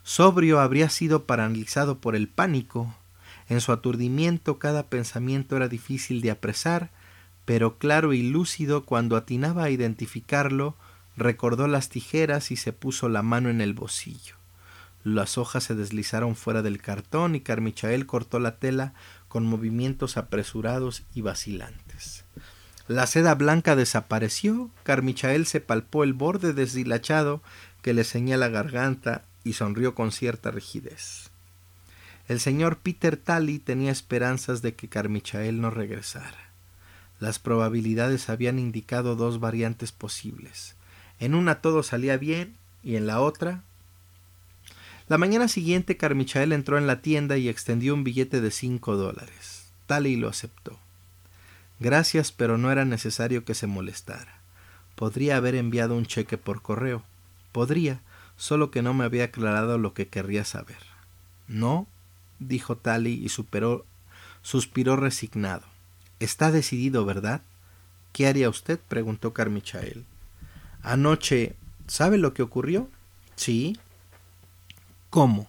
Sobrio 0.03 0.59
habría 0.61 0.89
sido 0.89 1.25
paralizado 1.25 1.99
por 1.99 2.15
el 2.15 2.29
pánico. 2.29 2.95
En 3.49 3.59
su 3.59 3.73
aturdimiento 3.73 4.57
cada 4.57 4.87
pensamiento 4.87 5.57
era 5.57 5.67
difícil 5.67 6.21
de 6.21 6.31
apresar, 6.31 6.91
pero 7.43 7.77
claro 7.77 8.13
y 8.13 8.23
lúcido 8.23 8.85
cuando 8.85 9.17
atinaba 9.17 9.65
a 9.65 9.69
identificarlo, 9.69 10.75
recordó 11.17 11.67
las 11.67 11.89
tijeras 11.89 12.51
y 12.51 12.55
se 12.55 12.71
puso 12.71 13.09
la 13.09 13.21
mano 13.21 13.49
en 13.49 13.59
el 13.59 13.73
bolsillo. 13.73 14.35
Las 15.03 15.37
hojas 15.37 15.63
se 15.63 15.75
deslizaron 15.75 16.35
fuera 16.35 16.63
del 16.63 16.81
cartón 16.81 17.35
y 17.35 17.41
Carmichael 17.41 18.07
cortó 18.07 18.39
la 18.39 18.57
tela 18.57 18.95
con 19.27 19.45
movimientos 19.45 20.17
apresurados 20.17 21.03
y 21.13 21.21
vacilantes. 21.21 22.25
La 22.87 23.07
seda 23.07 23.33
blanca 23.33 23.75
desapareció, 23.75 24.69
Carmichael 24.83 25.47
se 25.47 25.59
palpó 25.59 26.03
el 26.03 26.13
borde 26.13 26.53
deshilachado 26.53 27.41
que 27.81 27.93
le 27.93 28.03
ceñía 28.03 28.37
la 28.37 28.49
garganta 28.49 29.23
y 29.43 29.53
sonrió 29.53 29.95
con 29.95 30.11
cierta 30.11 30.51
rigidez. 30.51 31.31
El 32.27 32.39
señor 32.39 32.77
Peter 32.77 33.17
Talley 33.17 33.59
tenía 33.59 33.91
esperanzas 33.91 34.61
de 34.61 34.73
que 34.73 34.89
Carmichael 34.89 35.61
no 35.61 35.69
regresara. 35.69 36.49
Las 37.19 37.39
probabilidades 37.39 38.29
habían 38.29 38.59
indicado 38.59 39.15
dos 39.15 39.39
variantes 39.39 39.91
posibles. 39.91 40.75
En 41.19 41.35
una 41.35 41.61
todo 41.61 41.83
salía 41.83 42.17
bien 42.17 42.55
y 42.83 42.95
en 42.95 43.07
la 43.07 43.21
otra... 43.21 43.63
La 45.07 45.19
mañana 45.19 45.47
siguiente 45.47 45.97
Carmichael 45.97 46.51
entró 46.51 46.79
en 46.79 46.87
la 46.87 47.01
tienda 47.01 47.37
y 47.37 47.47
extendió 47.47 47.93
un 47.93 48.03
billete 48.03 48.41
de 48.41 48.49
cinco 48.49 48.95
dólares. 48.95 49.67
Talley 49.85 50.15
lo 50.15 50.27
aceptó. 50.27 50.79
Gracias, 51.79 52.31
pero 52.31 52.57
no 52.57 52.71
era 52.71 52.85
necesario 52.85 53.45
que 53.45 53.53
se 53.53 53.67
molestara. 53.67 54.39
Podría 54.95 55.37
haber 55.37 55.55
enviado 55.55 55.95
un 55.95 56.07
cheque 56.07 56.37
por 56.37 56.63
correo. 56.63 57.03
Podría, 57.51 58.01
solo 58.35 58.71
que 58.71 58.81
no 58.81 58.93
me 58.95 59.03
había 59.03 59.25
aclarado 59.25 59.77
lo 59.77 59.93
que 59.93 60.07
querría 60.07 60.43
saber. 60.43 60.79
No, 61.47 61.87
dijo 62.39 62.75
Tally 62.75 63.13
y 63.13 63.29
superó, 63.29 63.85
suspiró 64.41 64.95
resignado. 64.95 65.65
Está 66.19 66.51
decidido, 66.51 67.05
¿verdad? 67.05 67.41
¿Qué 68.11 68.25
haría 68.25 68.49
usted? 68.49 68.79
preguntó 68.87 69.33
Carmichael. 69.33 70.05
Anoche. 70.81 71.55
¿Sabe 71.87 72.17
lo 72.17 72.33
que 72.33 72.41
ocurrió? 72.41 72.89
Sí. 73.35 73.77
¿Cómo? 75.15 75.47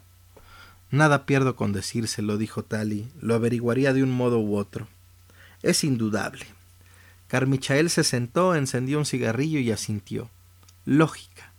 Nada 0.93 1.27
pierdo 1.27 1.57
con 1.57 1.73
decírselo, 1.73 2.39
dijo 2.39 2.63
Tally. 2.63 3.09
Lo 3.21 3.35
averiguaría 3.35 3.93
de 3.93 4.05
un 4.05 4.13
modo 4.13 4.39
u 4.39 4.55
otro. 4.55 4.87
Es 5.65 5.83
indudable. 5.83 6.47
Carmichael 7.27 7.91
se 7.91 8.05
sentó, 8.05 8.55
encendió 8.55 8.97
un 8.97 9.07
cigarrillo 9.07 9.59
y 9.59 9.73
asintió. 9.73 10.31
Lógica. 10.85 11.51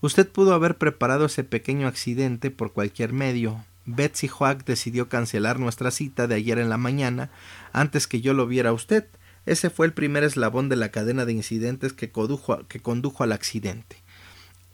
Usted 0.00 0.28
pudo 0.28 0.52
haber 0.52 0.78
preparado 0.78 1.26
ese 1.26 1.44
pequeño 1.44 1.86
accidente 1.86 2.50
por 2.50 2.72
cualquier 2.72 3.12
medio, 3.12 3.64
Betsy 3.86 4.28
Hoag 4.36 4.64
decidió 4.64 5.08
cancelar 5.08 5.60
nuestra 5.60 5.92
cita 5.92 6.26
de 6.26 6.34
ayer 6.34 6.58
en 6.58 6.70
la 6.70 6.76
mañana 6.76 7.30
antes 7.72 8.08
que 8.08 8.20
yo 8.20 8.34
lo 8.34 8.48
viera 8.48 8.70
a 8.70 8.72
usted. 8.72 9.06
Ese 9.46 9.70
fue 9.70 9.86
el 9.86 9.92
primer 9.92 10.24
eslabón 10.24 10.68
de 10.68 10.74
la 10.74 10.88
cadena 10.88 11.24
de 11.24 11.34
incidentes 11.34 11.92
que 11.92 12.10
condujo, 12.10 12.66
que 12.66 12.80
condujo 12.80 13.22
al 13.22 13.30
accidente. 13.30 14.02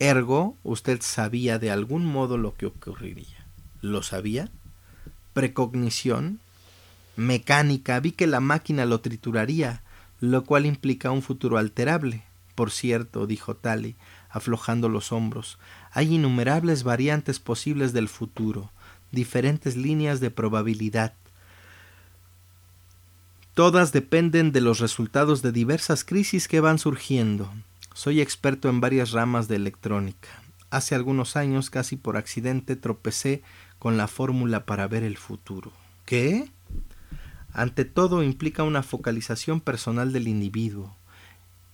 Ergo, 0.00 0.56
usted 0.64 1.00
sabía 1.00 1.60
de 1.60 1.70
algún 1.70 2.04
modo 2.04 2.36
lo 2.36 2.54
que 2.54 2.66
ocurriría. 2.66 3.46
¿Lo 3.80 4.02
sabía? 4.02 4.48
Precognición. 5.32 6.40
Mecánica. 7.14 8.00
Vi 8.00 8.10
que 8.10 8.26
la 8.26 8.40
máquina 8.40 8.84
lo 8.84 9.00
trituraría, 9.00 9.82
lo 10.18 10.44
cual 10.44 10.66
implica 10.66 11.12
un 11.12 11.22
futuro 11.22 11.56
alterable. 11.56 12.24
Por 12.56 12.72
cierto, 12.72 13.28
dijo 13.28 13.54
Tally, 13.54 13.94
aflojando 14.28 14.88
los 14.88 15.12
hombros, 15.12 15.58
hay 15.92 16.16
innumerables 16.16 16.82
variantes 16.82 17.38
posibles 17.38 17.92
del 17.92 18.08
futuro 18.08 18.72
diferentes 19.10 19.76
líneas 19.76 20.20
de 20.20 20.30
probabilidad. 20.30 21.14
Todas 23.54 23.92
dependen 23.92 24.52
de 24.52 24.60
los 24.60 24.78
resultados 24.78 25.42
de 25.42 25.52
diversas 25.52 26.04
crisis 26.04 26.48
que 26.48 26.60
van 26.60 26.78
surgiendo. 26.78 27.52
Soy 27.94 28.20
experto 28.20 28.68
en 28.68 28.80
varias 28.80 29.12
ramas 29.12 29.48
de 29.48 29.56
electrónica. 29.56 30.28
Hace 30.70 30.94
algunos 30.94 31.36
años, 31.36 31.70
casi 31.70 31.96
por 31.96 32.16
accidente, 32.16 32.76
tropecé 32.76 33.42
con 33.78 33.96
la 33.96 34.08
fórmula 34.08 34.64
para 34.64 34.86
ver 34.86 35.02
el 35.02 35.16
futuro. 35.16 35.72
¿Qué? 36.06 36.50
Ante 37.52 37.84
todo 37.84 38.22
implica 38.22 38.62
una 38.62 38.82
focalización 38.82 39.60
personal 39.60 40.12
del 40.12 40.28
individuo. 40.28 40.96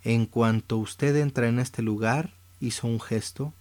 En 0.02 0.26
cuanto 0.26 0.78
usted 0.78 1.16
entra 1.16 1.48
en 1.48 1.58
este 1.58 1.82
lugar, 1.82 2.32
hizo 2.60 2.86
un 2.86 3.00
gesto, 3.00 3.52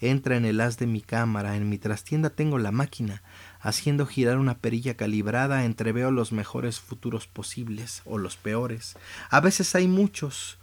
Entra 0.00 0.36
en 0.36 0.44
el 0.44 0.60
haz 0.60 0.76
de 0.76 0.86
mi 0.86 1.00
cámara, 1.00 1.56
en 1.56 1.68
mi 1.70 1.78
trastienda 1.78 2.28
tengo 2.28 2.58
la 2.58 2.72
máquina, 2.72 3.22
haciendo 3.60 4.06
girar 4.06 4.38
una 4.38 4.58
perilla 4.58 4.98
calibrada, 4.98 5.64
entreveo 5.64 6.10
los 6.10 6.30
mejores 6.30 6.78
futuros 6.78 7.26
posibles, 7.26 8.02
o 8.04 8.18
los 8.18 8.36
peores. 8.36 8.96
A 9.30 9.40
veces 9.40 9.74
hay 9.74 9.88
muchos. 9.88 10.58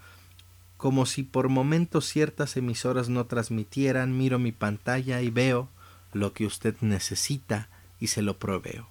Como 0.81 1.05
si 1.05 1.21
por 1.21 1.47
momentos 1.47 2.07
ciertas 2.07 2.57
emisoras 2.57 3.07
no 3.07 3.27
transmitieran, 3.27 4.17
miro 4.17 4.39
mi 4.39 4.51
pantalla 4.51 5.21
y 5.21 5.29
veo 5.29 5.69
lo 6.11 6.33
que 6.33 6.47
usted 6.47 6.75
necesita 6.81 7.69
y 7.99 8.07
se 8.07 8.23
lo 8.23 8.39
proveo. 8.39 8.87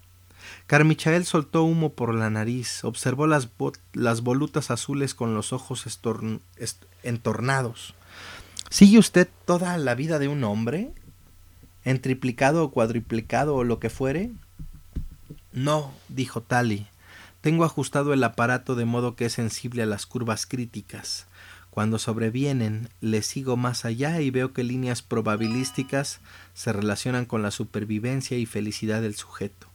Carmichael 0.69 1.25
soltó 1.25 1.65
humo 1.65 1.95
por 1.95 2.15
la 2.15 2.31
nariz, 2.31 2.85
observó 2.85 3.27
las, 3.27 3.49
las 3.93 4.21
volutas 4.21 4.71
azules 4.71 5.17
con 5.17 5.35
los 5.35 5.53
ojos 5.53 5.85
entornados. 7.03 7.95
¿Sigue 8.69 9.01
usted 9.01 9.29
toda 9.45 9.77
la 9.77 9.97
vida 9.97 10.21
de 10.21 10.29
un 10.29 10.45
hombre? 10.45 10.93
¿En 11.85 12.01
triplicado 12.01 12.63
o 12.63 12.71
cuadriplicado 12.71 13.57
o 13.57 13.65
lo 13.65 13.81
que 13.81 13.91
fuere? 13.91 14.31
No, 15.53 15.93
dijo 16.09 16.41
Tally. 16.41 16.87
Tengo 17.41 17.65
ajustado 17.65 18.13
el 18.13 18.23
aparato 18.23 18.77
de 18.77 18.85
modo 18.85 19.17
que 19.17 19.25
es 19.25 19.33
sensible 19.33 19.83
a 19.83 19.87
las 19.87 20.07
curvas 20.07 20.47
críticas. 20.47 21.27
Cuando 21.71 21.99
sobrevienen, 21.99 22.89
le 23.01 23.23
sigo 23.23 23.57
más 23.57 23.85
allá 23.85 24.21
y 24.21 24.31
veo 24.31 24.53
que 24.53 24.65
líneas 24.65 25.03
probabilísticas 25.03 26.21
se 26.53 26.73
relacionan 26.73 27.27
con 27.27 27.43
la 27.43 27.53
supervivencia 27.53 28.37
y 28.37 28.47
felicidad 28.47 29.03
del 29.03 29.15
sujeto. 29.15 29.69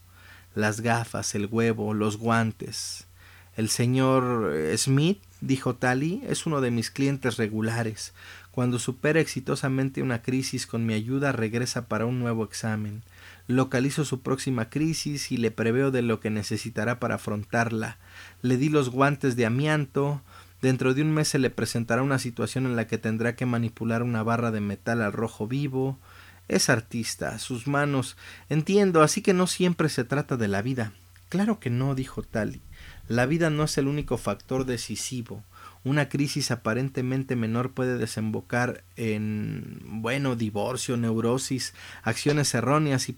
Las 0.56 0.82
gafas, 0.82 1.36
el 1.36 1.48
huevo, 1.48 1.94
los 1.94 2.18
guantes. 2.18 3.08
El 3.56 3.70
señor 3.70 4.54
Smith, 4.76 5.22
dijo 5.40 5.76
Tally, 5.76 6.22
es 6.28 6.46
uno 6.46 6.60
de 6.60 6.72
mis 6.72 6.92
clientes 6.92 7.38
regulares. 7.38 8.14
Cuando 8.52 8.80
supera 8.80 9.20
exitosamente 9.20 10.02
una 10.02 10.22
crisis 10.22 10.68
con 10.68 10.86
mi 10.86 10.94
ayuda 10.94 11.32
regresa 11.32 11.88
para 11.88 12.06
un 12.06 12.20
nuevo 12.20 12.44
examen. 12.44 13.04
Localizo 13.48 14.06
su 14.06 14.22
próxima 14.22 14.70
crisis 14.70 15.32
y 15.32 15.38
le 15.38 15.52
preveo 15.52 15.92
de 15.92 16.02
lo 16.02 16.20
que 16.20 16.30
necesitará 16.30 17.00
para 17.00 17.16
afrontarla. 17.16 17.98
Le 18.42 18.58
di 18.58 18.70
los 18.70 18.90
guantes 18.90 19.36
de 19.36 19.46
amianto. 19.46 20.22
Dentro 20.66 20.96
de 20.96 21.04
un 21.04 21.14
mes 21.14 21.28
se 21.28 21.38
le 21.38 21.52
presentará 21.52 22.02
una 22.02 22.18
situación 22.18 22.66
en 22.66 22.76
la 22.76 22.88
que 22.88 22.98
tendrá 22.98 23.36
que 23.36 23.46
manipular 23.46 24.02
una 24.02 24.24
barra 24.24 24.50
de 24.50 24.62
metal 24.62 25.04
al 25.04 25.14
rojo 25.14 25.48
vivo. 25.48 26.00
Es 26.48 26.72
artista, 26.72 27.38
sus 27.38 27.68
manos. 27.68 28.18
Entiendo, 28.50 29.04
así 29.04 29.22
que 29.22 29.36
no 29.36 29.46
siempre 29.46 29.90
se 29.90 30.06
trata 30.06 30.38
de 30.38 30.48
la 30.48 30.64
vida. 30.64 30.92
Claro 31.30 31.60
que 31.60 31.70
no, 31.70 31.94
dijo 31.94 32.24
Tali. 32.24 32.62
La 33.08 33.28
vida 33.28 33.52
no 33.52 33.66
es 33.66 33.78
el 33.78 33.88
único 33.88 34.18
factor 34.18 34.66
decisivo 34.66 35.44
una 35.86 36.10
crisis 36.10 36.50
aparentemente 36.50 37.36
menor 37.36 37.72
puede 37.72 38.00
desembocar 38.00 38.84
en, 38.96 39.80
bueno, 39.84 40.36
divorcio, 40.36 40.98
neurosis, 40.98 41.76
acciones 42.02 42.56
erróneas 42.56 43.08
y, 43.08 43.16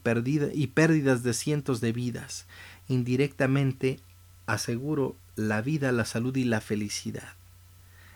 y 0.53 0.67
pérdidas 0.67 1.23
de 1.23 1.33
cientos 1.33 1.79
de 1.79 1.93
vidas. 1.93 2.45
Indirectamente, 2.89 4.01
aseguro 4.47 5.15
la 5.37 5.61
vida, 5.61 5.93
la 5.93 6.03
salud 6.03 6.35
y 6.35 6.43
la 6.43 6.59
felicidad. 6.59 7.36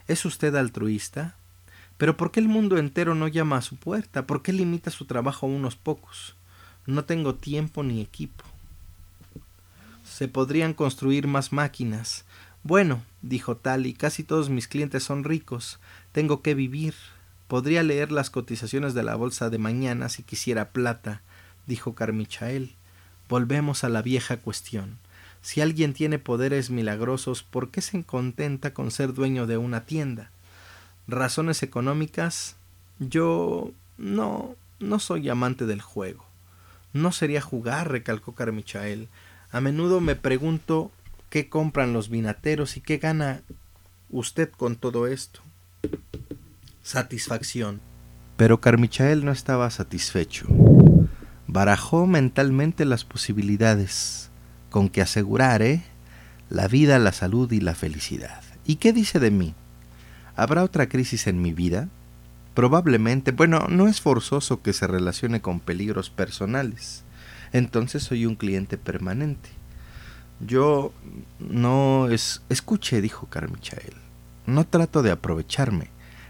¿Es 0.07 0.25
usted 0.25 0.55
altruista? 0.55 1.35
Pero 1.97 2.17
¿por 2.17 2.31
qué 2.31 2.39
el 2.39 2.47
mundo 2.47 2.77
entero 2.77 3.15
no 3.15 3.27
llama 3.27 3.57
a 3.57 3.61
su 3.61 3.75
puerta? 3.75 4.25
¿Por 4.25 4.41
qué 4.41 4.53
limita 4.53 4.91
su 4.91 5.05
trabajo 5.05 5.45
a 5.45 5.49
unos 5.49 5.75
pocos? 5.75 6.35
No 6.85 7.05
tengo 7.05 7.35
tiempo 7.35 7.83
ni 7.83 8.01
equipo. 8.01 8.43
Se 10.03 10.27
podrían 10.27 10.73
construir 10.73 11.27
más 11.27 11.53
máquinas, 11.53 12.25
bueno, 12.63 13.03
dijo 13.23 13.57
Tally, 13.57 13.93
casi 13.93 14.23
todos 14.23 14.49
mis 14.49 14.67
clientes 14.67 15.03
son 15.03 15.23
ricos. 15.23 15.79
Tengo 16.11 16.43
que 16.43 16.53
vivir. 16.53 16.93
Podría 17.47 17.81
leer 17.81 18.11
las 18.11 18.29
cotizaciones 18.29 18.93
de 18.93 19.03
la 19.03 19.15
bolsa 19.15 19.49
de 19.49 19.57
mañana 19.57 20.09
si 20.09 20.23
quisiera 20.23 20.69
plata, 20.69 21.21
dijo 21.65 21.95
Carmichael. 21.95 22.75
Volvemos 23.27 23.83
a 23.83 23.89
la 23.89 24.03
vieja 24.03 24.37
cuestión. 24.37 24.99
Si 25.41 25.59
alguien 25.59 25.93
tiene 25.93 26.19
poderes 26.19 26.69
milagrosos, 26.69 27.43
¿por 27.43 27.69
qué 27.69 27.81
se 27.81 28.03
contenta 28.03 28.73
con 28.73 28.91
ser 28.91 29.13
dueño 29.13 29.47
de 29.47 29.57
una 29.57 29.85
tienda? 29.85 30.31
¿Razones 31.07 31.63
económicas? 31.63 32.55
Yo 32.99 33.71
no, 33.97 34.55
no 34.79 34.99
soy 34.99 35.29
amante 35.29 35.65
del 35.65 35.81
juego. 35.81 36.25
No 36.93 37.11
sería 37.11 37.41
jugar, 37.41 37.91
recalcó 37.91 38.33
Carmichael. 38.33 39.09
A 39.51 39.61
menudo 39.61 39.99
me 39.99 40.15
pregunto 40.15 40.91
qué 41.29 41.49
compran 41.49 41.93
los 41.93 42.09
vinateros 42.09 42.77
y 42.77 42.81
qué 42.81 42.97
gana 42.97 43.41
usted 44.09 44.51
con 44.51 44.75
todo 44.75 45.07
esto. 45.07 45.41
Satisfacción. 46.83 47.81
Pero 48.37 48.61
Carmichael 48.61 49.25
no 49.25 49.31
estaba 49.31 49.69
satisfecho. 49.71 50.47
Barajó 51.47 52.07
mentalmente 52.07 52.85
las 52.85 53.05
posibilidades 53.05 54.30
con 54.71 54.89
que 54.89 55.03
asegurar, 55.03 55.61
¿eh? 55.61 55.83
La 56.49 56.67
vida, 56.67 56.97
la 56.97 57.11
salud 57.11 57.51
y 57.51 57.59
la 57.59 57.75
felicidad. 57.75 58.41
¿Y 58.65 58.77
qué 58.77 58.93
dice 58.93 59.19
de 59.19 59.29
mí? 59.29 59.53
¿Habrá 60.35 60.63
otra 60.63 60.89
crisis 60.89 61.27
en 61.27 61.41
mi 61.41 61.53
vida? 61.53 61.89
Probablemente, 62.55 63.31
bueno, 63.31 63.67
no 63.69 63.87
es 63.87 64.01
forzoso 64.01 64.63
que 64.63 64.73
se 64.73 64.87
relacione 64.87 65.41
con 65.41 65.59
peligros 65.59 66.09
personales. 66.09 67.03
Entonces 67.53 68.03
soy 68.03 68.25
un 68.25 68.35
cliente 68.35 68.77
permanente. 68.77 69.49
Yo 70.39 70.93
no 71.39 72.09
es... 72.09 72.41
Escuche, 72.49 73.01
dijo 73.01 73.27
Carmichael. 73.27 73.93
No 74.47 74.65
trato 74.65 75.03
de 75.03 75.11
aprovecharme. 75.11 75.89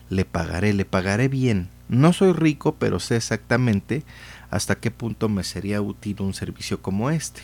Le 0.10 0.26
pagaré, 0.26 0.74
le 0.74 0.86
pagaré 0.86 1.28
bien. 1.28 1.70
No 1.90 2.12
soy 2.12 2.34
rico, 2.34 2.76
pero 2.76 3.00
sé 3.00 3.16
exactamente 3.18 4.04
hasta 4.50 4.76
qué 4.76 4.92
punto 4.92 5.30
me 5.30 5.44
sería 5.44 5.82
útil 5.82 6.18
un 6.22 6.34
servicio 6.34 6.82
como 6.82 7.10
este. 7.10 7.42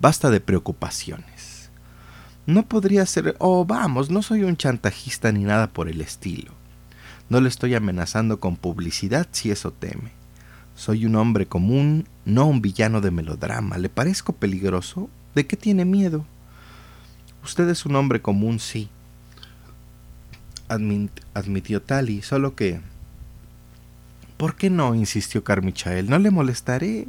Basta 0.00 0.30
de 0.30 0.40
preocupaciones. 0.40 1.70
No 2.46 2.64
podría 2.66 3.04
ser... 3.06 3.36
Oh, 3.38 3.64
vamos, 3.64 4.10
no 4.10 4.22
soy 4.22 4.42
un 4.42 4.56
chantajista 4.56 5.32
ni 5.32 5.44
nada 5.44 5.68
por 5.68 5.88
el 5.88 6.00
estilo. 6.00 6.52
No 7.28 7.40
le 7.40 7.48
estoy 7.48 7.74
amenazando 7.74 8.40
con 8.40 8.56
publicidad 8.56 9.26
si 9.32 9.50
eso 9.50 9.72
teme. 9.72 10.12
Soy 10.74 11.04
un 11.04 11.16
hombre 11.16 11.46
común, 11.46 12.06
no 12.24 12.46
un 12.46 12.62
villano 12.62 13.00
de 13.00 13.10
melodrama. 13.10 13.78
¿Le 13.78 13.88
parezco 13.88 14.32
peligroso? 14.32 15.10
¿De 15.34 15.46
qué 15.46 15.56
tiene 15.56 15.84
miedo? 15.84 16.24
Usted 17.42 17.68
es 17.68 17.84
un 17.84 17.96
hombre 17.96 18.22
común, 18.22 18.60
sí, 18.60 18.88
admitió 20.68 21.82
Tali, 21.82 22.22
solo 22.22 22.54
que... 22.54 22.80
¿Por 24.36 24.54
qué 24.54 24.70
no? 24.70 24.94
insistió 24.94 25.42
Carmichael. 25.42 26.08
No 26.08 26.18
le 26.18 26.30
molestaré. 26.30 27.08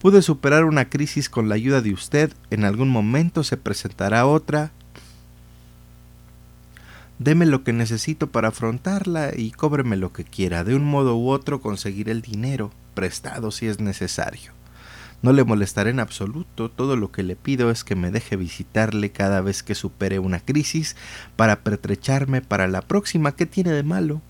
Pude 0.00 0.22
superar 0.22 0.64
una 0.64 0.88
crisis 0.88 1.28
con 1.28 1.48
la 1.48 1.56
ayuda 1.56 1.80
de 1.80 1.92
usted. 1.92 2.32
En 2.50 2.64
algún 2.64 2.88
momento 2.88 3.42
se 3.42 3.56
presentará 3.56 4.26
otra. 4.26 4.70
Deme 7.18 7.46
lo 7.46 7.64
que 7.64 7.72
necesito 7.72 8.28
para 8.28 8.48
afrontarla 8.48 9.32
y 9.36 9.50
cóbreme 9.50 9.96
lo 9.96 10.12
que 10.12 10.24
quiera. 10.24 10.62
De 10.62 10.76
un 10.76 10.84
modo 10.84 11.16
u 11.16 11.30
otro 11.30 11.60
conseguiré 11.60 12.12
el 12.12 12.22
dinero, 12.22 12.70
prestado 12.94 13.50
si 13.50 13.66
es 13.66 13.80
necesario. 13.80 14.52
No 15.20 15.32
le 15.32 15.42
molestaré 15.42 15.90
en 15.90 15.98
absoluto, 15.98 16.70
todo 16.70 16.94
lo 16.94 17.10
que 17.10 17.24
le 17.24 17.34
pido 17.34 17.72
es 17.72 17.82
que 17.82 17.96
me 17.96 18.12
deje 18.12 18.36
visitarle 18.36 19.10
cada 19.10 19.40
vez 19.40 19.64
que 19.64 19.74
supere 19.74 20.20
una 20.20 20.38
crisis 20.38 20.94
para 21.34 21.64
pertrecharme 21.64 22.40
para 22.40 22.68
la 22.68 22.82
próxima. 22.82 23.32
¿Qué 23.32 23.46
tiene 23.46 23.72
de 23.72 23.82
malo? 23.82 24.22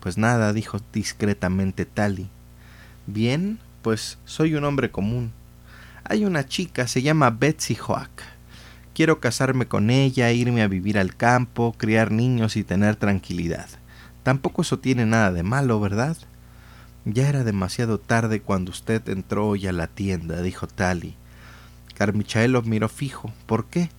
Pues 0.00 0.18
nada, 0.18 0.52
dijo 0.52 0.80
discretamente 0.92 1.84
Tali. 1.84 2.28
Bien, 3.06 3.60
pues 3.82 4.18
soy 4.24 4.54
un 4.54 4.64
hombre 4.64 4.90
común. 4.90 5.32
Hay 6.04 6.24
una 6.24 6.46
chica, 6.46 6.88
se 6.88 7.02
llama 7.02 7.30
Betsy 7.30 7.76
Hoak. 7.76 8.22
Quiero 8.94 9.20
casarme 9.20 9.66
con 9.66 9.90
ella, 9.90 10.32
irme 10.32 10.62
a 10.62 10.68
vivir 10.68 10.98
al 10.98 11.16
campo, 11.16 11.74
criar 11.76 12.10
niños 12.10 12.56
y 12.56 12.64
tener 12.64 12.96
tranquilidad. 12.96 13.66
Tampoco 14.22 14.62
eso 14.62 14.78
tiene 14.78 15.06
nada 15.06 15.32
de 15.32 15.42
malo, 15.42 15.80
¿verdad? 15.80 16.16
Ya 17.04 17.28
era 17.28 17.42
demasiado 17.42 17.98
tarde 17.98 18.40
cuando 18.40 18.70
usted 18.70 19.08
entró 19.08 19.48
hoy 19.48 19.66
a 19.66 19.72
la 19.72 19.88
tienda, 19.88 20.40
dijo 20.42 20.66
Tali. 20.66 21.16
Carmichael 21.94 22.52
lo 22.52 22.62
miró 22.62 22.88
fijo. 22.88 23.32
¿Por 23.46 23.66
qué? 23.66 23.90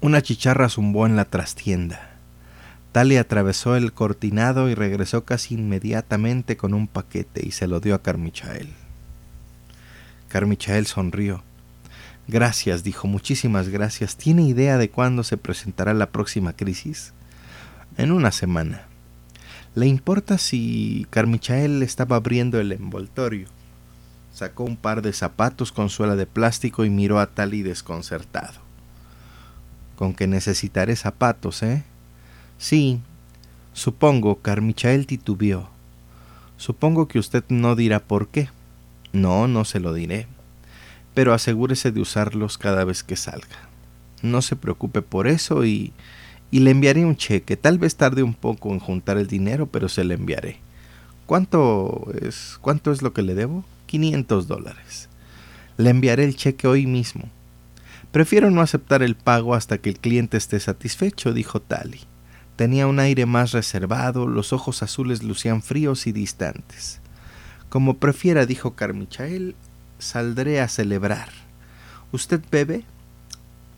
Una 0.00 0.20
chicharra 0.20 0.68
zumbó 0.68 1.06
en 1.06 1.16
la 1.16 1.24
trastienda. 1.24 2.11
Tali 2.92 3.16
atravesó 3.16 3.74
el 3.74 3.92
cortinado 3.92 4.68
y 4.68 4.74
regresó 4.74 5.24
casi 5.24 5.54
inmediatamente 5.54 6.56
con 6.56 6.74
un 6.74 6.86
paquete 6.86 7.44
y 7.44 7.50
se 7.52 7.66
lo 7.66 7.80
dio 7.80 7.94
a 7.94 8.02
Carmichael. 8.02 8.68
Carmichael 10.28 10.86
sonrió. 10.86 11.42
Gracias, 12.28 12.84
dijo, 12.84 13.08
muchísimas 13.08 13.68
gracias. 13.68 14.16
¿Tiene 14.16 14.42
idea 14.42 14.78
de 14.78 14.90
cuándo 14.90 15.24
se 15.24 15.36
presentará 15.36 15.94
la 15.94 16.10
próxima 16.10 16.52
crisis? 16.52 17.12
en 17.96 18.12
una 18.12 18.32
semana. 18.32 18.82
¿Le 19.74 19.86
importa 19.86 20.38
si 20.38 21.06
Carmichael 21.10 21.82
estaba 21.82 22.16
abriendo 22.16 22.60
el 22.60 22.72
envoltorio? 22.72 23.48
Sacó 24.32 24.64
un 24.64 24.76
par 24.76 25.02
de 25.02 25.12
zapatos 25.12 25.72
con 25.72 25.88
suela 25.88 26.16
de 26.16 26.26
plástico 26.26 26.84
y 26.84 26.90
miró 26.90 27.20
a 27.20 27.26
Tali 27.26 27.62
desconcertado. 27.62 28.60
Con 29.96 30.14
que 30.14 30.26
necesitaré 30.26 30.96
zapatos, 30.96 31.62
¿eh? 31.62 31.84
Sí, 32.62 33.00
supongo, 33.72 34.36
Carmichael 34.36 35.06
titubeó. 35.06 35.68
Supongo 36.56 37.08
que 37.08 37.18
usted 37.18 37.42
no 37.48 37.74
dirá 37.74 37.98
por 37.98 38.28
qué. 38.28 38.50
No, 39.12 39.48
no 39.48 39.64
se 39.64 39.80
lo 39.80 39.92
diré. 39.92 40.28
Pero 41.12 41.34
asegúrese 41.34 41.90
de 41.90 42.00
usarlos 42.00 42.58
cada 42.58 42.84
vez 42.84 43.02
que 43.02 43.16
salga. 43.16 43.68
No 44.22 44.42
se 44.42 44.54
preocupe 44.54 45.02
por 45.02 45.26
eso 45.26 45.64
y 45.64 45.92
y 46.52 46.60
le 46.60 46.70
enviaré 46.70 47.04
un 47.04 47.16
cheque. 47.16 47.56
Tal 47.56 47.78
vez 47.78 47.96
tarde 47.96 48.22
un 48.22 48.34
poco 48.34 48.72
en 48.72 48.78
juntar 48.78 49.16
el 49.16 49.26
dinero, 49.26 49.66
pero 49.66 49.88
se 49.88 50.04
le 50.04 50.14
enviaré. 50.14 50.58
¿Cuánto 51.26 52.12
es, 52.20 52.58
cuánto 52.60 52.92
es 52.92 53.00
lo 53.00 53.14
que 53.14 53.22
le 53.22 53.34
debo? 53.34 53.64
500 53.86 54.46
dólares. 54.46 55.08
Le 55.78 55.88
enviaré 55.88 56.24
el 56.24 56.36
cheque 56.36 56.68
hoy 56.68 56.86
mismo. 56.86 57.24
Prefiero 58.12 58.50
no 58.50 58.60
aceptar 58.60 59.02
el 59.02 59.16
pago 59.16 59.54
hasta 59.54 59.78
que 59.78 59.88
el 59.88 59.98
cliente 59.98 60.36
esté 60.36 60.60
satisfecho, 60.60 61.32
dijo 61.32 61.60
Tali. 61.60 62.00
Tenía 62.62 62.86
un 62.86 63.00
aire 63.00 63.26
más 63.26 63.50
reservado, 63.50 64.28
los 64.28 64.52
ojos 64.52 64.84
azules 64.84 65.24
lucían 65.24 65.62
fríos 65.62 66.06
y 66.06 66.12
distantes. 66.12 67.00
Como 67.68 67.96
prefiera, 67.96 68.46
dijo 68.46 68.76
Carmichael, 68.76 69.56
saldré 69.98 70.60
a 70.60 70.68
celebrar. 70.68 71.30
¿Usted 72.12 72.40
bebe? 72.52 72.84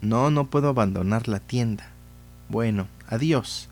No, 0.01 0.29
no 0.29 0.51
puedo 0.51 0.69
abandonar 0.69 1.27
la 1.27 1.39
tienda. 1.39 1.87
Bueno, 2.47 2.87
adiós. 3.07 3.69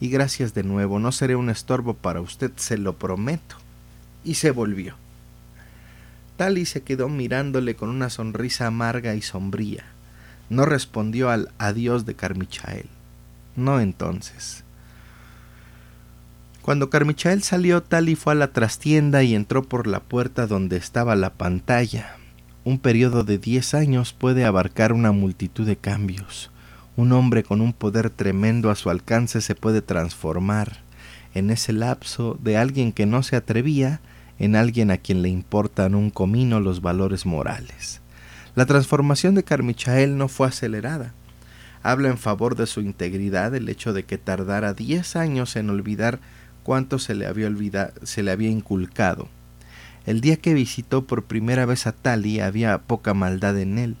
Y 0.00 0.08
gracias 0.08 0.54
de 0.54 0.62
nuevo. 0.62 0.98
No 0.98 1.12
seré 1.12 1.36
un 1.36 1.50
estorbo 1.50 1.92
para 1.92 2.22
usted, 2.22 2.50
se 2.56 2.78
lo 2.78 2.96
prometo. 2.96 3.56
Y 4.24 4.36
se 4.36 4.50
volvió. 4.50 4.94
Tali 6.38 6.64
se 6.64 6.82
quedó 6.82 7.10
mirándole 7.10 7.76
con 7.76 7.90
una 7.90 8.08
sonrisa 8.08 8.68
amarga 8.68 9.14
y 9.14 9.20
sombría. 9.20 9.84
No 10.48 10.64
respondió 10.64 11.28
al 11.28 11.52
adiós 11.58 12.06
de 12.06 12.14
Carmichael. 12.14 12.88
No 13.56 13.80
entonces. 13.80 14.64
Cuando 16.62 16.88
Carmichael 16.88 17.42
salió, 17.42 17.82
Tali 17.82 18.14
fue 18.16 18.32
a 18.32 18.36
la 18.36 18.52
trastienda 18.52 19.22
y 19.22 19.34
entró 19.34 19.62
por 19.64 19.86
la 19.86 20.00
puerta 20.00 20.46
donde 20.46 20.76
estaba 20.76 21.14
la 21.14 21.34
pantalla. 21.34 22.16
Un 22.64 22.78
periodo 22.78 23.22
de 23.22 23.36
diez 23.36 23.74
años 23.74 24.14
puede 24.14 24.46
abarcar 24.46 24.92
una 24.92 25.12
multitud 25.12 25.66
de 25.66 25.76
cambios. 25.76 26.50
Un 26.96 27.12
hombre 27.12 27.42
con 27.42 27.60
un 27.60 27.74
poder 27.74 28.08
tremendo 28.08 28.70
a 28.70 28.76
su 28.76 28.88
alcance 28.88 29.40
se 29.42 29.54
puede 29.54 29.82
transformar 29.82 30.78
en 31.34 31.50
ese 31.50 31.72
lapso 31.72 32.38
de 32.42 32.56
alguien 32.56 32.92
que 32.92 33.04
no 33.04 33.22
se 33.22 33.36
atrevía 33.36 34.00
en 34.38 34.56
alguien 34.56 34.90
a 34.90 34.96
quien 34.96 35.22
le 35.22 35.28
importan 35.28 35.94
un 35.94 36.10
comino 36.10 36.60
los 36.60 36.80
valores 36.80 37.26
morales. 37.26 38.00
La 38.54 38.66
transformación 38.66 39.34
de 39.34 39.44
Carmichael 39.44 40.16
no 40.16 40.28
fue 40.28 40.48
acelerada. 40.48 41.12
Habla 41.84 42.08
en 42.08 42.18
favor 42.18 42.56
de 42.56 42.66
su 42.66 42.80
integridad 42.80 43.54
el 43.54 43.68
hecho 43.68 43.92
de 43.92 44.02
que 44.02 44.18
tardara 44.18 44.74
diez 44.74 45.14
años 45.14 45.54
en 45.54 45.70
olvidar 45.70 46.18
cuánto 46.64 46.98
se 46.98 47.14
le 47.14 47.26
había, 47.26 47.48
se 48.02 48.24
le 48.24 48.32
había 48.32 48.50
inculcado. 48.50 49.28
El 50.04 50.20
día 50.20 50.36
que 50.38 50.52
visitó 50.52 51.06
por 51.06 51.26
primera 51.26 51.64
vez 51.64 51.86
a 51.86 51.92
Tali 51.92 52.40
había 52.40 52.76
poca 52.78 53.14
maldad 53.14 53.56
en 53.60 53.78
él 53.78 53.96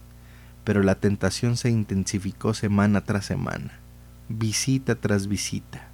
pero 0.64 0.82
la 0.82 0.96
tentación 0.96 1.56
se 1.56 1.70
intensificó 1.70 2.54
semana 2.54 3.02
tras 3.02 3.26
semana, 3.26 3.78
visita 4.28 4.94
tras 4.94 5.28
visita. 5.28 5.88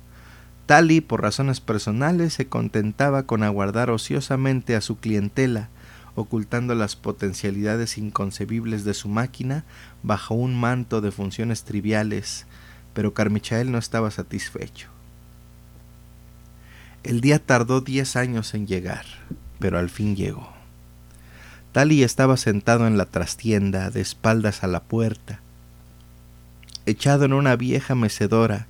Tali, 0.66 1.00
por 1.00 1.20
razones 1.20 1.60
personales, 1.60 2.32
se 2.32 2.46
contentaba 2.46 3.24
con 3.24 3.42
aguardar 3.42 3.90
ociosamente 3.90 4.76
a 4.76 4.80
su 4.80 4.98
clientela, 4.98 5.68
ocultando 6.20 6.74
las 6.74 6.96
potencialidades 6.96 7.98
inconcebibles 7.98 8.84
de 8.84 8.94
su 8.94 9.08
máquina 9.08 9.64
bajo 10.02 10.34
un 10.34 10.58
manto 10.58 11.00
de 11.00 11.10
funciones 11.10 11.64
triviales, 11.64 12.46
pero 12.92 13.14
Carmichael 13.14 13.70
no 13.72 13.78
estaba 13.78 14.10
satisfecho. 14.10 14.88
El 17.02 17.20
día 17.20 17.38
tardó 17.38 17.80
diez 17.80 18.16
años 18.16 18.54
en 18.54 18.66
llegar, 18.66 19.06
pero 19.58 19.78
al 19.78 19.88
fin 19.88 20.16
llegó. 20.16 20.52
Tali 21.72 22.02
estaba 22.02 22.36
sentado 22.36 22.86
en 22.86 22.98
la 22.98 23.06
trastienda, 23.06 23.90
de 23.90 24.00
espaldas 24.00 24.64
a 24.64 24.66
la 24.66 24.80
puerta. 24.80 25.40
Echado 26.84 27.24
en 27.24 27.32
una 27.32 27.56
vieja 27.56 27.94
mecedora, 27.94 28.66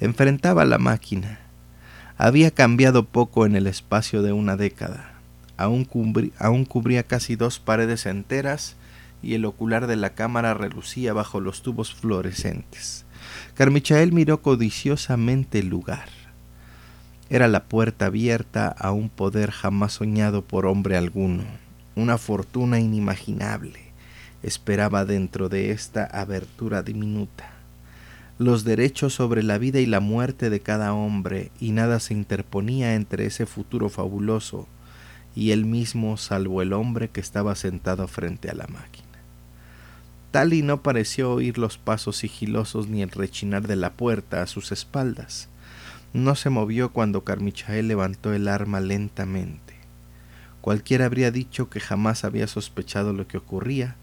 enfrentaba 0.00 0.64
la 0.64 0.78
máquina. 0.78 1.40
Había 2.18 2.50
cambiado 2.50 3.04
poco 3.04 3.46
en 3.46 3.56
el 3.56 3.66
espacio 3.66 4.22
de 4.22 4.32
una 4.32 4.56
década. 4.56 5.11
Aún, 5.62 5.88
aún 6.38 6.64
cubría 6.64 7.02
casi 7.04 7.36
dos 7.36 7.58
paredes 7.58 8.06
enteras 8.06 8.76
y 9.22 9.34
el 9.34 9.44
ocular 9.44 9.86
de 9.86 9.96
la 9.96 10.10
cámara 10.10 10.54
relucía 10.54 11.12
bajo 11.12 11.40
los 11.40 11.62
tubos 11.62 11.94
fluorescentes. 11.94 13.04
Carmichael 13.54 14.12
miró 14.12 14.42
codiciosamente 14.42 15.60
el 15.60 15.68
lugar. 15.68 16.08
Era 17.30 17.48
la 17.48 17.64
puerta 17.64 18.06
abierta 18.06 18.68
a 18.68 18.92
un 18.92 19.08
poder 19.08 19.50
jamás 19.50 19.92
soñado 19.94 20.42
por 20.42 20.66
hombre 20.66 20.96
alguno 20.96 21.44
una 21.94 22.16
fortuna 22.16 22.80
inimaginable 22.80 23.92
esperaba 24.42 25.04
dentro 25.04 25.48
de 25.48 25.70
esta 25.70 26.04
abertura 26.04 26.82
diminuta. 26.82 27.50
Los 28.38 28.64
derechos 28.64 29.14
sobre 29.14 29.42
la 29.42 29.58
vida 29.58 29.78
y 29.78 29.86
la 29.86 30.00
muerte 30.00 30.50
de 30.50 30.60
cada 30.60 30.94
hombre 30.94 31.50
y 31.60 31.70
nada 31.72 32.00
se 32.00 32.14
interponía 32.14 32.94
entre 32.94 33.26
ese 33.26 33.46
futuro 33.46 33.88
fabuloso 33.88 34.66
y 35.34 35.52
él 35.52 35.64
mismo 35.64 36.16
salvo 36.16 36.62
el 36.62 36.72
hombre 36.72 37.08
que 37.08 37.20
estaba 37.20 37.54
sentado 37.54 38.06
frente 38.08 38.50
a 38.50 38.54
la 38.54 38.66
máquina. 38.66 39.06
Tali 40.30 40.62
no 40.62 40.82
pareció 40.82 41.30
oír 41.32 41.58
los 41.58 41.76
pasos 41.76 42.16
sigilosos 42.16 42.88
ni 42.88 43.02
el 43.02 43.10
rechinar 43.10 43.66
de 43.66 43.76
la 43.76 43.92
puerta 43.92 44.42
a 44.42 44.46
sus 44.46 44.72
espaldas. 44.72 45.48
No 46.14 46.34
se 46.34 46.48
movió 46.48 46.92
cuando 46.92 47.22
Carmichael 47.22 47.88
levantó 47.88 48.32
el 48.32 48.48
arma 48.48 48.80
lentamente. 48.80 49.74
Cualquiera 50.62 51.06
habría 51.06 51.30
dicho 51.30 51.68
que 51.68 51.80
jamás 51.80 52.24
había 52.24 52.46
sospechado 52.46 53.12
lo 53.12 53.26
que 53.26 53.36
ocurría, 53.36 53.96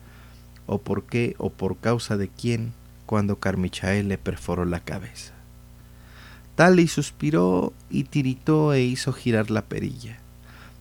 o 0.67 0.79
por 0.79 1.05
qué 1.05 1.35
o 1.39 1.49
por 1.49 1.77
causa 1.77 2.15
de 2.15 2.27
quién, 2.27 2.73
cuando 3.07 3.39
Carmichael 3.39 4.07
le 4.07 4.19
perforó 4.19 4.65
la 4.65 4.81
cabeza. 4.81 5.33
Tali 6.55 6.87
suspiró 6.87 7.73
y 7.89 8.03
tiritó 8.03 8.73
e 8.73 8.81
hizo 8.81 9.13
girar 9.13 9.49
la 9.49 9.63
perilla. 9.63 10.18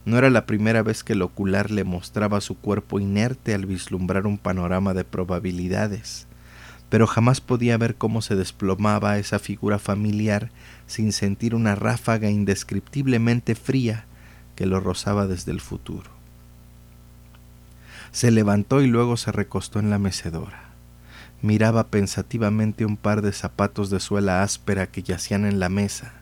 No 0.08 0.16
era 0.16 0.30
la 0.30 0.46
primera 0.46 0.82
vez 0.82 1.04
que 1.04 1.12
el 1.12 1.20
ocular 1.20 1.70
le 1.70 1.84
mostraba 1.84 2.40
su 2.40 2.56
cuerpo 2.56 2.98
inerte 2.98 3.52
al 3.52 3.66
vislumbrar 3.66 4.26
un 4.26 4.38
panorama 4.38 4.94
de 4.94 5.04
probabilidades, 5.04 6.26
pero 6.88 7.06
jamás 7.06 7.42
podía 7.42 7.76
ver 7.76 7.94
cómo 7.94 8.22
se 8.22 8.34
desplomaba 8.34 9.18
esa 9.18 9.38
figura 9.38 9.78
familiar 9.78 10.50
sin 10.86 11.12
sentir 11.12 11.54
una 11.54 11.74
ráfaga 11.74 12.30
indescriptiblemente 12.30 13.54
fría 13.54 14.06
que 14.56 14.64
lo 14.64 14.80
rozaba 14.80 15.26
desde 15.26 15.52
el 15.52 15.60
futuro. 15.60 16.08
Se 18.10 18.30
levantó 18.30 18.80
y 18.80 18.86
luego 18.86 19.18
se 19.18 19.30
recostó 19.30 19.78
en 19.78 19.90
la 19.90 19.98
mecedora. 19.98 20.70
Miraba 21.42 21.88
pensativamente 21.88 22.86
un 22.86 22.96
par 22.96 23.20
de 23.20 23.32
zapatos 23.32 23.90
de 23.90 24.00
suela 24.00 24.42
áspera 24.42 24.86
que 24.86 25.02
yacían 25.02 25.44
en 25.44 25.60
la 25.60 25.68
mesa. 25.68 26.17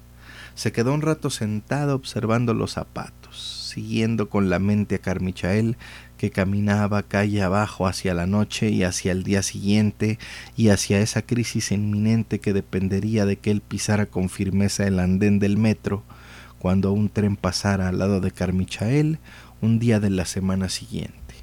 Se 0.56 0.72
quedó 0.72 0.94
un 0.94 1.02
rato 1.02 1.28
sentado 1.28 1.94
observando 1.94 2.54
los 2.54 2.72
zapatos, 2.72 3.70
siguiendo 3.74 4.30
con 4.30 4.48
la 4.48 4.58
mente 4.58 4.94
a 4.94 4.98
Carmichael, 5.00 5.76
que 6.16 6.30
caminaba 6.30 7.02
calle 7.02 7.42
abajo 7.42 7.86
hacia 7.86 8.14
la 8.14 8.26
noche 8.26 8.70
y 8.70 8.82
hacia 8.82 9.12
el 9.12 9.22
día 9.22 9.42
siguiente 9.42 10.18
y 10.56 10.70
hacia 10.70 11.00
esa 11.00 11.20
crisis 11.20 11.72
inminente 11.72 12.40
que 12.40 12.54
dependería 12.54 13.26
de 13.26 13.36
que 13.36 13.50
él 13.50 13.60
pisara 13.60 14.06
con 14.06 14.30
firmeza 14.30 14.86
el 14.86 14.98
andén 14.98 15.40
del 15.40 15.58
metro 15.58 16.04
cuando 16.58 16.90
un 16.90 17.10
tren 17.10 17.36
pasara 17.36 17.88
al 17.88 17.98
lado 17.98 18.22
de 18.22 18.30
Carmichael 18.30 19.18
un 19.60 19.78
día 19.78 20.00
de 20.00 20.08
la 20.08 20.24
semana 20.24 20.70
siguiente. 20.70 21.34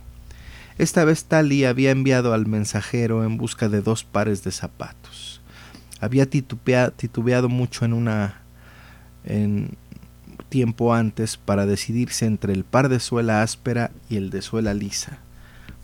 Esta 0.79 1.05
vez 1.05 1.25
Tali 1.25 1.65
había 1.65 1.91
enviado 1.91 2.33
al 2.33 2.47
mensajero 2.47 3.23
en 3.23 3.37
busca 3.37 3.69
de 3.69 3.83
dos 3.83 4.03
pares 4.03 4.43
de 4.43 4.49
zapatos. 4.49 5.39
Había 5.99 6.27
titubeado 6.27 7.47
mucho 7.47 7.85
en 7.85 7.93
una 7.93 8.42
en 9.25 9.77
tiempo 10.49 10.93
antes 10.93 11.37
para 11.37 11.65
decidirse 11.65 12.25
entre 12.25 12.53
el 12.53 12.63
par 12.63 12.89
de 12.89 12.99
suela 12.99 13.41
áspera 13.41 13.91
y 14.09 14.17
el 14.17 14.29
de 14.29 14.41
suela 14.41 14.73
lisa, 14.73 15.17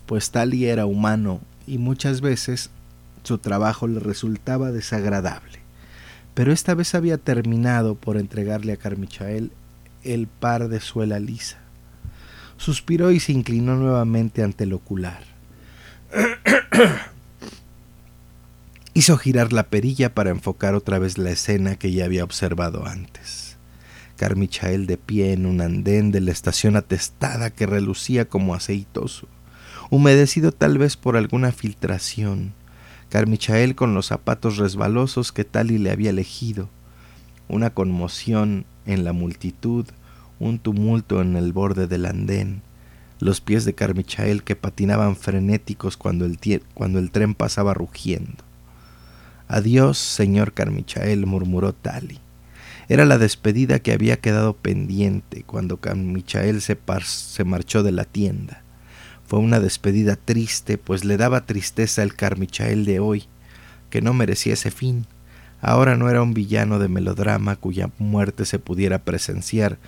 pues 0.06 0.30
Tali 0.30 0.66
era 0.66 0.86
humano 0.86 1.40
y 1.66 1.78
muchas 1.78 2.20
veces 2.20 2.70
su 3.22 3.38
trabajo 3.38 3.86
le 3.86 4.00
resultaba 4.00 4.70
desagradable. 4.72 5.60
Pero 6.34 6.52
esta 6.52 6.74
vez 6.74 6.94
había 6.94 7.18
terminado 7.18 7.96
por 7.96 8.16
entregarle 8.16 8.72
a 8.72 8.76
Carmichael 8.76 9.50
el 10.04 10.26
par 10.26 10.68
de 10.68 10.80
suela 10.80 11.18
lisa. 11.18 11.58
Suspiró 12.56 13.10
y 13.10 13.20
se 13.20 13.32
inclinó 13.32 13.76
nuevamente 13.76 14.42
ante 14.42 14.64
el 14.64 14.72
ocular. 14.72 15.22
Hizo 18.92 19.16
girar 19.16 19.52
la 19.52 19.68
perilla 19.68 20.14
para 20.14 20.30
enfocar 20.30 20.74
otra 20.74 20.98
vez 20.98 21.16
la 21.16 21.30
escena 21.30 21.76
que 21.76 21.92
ya 21.92 22.06
había 22.06 22.24
observado 22.24 22.86
antes. 22.86 23.56
Carmichael 24.16 24.88
de 24.88 24.96
pie 24.96 25.32
en 25.32 25.46
un 25.46 25.60
andén 25.60 26.10
de 26.10 26.20
la 26.20 26.32
estación 26.32 26.74
atestada 26.74 27.50
que 27.50 27.66
relucía 27.66 28.28
como 28.28 28.52
aceitoso, 28.52 29.28
humedecido 29.90 30.50
tal 30.50 30.76
vez 30.76 30.96
por 30.96 31.16
alguna 31.16 31.52
filtración. 31.52 32.52
Carmichael 33.10 33.76
con 33.76 33.94
los 33.94 34.06
zapatos 34.06 34.56
resbalosos 34.56 35.30
que 35.30 35.44
Tali 35.44 35.78
le 35.78 35.92
había 35.92 36.10
elegido, 36.10 36.68
una 37.46 37.70
conmoción 37.70 38.66
en 38.86 39.04
la 39.04 39.12
multitud, 39.12 39.86
un 40.40 40.58
tumulto 40.58 41.22
en 41.22 41.36
el 41.36 41.52
borde 41.52 41.86
del 41.86 42.06
andén, 42.06 42.62
los 43.20 43.40
pies 43.40 43.64
de 43.64 43.72
Carmichael 43.72 44.42
que 44.42 44.56
patinaban 44.56 45.14
frenéticos 45.14 45.96
cuando 45.96 46.24
el, 46.24 46.40
cuando 46.74 46.98
el 46.98 47.12
tren 47.12 47.34
pasaba 47.34 47.72
rugiendo. 47.72 48.49
Adiós, 49.52 49.98
señor 49.98 50.52
Carmichael, 50.52 51.26
murmuró 51.26 51.72
Tali. 51.72 52.20
Era 52.88 53.04
la 53.04 53.18
despedida 53.18 53.80
que 53.80 53.92
había 53.92 54.20
quedado 54.20 54.54
pendiente 54.54 55.42
cuando 55.42 55.78
Carmichael 55.78 56.60
se, 56.60 56.76
marchó 57.44 57.82
de 57.82 57.90
la 57.90 58.04
tienda. 58.04 58.62
Fue 59.26 59.40
una 59.40 59.58
despedida 59.58 60.14
triste, 60.14 60.78
pues 60.78 61.04
le 61.04 61.16
daba 61.16 61.46
tristeza 61.46 62.04
el 62.04 62.14
Carmichael 62.14 62.84
de 62.84 63.00
hoy, 63.00 63.24
que 63.90 64.00
no 64.00 64.14
merecía 64.14 64.52
ese 64.52 64.70
fin. 64.70 65.06
Ahora 65.60 65.96
no 65.96 66.08
era 66.08 66.22
un 66.22 66.32
villano 66.32 66.78
de 66.78 66.86
melodrama 66.86 67.56
cuya 67.56 67.90
muerte 67.98 68.44
se 68.44 68.60
pudiera 68.60 69.02
presenciar 69.02 69.78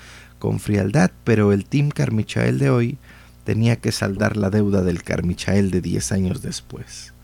con 0.41 0.59
frialdad, 0.59 1.13
pero 1.23 1.53
el 1.53 1.67
Team 1.67 1.91
Carmichael 1.91 2.59
de 2.59 2.71
hoy 2.71 2.99
tenía 3.45 3.77
que 3.77 3.93
saldar 3.93 4.37
la 4.37 4.51
deuda 4.51 4.83
del 4.83 5.05
Carmichael 5.05 5.71
de 5.71 5.81
diez 5.81 6.11
años 6.11 6.43
después, 6.43 7.15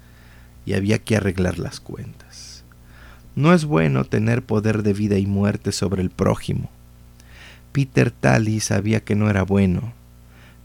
y 0.64 0.74
había 0.74 0.98
que 0.98 1.16
arreglar 1.16 1.58
las 1.58 1.80
cuentas. 1.80 2.27
No 3.38 3.54
es 3.54 3.66
bueno 3.66 4.02
tener 4.02 4.42
poder 4.42 4.82
de 4.82 4.92
vida 4.92 5.16
y 5.16 5.24
muerte 5.24 5.70
sobre 5.70 6.02
el 6.02 6.10
prójimo. 6.10 6.70
Peter 7.70 8.10
Tally 8.10 8.58
sabía 8.58 8.98
que 8.98 9.14
no 9.14 9.30
era 9.30 9.44
bueno, 9.44 9.92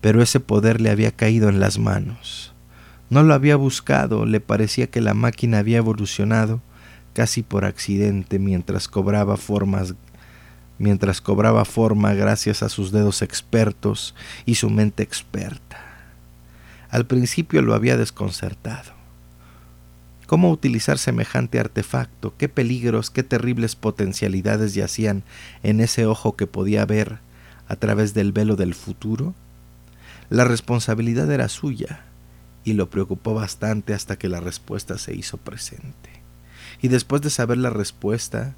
pero 0.01 0.23
ese 0.23 0.39
poder 0.39 0.81
le 0.81 0.89
había 0.89 1.11
caído 1.11 1.49
en 1.49 1.59
las 1.59 1.77
manos. 1.77 2.51
No 3.11 3.21
lo 3.21 3.35
había 3.35 3.57
buscado, 3.57 4.25
le 4.25 4.39
parecía 4.39 4.87
que 4.87 5.01
la 5.01 5.13
máquina 5.13 5.59
había 5.59 5.77
evolucionado 5.77 6.61
casi 7.13 7.43
por 7.43 7.63
accidente 7.63 8.39
mientras 8.39 8.87
cobraba 8.87 9.37
formas 9.37 9.93
mientras 10.79 11.21
cobraba 11.21 11.65
forma 11.65 12.15
gracias 12.15 12.63
a 12.63 12.69
sus 12.69 12.91
dedos 12.91 13.21
expertos 13.21 14.15
y 14.47 14.55
su 14.55 14.71
mente 14.71 15.03
experta. 15.03 15.77
Al 16.89 17.05
principio 17.05 17.61
lo 17.61 17.75
había 17.75 17.97
desconcertado. 17.97 19.02
¿Cómo 20.27 20.51
utilizar 20.51 20.97
semejante 20.97 21.59
artefacto? 21.59 22.33
¿Qué 22.37 22.49
peligros, 22.49 23.09
qué 23.09 23.23
terribles 23.23 23.75
potencialidades 23.75 24.73
yacían 24.73 25.23
en 25.63 25.79
ese 25.79 26.05
ojo 26.05 26.35
que 26.35 26.47
podía 26.47 26.85
ver 26.85 27.19
a 27.67 27.75
través 27.75 28.13
del 28.13 28.31
velo 28.31 28.55
del 28.55 28.73
futuro? 28.73 29.33
La 30.29 30.45
responsabilidad 30.45 31.29
era 31.31 31.49
suya 31.49 32.05
y 32.63 32.73
lo 32.73 32.89
preocupó 32.89 33.33
bastante 33.33 33.93
hasta 33.93 34.17
que 34.17 34.29
la 34.29 34.39
respuesta 34.39 34.97
se 34.97 35.15
hizo 35.15 35.37
presente. 35.37 36.09
Y 36.81 36.87
después 36.87 37.21
de 37.21 37.29
saber 37.29 37.57
la 37.57 37.69
respuesta, 37.69 38.55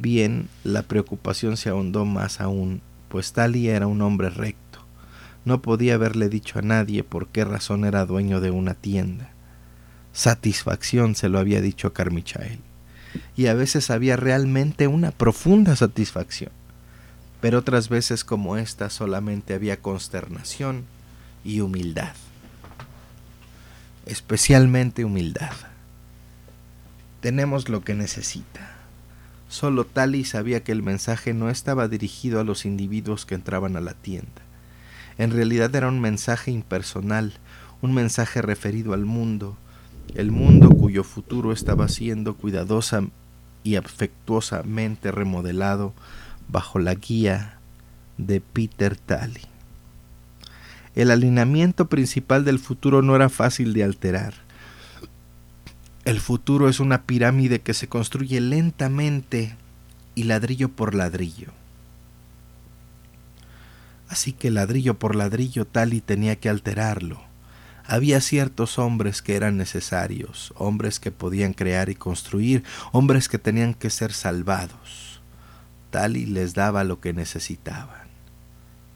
Bien, 0.00 0.48
la 0.62 0.82
preocupación 0.82 1.56
se 1.56 1.70
ahondó 1.70 2.04
más 2.04 2.40
aún, 2.40 2.82
pues 3.08 3.32
Tali 3.32 3.68
era 3.68 3.88
un 3.88 4.00
hombre 4.00 4.30
recto. 4.30 4.78
No 5.44 5.60
podía 5.60 5.94
haberle 5.94 6.28
dicho 6.28 6.60
a 6.60 6.62
nadie 6.62 7.02
por 7.02 7.26
qué 7.26 7.44
razón 7.44 7.84
era 7.84 8.06
dueño 8.06 8.40
de 8.40 8.52
una 8.52 8.74
tienda. 8.74 9.32
Satisfacción 10.12 11.14
se 11.14 11.28
lo 11.28 11.38
había 11.38 11.60
dicho 11.60 11.92
Carmichael. 11.92 12.60
Y 13.36 13.46
a 13.46 13.54
veces 13.54 13.90
había 13.90 14.16
realmente 14.16 14.86
una 14.86 15.10
profunda 15.10 15.76
satisfacción. 15.76 16.50
Pero 17.40 17.58
otras 17.58 17.88
veces 17.88 18.24
como 18.24 18.56
esta 18.56 18.90
solamente 18.90 19.54
había 19.54 19.80
consternación 19.80 20.84
y 21.44 21.60
humildad. 21.60 22.14
Especialmente 24.06 25.04
humildad. 25.04 25.52
Tenemos 27.20 27.68
lo 27.68 27.82
que 27.82 27.94
necesita 27.94 28.78
Solo 29.48 29.86
Tali 29.86 30.24
sabía 30.24 30.62
que 30.62 30.72
el 30.72 30.82
mensaje 30.82 31.32
no 31.32 31.48
estaba 31.48 31.88
dirigido 31.88 32.38
a 32.38 32.44
los 32.44 32.66
individuos 32.66 33.24
que 33.24 33.34
entraban 33.34 33.76
a 33.76 33.80
la 33.80 33.94
tienda. 33.94 34.42
En 35.16 35.30
realidad 35.30 35.74
era 35.74 35.88
un 35.88 36.00
mensaje 36.00 36.50
impersonal, 36.50 37.32
un 37.80 37.94
mensaje 37.94 38.42
referido 38.42 38.92
al 38.92 39.06
mundo, 39.06 39.56
el 40.14 40.30
mundo 40.30 40.70
cuyo 40.70 41.04
futuro 41.04 41.52
estaba 41.52 41.88
siendo 41.88 42.34
cuidadosa 42.34 43.02
y 43.62 43.76
afectuosamente 43.76 45.10
remodelado 45.10 45.92
bajo 46.48 46.78
la 46.78 46.94
guía 46.94 47.58
de 48.16 48.40
Peter 48.40 48.96
Talley. 48.96 49.44
El 50.94 51.10
alineamiento 51.10 51.88
principal 51.88 52.44
del 52.44 52.58
futuro 52.58 53.02
no 53.02 53.14
era 53.14 53.28
fácil 53.28 53.72
de 53.72 53.84
alterar 53.84 54.34
el 56.08 56.20
futuro 56.20 56.70
es 56.70 56.80
una 56.80 57.02
pirámide 57.02 57.60
que 57.60 57.74
se 57.74 57.86
construye 57.86 58.40
lentamente 58.40 59.54
y 60.14 60.22
ladrillo 60.22 60.70
por 60.70 60.94
ladrillo. 60.94 61.48
Así 64.08 64.32
que 64.32 64.50
ladrillo 64.50 64.98
por 64.98 65.14
ladrillo 65.14 65.66
Tali 65.66 66.00
tenía 66.00 66.36
que 66.36 66.48
alterarlo. 66.48 67.27
Había 67.90 68.20
ciertos 68.20 68.78
hombres 68.78 69.22
que 69.22 69.34
eran 69.34 69.56
necesarios, 69.56 70.52
hombres 70.56 71.00
que 71.00 71.10
podían 71.10 71.54
crear 71.54 71.88
y 71.88 71.94
construir, 71.94 72.62
hombres 72.92 73.30
que 73.30 73.38
tenían 73.38 73.72
que 73.72 73.88
ser 73.88 74.12
salvados. 74.12 75.22
Tali 75.90 76.26
les 76.26 76.52
daba 76.52 76.84
lo 76.84 77.00
que 77.00 77.14
necesitaban. 77.14 78.08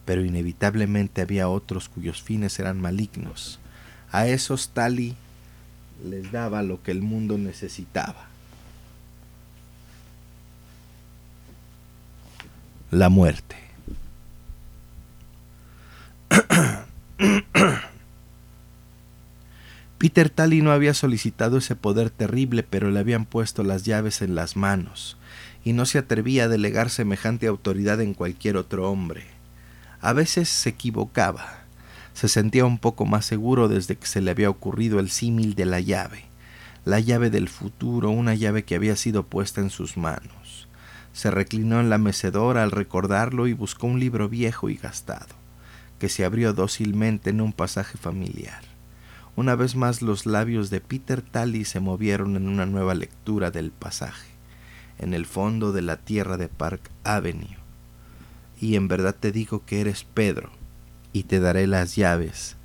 Pero 0.05 0.27
inevitablemente 0.27 1.23
había 1.23 1.49
otros 1.49 1.89
cuyos 1.89 2.21
fines 2.21 2.59
eran 2.59 2.83
malignos. 2.83 3.61
A 4.11 4.27
esos 4.27 4.69
Tali 4.69 5.17
les 6.05 6.31
daba 6.31 6.63
lo 6.63 6.83
que 6.83 6.91
el 6.91 7.01
mundo 7.01 7.39
necesitaba. 7.39 8.27
La 12.91 13.09
muerte. 13.09 13.57
Peter 20.03 20.31
Talley 20.31 20.63
no 20.63 20.73
había 20.73 20.95
solicitado 20.95 21.59
ese 21.59 21.77
poder 21.77 22.11
terrible, 22.11 22.65
pero 22.65 22.91
le 22.91 22.99
habían 22.99 23.25
puesto 23.25 23.63
las 23.63 23.85
llaves 23.85 24.21
en 24.21 24.35
las 24.35 24.57
manos, 24.57 25.17
y 25.65 25.75
no 25.75 25.87
se 25.87 25.99
atrevía 25.99 26.43
a 26.43 26.49
delegar 26.49 26.91
semejante 26.91 27.47
autoridad 27.47 28.01
en 28.01 28.13
cualquier 28.13 28.57
otro 28.57 28.91
hombre. 28.91 29.27
A 30.01 30.13
veces 30.13 30.49
se 30.49 30.71
equivocaba. 30.71 31.61
Se 32.15 32.27
sentía 32.27 32.65
un 32.65 32.79
poco 32.79 33.07
más 33.07 33.27
seguro 33.27 33.69
desde 33.69 33.95
que 33.95 34.09
se 34.09 34.21
le 34.21 34.33
había 34.33 34.51
ocurrido 34.51 34.99
el 34.99 35.09
símil 35.09 35.55
de 35.55 35.67
la 35.67 35.79
llave, 35.79 36.25
la 36.85 36.99
llave 36.99 37.31
del 37.31 37.49
futuro, 37.49 38.11
una 38.11 38.35
llave 38.35 38.65
que 38.65 38.75
había 38.75 38.97
sido 38.97 39.23
puesta 39.23 39.61
en 39.61 39.71
sus 39.71 39.97
manos. 39.97 40.67
Se 41.13 41.31
reclinó 41.31 41.79
en 41.79 41.91
la 41.91 41.99
mecedora 41.99 42.65
al 42.65 42.73
recordarlo 42.73 43.47
y 43.47 43.53
buscó 43.53 43.87
un 43.87 44.01
libro 44.01 44.29
viejo 44.29 44.69
y 44.69 44.75
gastado, 44.75 45.37
que 46.01 46.09
se 46.09 46.25
abrió 46.25 46.55
dócilmente 46.55 47.31
en 47.31 47.41
un 47.41 47.53
pasaje 47.53 47.97
familiar. 47.99 48.72
Una 49.35 49.55
vez 49.55 49.77
más 49.77 50.03
los 50.03 50.27
labios 50.27 50.69
de 50.69 50.81
Peter 50.81 51.23
Talley 51.23 51.65
se 51.65 51.81
movieron 51.81 52.37
en 52.37 52.49
una 52.49 52.67
nueva 52.67 52.95
lectura 52.95 53.51
del 53.51 53.71
pasaje, 53.71 54.29
en 54.99 55.15
el 55.15 55.25
fondo 55.25 55.73
de 55.73 55.83
la 55.83 55.97
tierra 55.97 56.37
de 56.37 56.49
Park 56.49 56.91
Avenue. 57.03 57.57
Y 58.61 58.77
en 58.77 58.89
verdad 58.89 59.17
te 59.19 59.33
digo 59.33 59.65
que 59.65 59.81
eres 59.81 60.05
Pedro, 60.05 60.51
y 61.13 61.25
te 61.25 61.41
daré 61.41 61.67
las 61.67 61.97
llaves 61.97 62.57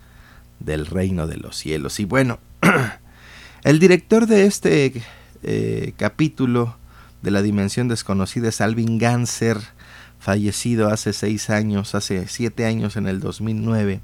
del 0.59 0.85
reino 0.85 1.25
de 1.25 1.37
los 1.37 1.55
cielos. 1.55 1.99
Y 1.99 2.05
bueno, 2.05 2.39
el 3.63 3.79
director 3.79 4.27
de 4.27 4.45
este 4.45 5.03
eh, 5.43 5.93
capítulo 5.97 6.75
de 7.21 7.31
la 7.31 7.41
dimensión 7.41 7.87
desconocida 7.87 8.49
es 8.49 8.61
Alvin 8.61 8.97
Ganser, 8.97 9.57
fallecido 10.19 10.89
hace 10.89 11.13
seis 11.13 11.49
años, 11.49 11.95
hace 11.95 12.27
siete 12.27 12.65
años 12.65 12.97
en 12.97 13.07
el 13.07 13.19
2009. 13.19 14.01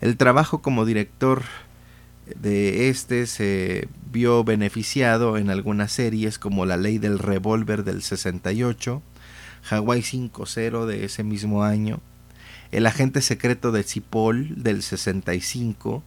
El 0.00 0.16
trabajo 0.16 0.62
como 0.62 0.84
director 0.84 1.42
de 2.40 2.88
este 2.88 3.26
se 3.26 3.88
vio 4.10 4.44
beneficiado 4.44 5.36
en 5.36 5.50
algunas 5.50 5.92
series 5.92 6.38
como 6.38 6.66
La 6.66 6.76
Ley 6.76 6.98
del 6.98 7.18
Revólver 7.18 7.84
del 7.84 8.02
68, 8.02 9.02
Hawaii 9.70 10.02
5-0 10.02 10.86
de 10.86 11.04
ese 11.04 11.24
mismo 11.24 11.64
año, 11.64 12.00
El 12.70 12.86
Agente 12.86 13.20
Secreto 13.20 13.72
de 13.72 13.82
Cipoll 13.82 14.62
del 14.62 14.82
65, 14.82 16.02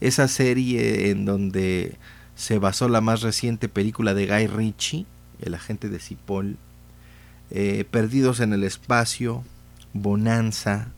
esa 0.00 0.28
serie 0.28 1.10
en 1.10 1.24
donde 1.24 1.96
se 2.34 2.58
basó 2.58 2.88
la 2.88 3.00
más 3.00 3.22
reciente 3.22 3.68
película 3.68 4.14
de 4.14 4.26
Guy 4.26 4.46
Ritchie, 4.46 5.06
El 5.40 5.54
Agente 5.54 5.88
de 5.88 5.98
Cipoll, 5.98 6.56
eh, 7.50 7.84
Perdidos 7.90 8.40
en 8.40 8.52
el 8.52 8.64
Espacio, 8.64 9.44
Bonanza, 9.92 10.88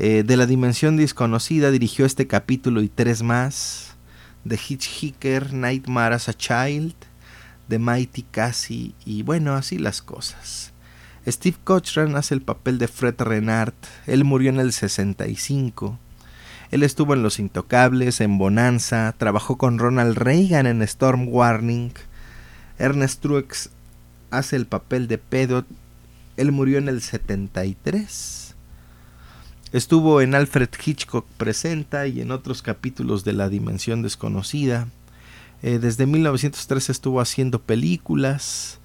eh, 0.00 0.22
de 0.22 0.36
la 0.36 0.46
dimensión 0.46 0.96
desconocida 0.96 1.72
dirigió 1.72 2.06
este 2.06 2.28
capítulo 2.28 2.82
y 2.82 2.88
tres 2.88 3.24
más. 3.24 3.96
The 4.46 4.56
Hitchhiker, 4.56 5.52
Nightmare 5.52 6.14
as 6.14 6.28
a 6.28 6.34
Child, 6.34 6.94
The 7.68 7.80
Mighty 7.80 8.22
Cassie 8.22 8.94
y 9.04 9.24
bueno, 9.24 9.54
así 9.54 9.76
las 9.76 10.00
cosas. 10.00 10.72
Steve 11.26 11.56
Cochran 11.64 12.14
hace 12.14 12.34
el 12.34 12.42
papel 12.42 12.78
de 12.78 12.86
Fred 12.86 13.16
Renard. 13.18 13.74
Él 14.06 14.22
murió 14.22 14.50
en 14.50 14.60
el 14.60 14.72
65. 14.72 15.98
Él 16.70 16.84
estuvo 16.84 17.14
en 17.14 17.24
Los 17.24 17.40
Intocables, 17.40 18.20
en 18.20 18.38
Bonanza, 18.38 19.12
trabajó 19.18 19.58
con 19.58 19.80
Ronald 19.80 20.16
Reagan 20.16 20.68
en 20.68 20.80
Storm 20.82 21.26
Warning. 21.26 21.92
Ernest 22.78 23.20
Truex 23.20 23.70
hace 24.30 24.54
el 24.54 24.66
papel 24.66 25.08
de 25.08 25.18
Pedro. 25.18 25.64
Él 26.36 26.52
murió 26.52 26.78
en 26.78 26.88
el 26.88 27.02
73. 27.02 28.47
Estuvo 29.70 30.22
en 30.22 30.34
Alfred 30.34 30.70
Hitchcock 30.82 31.26
Presenta 31.36 32.06
y 32.06 32.22
en 32.22 32.30
otros 32.30 32.62
capítulos 32.62 33.22
de 33.24 33.34
La 33.34 33.50
Dimensión 33.50 34.00
Desconocida. 34.00 34.88
Eh, 35.62 35.78
desde 35.78 36.06
1903 36.06 36.88
estuvo 36.88 37.20
haciendo 37.20 37.60
películas. 37.60 38.80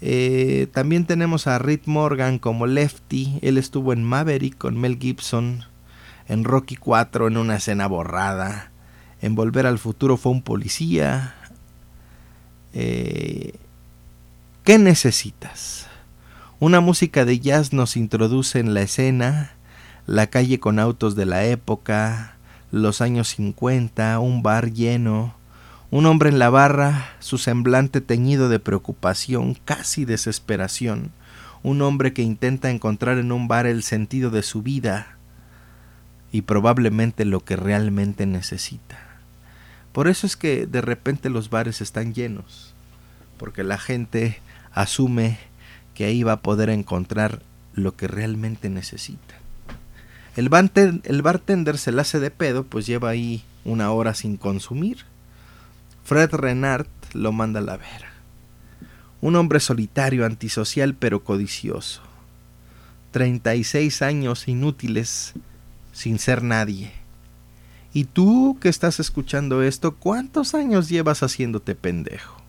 Eh, 0.00 0.66
también 0.72 1.06
tenemos 1.06 1.46
a 1.46 1.60
Rick 1.60 1.82
Morgan 1.86 2.40
como 2.40 2.66
Lefty. 2.66 3.38
Él 3.42 3.58
estuvo 3.58 3.92
en 3.92 4.02
Maverick 4.02 4.58
con 4.58 4.76
Mel 4.76 4.98
Gibson. 4.98 5.66
En 6.26 6.42
Rocky 6.42 6.74
4 6.74 7.28
en 7.28 7.36
una 7.36 7.56
escena 7.56 7.86
borrada. 7.86 8.72
En 9.22 9.36
Volver 9.36 9.66
al 9.66 9.78
Futuro 9.78 10.16
fue 10.16 10.32
un 10.32 10.42
policía. 10.42 11.36
Eh, 12.72 13.54
¿Qué 14.64 14.80
necesitas? 14.80 15.86
Una 16.58 16.80
música 16.80 17.24
de 17.24 17.38
jazz 17.38 17.72
nos 17.72 17.96
introduce 17.96 18.58
en 18.58 18.74
la 18.74 18.82
escena 18.82 19.53
la 20.06 20.26
calle 20.26 20.60
con 20.60 20.78
autos 20.78 21.16
de 21.16 21.24
la 21.24 21.44
época, 21.44 22.36
los 22.70 23.00
años 23.00 23.28
50, 23.28 24.18
un 24.18 24.42
bar 24.42 24.72
lleno, 24.72 25.34
un 25.90 26.06
hombre 26.06 26.28
en 26.28 26.38
la 26.38 26.50
barra, 26.50 27.14
su 27.20 27.38
semblante 27.38 28.00
teñido 28.00 28.48
de 28.48 28.58
preocupación, 28.58 29.54
casi 29.64 30.04
desesperación, 30.04 31.12
un 31.62 31.80
hombre 31.80 32.12
que 32.12 32.22
intenta 32.22 32.70
encontrar 32.70 33.18
en 33.18 33.32
un 33.32 33.48
bar 33.48 33.66
el 33.66 33.82
sentido 33.82 34.30
de 34.30 34.42
su 34.42 34.62
vida 34.62 35.16
y 36.32 36.42
probablemente 36.42 37.24
lo 37.24 37.40
que 37.40 37.56
realmente 37.56 38.26
necesita. 38.26 38.98
Por 39.92 40.08
eso 40.08 40.26
es 40.26 40.36
que 40.36 40.66
de 40.66 40.80
repente 40.80 41.30
los 41.30 41.48
bares 41.48 41.80
están 41.80 42.12
llenos, 42.12 42.74
porque 43.38 43.62
la 43.62 43.78
gente 43.78 44.40
asume 44.72 45.38
que 45.94 46.04
ahí 46.04 46.24
va 46.24 46.32
a 46.32 46.40
poder 46.40 46.68
encontrar 46.68 47.40
lo 47.72 47.96
que 47.96 48.08
realmente 48.08 48.68
necesita. 48.68 49.43
El, 50.36 50.48
bartender 50.48 51.78
se 51.78 51.92
la 51.92 52.02
hace 52.02 52.18
de 52.18 52.30
pedo, 52.30 52.64
pues 52.64 52.86
lleva 52.86 53.08
ahí 53.08 53.44
una 53.64 53.92
hora 53.92 54.14
sin 54.14 54.36
consumir. 54.36 55.04
Fred 56.04 56.32
Renard 56.32 56.88
lo 57.12 57.32
manda 57.32 57.60
a 57.60 57.62
la 57.62 57.76
vera. 57.76 58.12
Un 59.20 59.36
hombre 59.36 59.60
solitario, 59.60 60.26
antisocial 60.26 60.94
pero 60.94 61.22
codicioso. 61.22 62.02
36 63.12 64.02
años 64.02 64.48
inútiles 64.48 65.34
sin 65.92 66.18
ser 66.18 66.42
nadie. 66.42 66.92
¿Y 67.92 68.04
tú 68.04 68.58
que 68.60 68.68
estás 68.68 68.98
escuchando 68.98 69.62
esto, 69.62 69.94
cuántos 69.94 70.54
años 70.54 70.88
llevas 70.88 71.22
haciéndote 71.22 71.76
pendejo? 71.76 72.42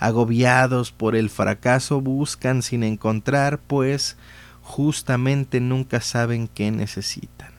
Agobiados 0.00 0.90
por 0.90 1.14
el 1.14 1.30
fracaso 1.30 2.00
buscan 2.00 2.62
sin 2.62 2.82
encontrar, 2.82 3.60
pues, 3.60 4.16
justamente 4.62 5.60
nunca 5.60 6.00
saben 6.00 6.48
qué 6.48 6.70
necesitan, 6.70 7.52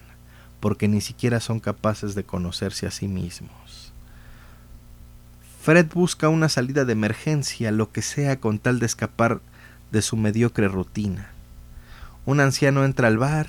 porque 0.59 0.87
ni 0.87 1.01
siquiera 1.01 1.39
son 1.39 1.59
capaces 1.59 2.15
de 2.15 2.23
conocerse 2.23 2.87
a 2.87 2.91
sí 2.91 3.07
mismos. 3.07 3.93
Fred 5.61 5.87
busca 5.93 6.27
una 6.27 6.49
salida 6.49 6.85
de 6.85 6.93
emergencia, 6.93 7.71
lo 7.71 7.91
que 7.91 8.01
sea, 8.01 8.39
con 8.39 8.57
tal 8.57 8.79
de 8.79 8.87
escapar 8.87 9.41
de 9.91 10.01
su 10.01 10.17
mediocre 10.17 10.67
rutina. 10.67 11.29
Un 12.25 12.39
anciano 12.39 12.83
entra 12.83 13.07
al 13.07 13.17
bar. 13.17 13.47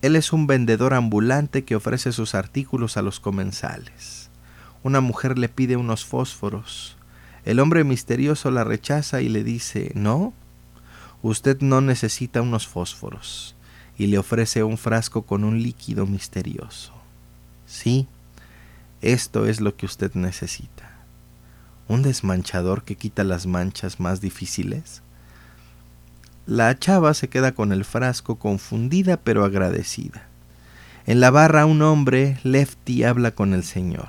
Él 0.00 0.16
es 0.16 0.32
un 0.32 0.46
vendedor 0.46 0.94
ambulante 0.94 1.64
que 1.64 1.76
ofrece 1.76 2.12
sus 2.12 2.34
artículos 2.34 2.96
a 2.96 3.02
los 3.02 3.20
comensales. 3.20 4.30
Una 4.82 5.00
mujer 5.00 5.38
le 5.38 5.48
pide 5.48 5.76
unos 5.76 6.04
fósforos. 6.04 6.96
El 7.44 7.60
hombre 7.60 7.84
misterioso 7.84 8.50
la 8.50 8.64
rechaza 8.64 9.20
y 9.20 9.28
le 9.28 9.44
dice, 9.44 9.92
no, 9.94 10.32
Usted 11.22 11.60
no 11.60 11.80
necesita 11.80 12.42
unos 12.42 12.66
fósforos 12.66 13.54
y 13.96 14.08
le 14.08 14.18
ofrece 14.18 14.64
un 14.64 14.76
frasco 14.76 15.22
con 15.22 15.44
un 15.44 15.62
líquido 15.62 16.04
misterioso. 16.04 16.92
Sí, 17.64 18.08
esto 19.02 19.46
es 19.46 19.60
lo 19.60 19.76
que 19.76 19.86
usted 19.86 20.14
necesita. 20.14 20.90
¿Un 21.86 22.02
desmanchador 22.02 22.82
que 22.82 22.96
quita 22.96 23.22
las 23.22 23.46
manchas 23.46 24.00
más 24.00 24.20
difíciles? 24.20 25.02
La 26.46 26.76
chava 26.76 27.14
se 27.14 27.28
queda 27.28 27.52
con 27.52 27.70
el 27.70 27.84
frasco 27.84 28.36
confundida 28.36 29.16
pero 29.16 29.44
agradecida. 29.44 30.26
En 31.06 31.20
la 31.20 31.30
barra 31.30 31.66
un 31.66 31.82
hombre, 31.82 32.38
Lefty, 32.42 33.04
habla 33.04 33.32
con 33.32 33.54
el 33.54 33.62
señor. 33.62 34.08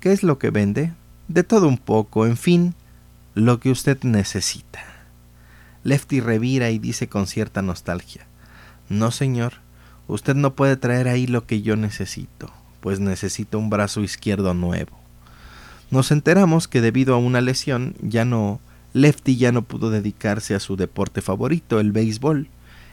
¿Qué 0.00 0.12
es 0.12 0.24
lo 0.24 0.38
que 0.38 0.50
vende? 0.50 0.92
De 1.28 1.44
todo 1.44 1.68
un 1.68 1.78
poco, 1.78 2.26
en 2.26 2.36
fin, 2.36 2.74
lo 3.34 3.60
que 3.60 3.70
usted 3.70 4.02
necesita. 4.02 4.95
Lefty 5.86 6.18
revira 6.18 6.70
y 6.70 6.80
dice 6.80 7.08
con 7.08 7.28
cierta 7.28 7.62
nostalgia 7.62 8.26
No, 8.88 9.12
señor, 9.12 9.54
usted 10.08 10.34
no 10.34 10.56
puede 10.56 10.76
traer 10.76 11.06
ahí 11.06 11.28
lo 11.28 11.46
que 11.46 11.62
yo 11.62 11.76
necesito, 11.76 12.52
pues 12.80 12.98
necesito 12.98 13.56
un 13.56 13.70
brazo 13.70 14.00
izquierdo 14.02 14.52
nuevo. 14.52 14.98
Nos 15.92 16.10
enteramos 16.10 16.66
que 16.66 16.80
debido 16.80 17.14
a 17.14 17.18
una 17.18 17.40
lesión 17.40 17.94
ya 18.00 18.24
no 18.24 18.60
Lefty 18.94 19.36
ya 19.36 19.52
no 19.52 19.62
pudo 19.62 19.90
dedicarse 19.90 20.56
a 20.56 20.60
su 20.60 20.74
deporte 20.74 21.22
favorito, 21.22 21.78
el 21.78 21.92
béisbol. 21.92 22.48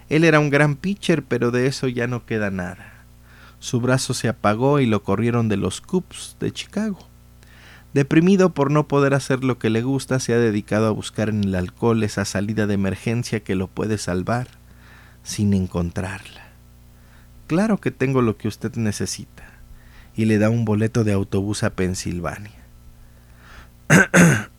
Él 0.09 0.23
era 0.23 0.39
un 0.39 0.51
gran 0.51 0.75
pitcher, 0.75 1.23
pero 1.23 1.49
de 1.49 1.65
eso 1.65 1.87
ya 1.87 2.05
no 2.05 2.27
queda 2.27 2.51
nada. 2.51 3.05
Su 3.57 3.81
brazo 3.81 4.13
se 4.13 4.27
apagó 4.27 4.79
y 4.79 4.85
lo 4.85 5.01
corrieron 5.01 5.49
de 5.49 5.57
los 5.57 5.81
Cubs 5.81 6.35
de 6.39 6.51
Chicago. 6.51 6.99
Deprimido 7.93 8.49
por 8.49 8.71
no 8.71 8.87
poder 8.87 9.13
hacer 9.13 9.43
lo 9.43 9.59
que 9.59 9.69
le 9.69 9.83
gusta, 9.83 10.19
se 10.19 10.33
ha 10.33 10.37
dedicado 10.37 10.87
a 10.87 10.91
buscar 10.91 11.29
en 11.29 11.43
el 11.43 11.53
alcohol 11.53 12.01
esa 12.03 12.25
salida 12.25 12.65
de 12.65 12.73
emergencia 12.73 13.41
que 13.41 13.53
lo 13.53 13.67
puede 13.67 13.99
salvar, 13.99 14.47
sin 15.23 15.53
encontrarla. 15.53 16.41
Claro 17.45 17.77
que 17.77 17.91
tengo 17.91 18.23
lo 18.23 18.35
que 18.35 18.47
usted 18.47 18.75
necesita, 18.77 19.43
y 20.15 20.25
le 20.25 20.39
da 20.39 20.49
un 20.49 20.65
boleto 20.65 21.03
de 21.03 21.13
autobús 21.13 21.61
a 21.63 21.69
Pensilvania. 21.69 22.63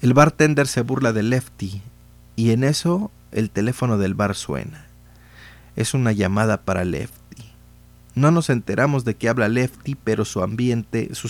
el 0.00 0.14
bartender 0.14 0.66
se 0.66 0.80
burla 0.80 1.12
de 1.12 1.24
Lefty, 1.24 1.82
y 2.36 2.52
en 2.52 2.64
eso 2.64 3.10
el 3.32 3.50
teléfono 3.50 3.98
del 3.98 4.14
bar 4.14 4.34
suena. 4.34 4.86
Es 5.74 5.92
una 5.92 6.12
llamada 6.12 6.62
para 6.62 6.86
Lefty. 6.86 7.25
No 8.16 8.30
nos 8.30 8.48
enteramos 8.48 9.04
de 9.04 9.14
que 9.14 9.28
habla 9.28 9.46
Lefty, 9.46 9.94
pero 9.94 10.24
su 10.24 10.42
ambiente, 10.42 11.10
su, 11.12 11.28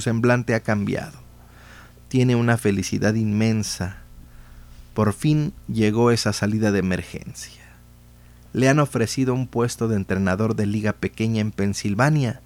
semblante 0.00 0.54
ha 0.54 0.60
cambiado. 0.60 1.18
Tiene 2.06 2.36
una 2.36 2.56
felicidad 2.56 3.14
inmensa. 3.14 3.96
Por 4.94 5.12
fin 5.12 5.52
llegó 5.66 6.12
esa 6.12 6.32
salida 6.32 6.70
de 6.70 6.78
emergencia. 6.78 7.64
Le 8.52 8.68
han 8.68 8.78
ofrecido 8.78 9.34
un 9.34 9.48
puesto 9.48 9.88
de 9.88 9.96
entrenador 9.96 10.54
de 10.54 10.66
liga 10.66 10.92
pequeña 10.92 11.40
en 11.40 11.50
Pensilvania, 11.50 12.40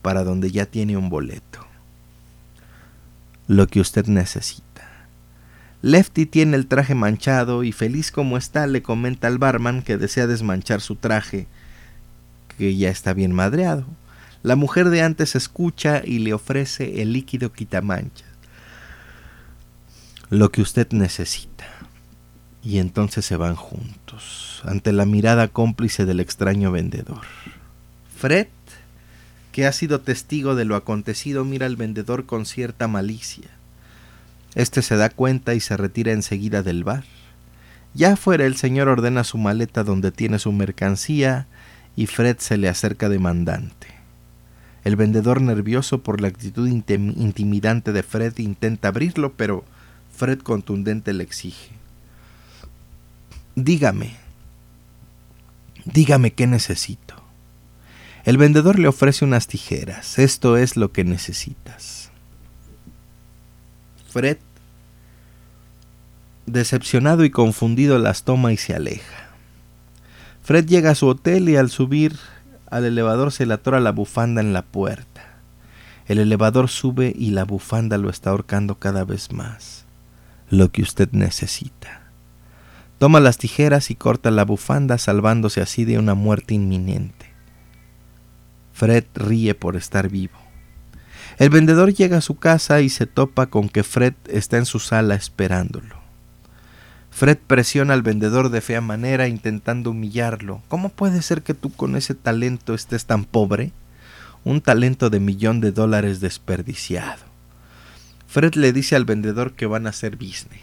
para 0.00 0.24
donde 0.24 0.50
ya 0.50 0.64
tiene 0.64 0.96
un 0.96 1.10
boleto. 1.10 1.66
Lo 3.48 3.66
que 3.66 3.80
usted 3.80 4.06
necesita. 4.06 4.88
Lefty 5.82 6.24
tiene 6.24 6.56
el 6.56 6.66
traje 6.66 6.94
manchado 6.94 7.64
y 7.64 7.72
feliz 7.72 8.10
como 8.12 8.38
está 8.38 8.66
le 8.66 8.82
comenta 8.82 9.28
al 9.28 9.36
barman 9.36 9.82
que 9.82 9.98
desea 9.98 10.26
desmanchar 10.26 10.80
su 10.80 10.96
traje 10.96 11.48
que 12.58 12.76
ya 12.76 12.90
está 12.90 13.14
bien 13.14 13.32
madreado. 13.32 13.86
La 14.42 14.56
mujer 14.56 14.90
de 14.90 15.02
antes 15.02 15.34
escucha 15.34 16.02
y 16.04 16.18
le 16.18 16.34
ofrece 16.34 17.00
el 17.00 17.12
líquido 17.12 17.52
quitamanchas. 17.52 18.28
Lo 20.28 20.50
que 20.50 20.60
usted 20.60 20.88
necesita. 20.90 21.66
Y 22.62 22.78
entonces 22.78 23.24
se 23.24 23.36
van 23.36 23.54
juntos, 23.54 24.62
ante 24.64 24.92
la 24.92 25.06
mirada 25.06 25.48
cómplice 25.48 26.04
del 26.04 26.20
extraño 26.20 26.70
vendedor. 26.72 27.22
Fred, 28.16 28.48
que 29.52 29.66
ha 29.66 29.72
sido 29.72 30.00
testigo 30.00 30.54
de 30.54 30.64
lo 30.64 30.76
acontecido, 30.76 31.44
mira 31.44 31.66
al 31.66 31.76
vendedor 31.76 32.26
con 32.26 32.44
cierta 32.44 32.88
malicia. 32.88 33.48
Este 34.54 34.82
se 34.82 34.96
da 34.96 35.08
cuenta 35.08 35.54
y 35.54 35.60
se 35.60 35.76
retira 35.76 36.12
enseguida 36.12 36.62
del 36.62 36.84
bar. 36.84 37.04
Ya 37.94 38.16
fuera 38.16 38.44
el 38.44 38.56
señor 38.56 38.88
ordena 38.88 39.24
su 39.24 39.38
maleta 39.38 39.84
donde 39.84 40.12
tiene 40.12 40.38
su 40.38 40.52
mercancía 40.52 41.46
y 41.98 42.06
Fred 42.06 42.38
se 42.38 42.56
le 42.58 42.68
acerca 42.68 43.08
demandante. 43.08 43.88
El 44.84 44.94
vendedor, 44.94 45.42
nervioso 45.42 46.00
por 46.00 46.20
la 46.20 46.28
actitud 46.28 46.68
intimidante 46.68 47.92
de 47.92 48.04
Fred, 48.04 48.38
intenta 48.38 48.86
abrirlo, 48.86 49.32
pero 49.32 49.64
Fred 50.16 50.38
contundente 50.38 51.12
le 51.12 51.24
exige. 51.24 51.72
Dígame, 53.56 54.14
dígame 55.86 56.34
qué 56.34 56.46
necesito. 56.46 57.20
El 58.24 58.38
vendedor 58.38 58.78
le 58.78 58.86
ofrece 58.86 59.24
unas 59.24 59.48
tijeras. 59.48 60.20
Esto 60.20 60.56
es 60.56 60.76
lo 60.76 60.92
que 60.92 61.02
necesitas. 61.02 62.12
Fred, 64.08 64.38
decepcionado 66.46 67.24
y 67.24 67.30
confundido, 67.30 67.98
las 67.98 68.22
toma 68.22 68.52
y 68.52 68.56
se 68.56 68.76
aleja. 68.76 69.27
Fred 70.48 70.64
llega 70.64 70.92
a 70.92 70.94
su 70.94 71.06
hotel 71.08 71.50
y 71.50 71.56
al 71.56 71.68
subir 71.68 72.16
al 72.70 72.86
elevador 72.86 73.32
se 73.32 73.44
le 73.44 73.52
atora 73.52 73.80
la 73.80 73.92
bufanda 73.92 74.40
en 74.40 74.54
la 74.54 74.62
puerta. 74.62 75.36
El 76.06 76.18
elevador 76.18 76.70
sube 76.70 77.12
y 77.14 77.32
la 77.32 77.44
bufanda 77.44 77.98
lo 77.98 78.08
está 78.08 78.30
ahorcando 78.30 78.78
cada 78.78 79.04
vez 79.04 79.30
más. 79.30 79.84
Lo 80.48 80.72
que 80.72 80.80
usted 80.80 81.10
necesita. 81.12 82.00
Toma 82.96 83.20
las 83.20 83.36
tijeras 83.36 83.90
y 83.90 83.94
corta 83.94 84.30
la 84.30 84.46
bufanda 84.46 84.96
salvándose 84.96 85.60
así 85.60 85.84
de 85.84 85.98
una 85.98 86.14
muerte 86.14 86.54
inminente. 86.54 87.26
Fred 88.72 89.04
ríe 89.12 89.54
por 89.54 89.76
estar 89.76 90.08
vivo. 90.08 90.38
El 91.36 91.50
vendedor 91.50 91.92
llega 91.92 92.16
a 92.16 92.22
su 92.22 92.36
casa 92.36 92.80
y 92.80 92.88
se 92.88 93.04
topa 93.04 93.48
con 93.48 93.68
que 93.68 93.82
Fred 93.82 94.14
está 94.26 94.56
en 94.56 94.64
su 94.64 94.78
sala 94.78 95.14
esperándolo. 95.14 95.97
Fred 97.18 97.38
presiona 97.48 97.94
al 97.94 98.02
vendedor 98.02 98.48
de 98.48 98.60
fea 98.60 98.80
manera 98.80 99.26
intentando 99.26 99.90
humillarlo. 99.90 100.62
¿Cómo 100.68 100.88
puede 100.88 101.20
ser 101.20 101.42
que 101.42 101.52
tú 101.52 101.72
con 101.72 101.96
ese 101.96 102.14
talento 102.14 102.74
estés 102.74 103.06
tan 103.06 103.24
pobre? 103.24 103.72
Un 104.44 104.60
talento 104.60 105.10
de 105.10 105.18
millón 105.18 105.60
de 105.60 105.72
dólares 105.72 106.20
desperdiciado. 106.20 107.24
Fred 108.28 108.54
le 108.54 108.72
dice 108.72 108.94
al 108.94 109.04
vendedor 109.04 109.54
que 109.54 109.66
van 109.66 109.88
a 109.88 109.90
hacer 109.90 110.14
business. 110.14 110.62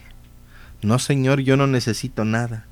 No, 0.82 0.98
señor, 0.98 1.42
yo 1.42 1.58
no 1.58 1.68
necesito 1.68 2.24
nada. 2.24 2.68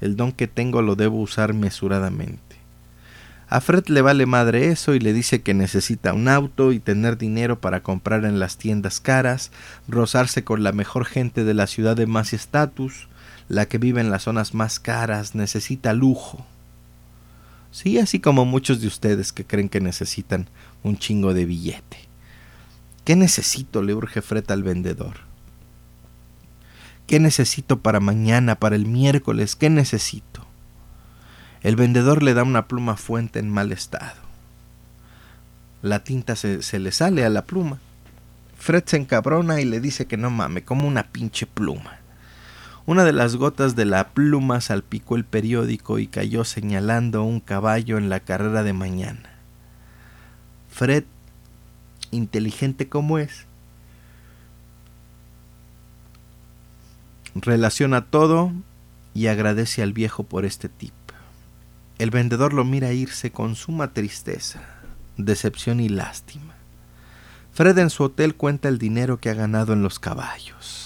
El 0.00 0.16
don 0.16 0.32
que 0.32 0.46
tengo 0.46 0.80
lo 0.80 0.94
debo 0.96 1.20
usar 1.20 1.52
mesuradamente. 1.52 2.56
A 3.48 3.60
Fred 3.60 3.88
le 3.88 4.00
vale 4.00 4.24
madre 4.24 4.68
eso 4.68 4.94
y 4.94 4.98
le 4.98 5.12
dice 5.12 5.42
que 5.42 5.52
necesita 5.52 6.14
un 6.14 6.28
auto 6.28 6.72
y 6.72 6.80
tener 6.80 7.18
dinero 7.18 7.60
para 7.60 7.82
comprar 7.82 8.24
en 8.24 8.38
las 8.38 8.56
tiendas 8.56 8.98
caras, 8.98 9.52
rozarse 9.88 10.42
con 10.42 10.62
la 10.62 10.72
mejor 10.72 11.04
gente 11.04 11.44
de 11.44 11.52
la 11.52 11.66
ciudad 11.66 11.96
de 11.96 12.06
más 12.06 12.32
estatus, 12.32 13.08
la 13.48 13.66
que 13.66 13.78
vive 13.78 14.00
en 14.00 14.10
las 14.10 14.24
zonas 14.24 14.54
más 14.54 14.80
caras 14.80 15.34
necesita 15.34 15.92
lujo. 15.92 16.44
Sí, 17.70 17.98
así 17.98 18.20
como 18.20 18.44
muchos 18.44 18.80
de 18.80 18.86
ustedes 18.86 19.32
que 19.32 19.44
creen 19.44 19.68
que 19.68 19.80
necesitan 19.80 20.48
un 20.82 20.98
chingo 20.98 21.34
de 21.34 21.44
billete. 21.44 21.98
¿Qué 23.04 23.16
necesito? 23.16 23.82
le 23.82 23.94
urge 23.94 24.22
Fred 24.22 24.50
al 24.50 24.62
vendedor. 24.62 25.18
¿Qué 27.06 27.20
necesito 27.20 27.78
para 27.80 28.00
mañana, 28.00 28.56
para 28.56 28.74
el 28.74 28.86
miércoles? 28.86 29.54
¿Qué 29.54 29.70
necesito? 29.70 30.44
El 31.62 31.76
vendedor 31.76 32.22
le 32.22 32.34
da 32.34 32.42
una 32.42 32.66
pluma 32.66 32.96
fuente 32.96 33.38
en 33.38 33.48
mal 33.48 33.70
estado. 33.70 34.26
La 35.82 36.02
tinta 36.02 36.34
se, 36.34 36.62
se 36.62 36.80
le 36.80 36.90
sale 36.90 37.24
a 37.24 37.28
la 37.28 37.44
pluma. 37.44 37.78
Fred 38.58 38.84
se 38.86 38.96
encabrona 38.96 39.60
y 39.60 39.64
le 39.64 39.80
dice 39.80 40.06
que 40.06 40.16
no 40.16 40.30
mame, 40.30 40.64
como 40.64 40.88
una 40.88 41.04
pinche 41.04 41.46
pluma. 41.46 42.00
Una 42.86 43.02
de 43.04 43.12
las 43.12 43.34
gotas 43.34 43.74
de 43.74 43.84
la 43.84 44.10
pluma 44.10 44.60
salpicó 44.60 45.16
el 45.16 45.24
periódico 45.24 45.98
y 45.98 46.06
cayó 46.06 46.44
señalando 46.44 47.24
un 47.24 47.40
caballo 47.40 47.98
en 47.98 48.08
la 48.08 48.20
carrera 48.20 48.62
de 48.62 48.72
mañana. 48.72 49.28
Fred, 50.70 51.02
inteligente 52.12 52.88
como 52.88 53.18
es, 53.18 53.46
relaciona 57.34 58.04
todo 58.04 58.52
y 59.14 59.26
agradece 59.26 59.82
al 59.82 59.92
viejo 59.92 60.22
por 60.22 60.44
este 60.44 60.68
tip. 60.68 60.92
El 61.98 62.10
vendedor 62.10 62.52
lo 62.52 62.64
mira 62.64 62.92
irse 62.92 63.32
con 63.32 63.56
suma 63.56 63.94
tristeza, 63.94 64.60
decepción 65.16 65.80
y 65.80 65.88
lástima. 65.88 66.54
Fred 67.52 67.78
en 67.78 67.90
su 67.90 68.04
hotel 68.04 68.36
cuenta 68.36 68.68
el 68.68 68.78
dinero 68.78 69.18
que 69.18 69.30
ha 69.30 69.34
ganado 69.34 69.72
en 69.72 69.82
los 69.82 69.98
caballos. 69.98 70.85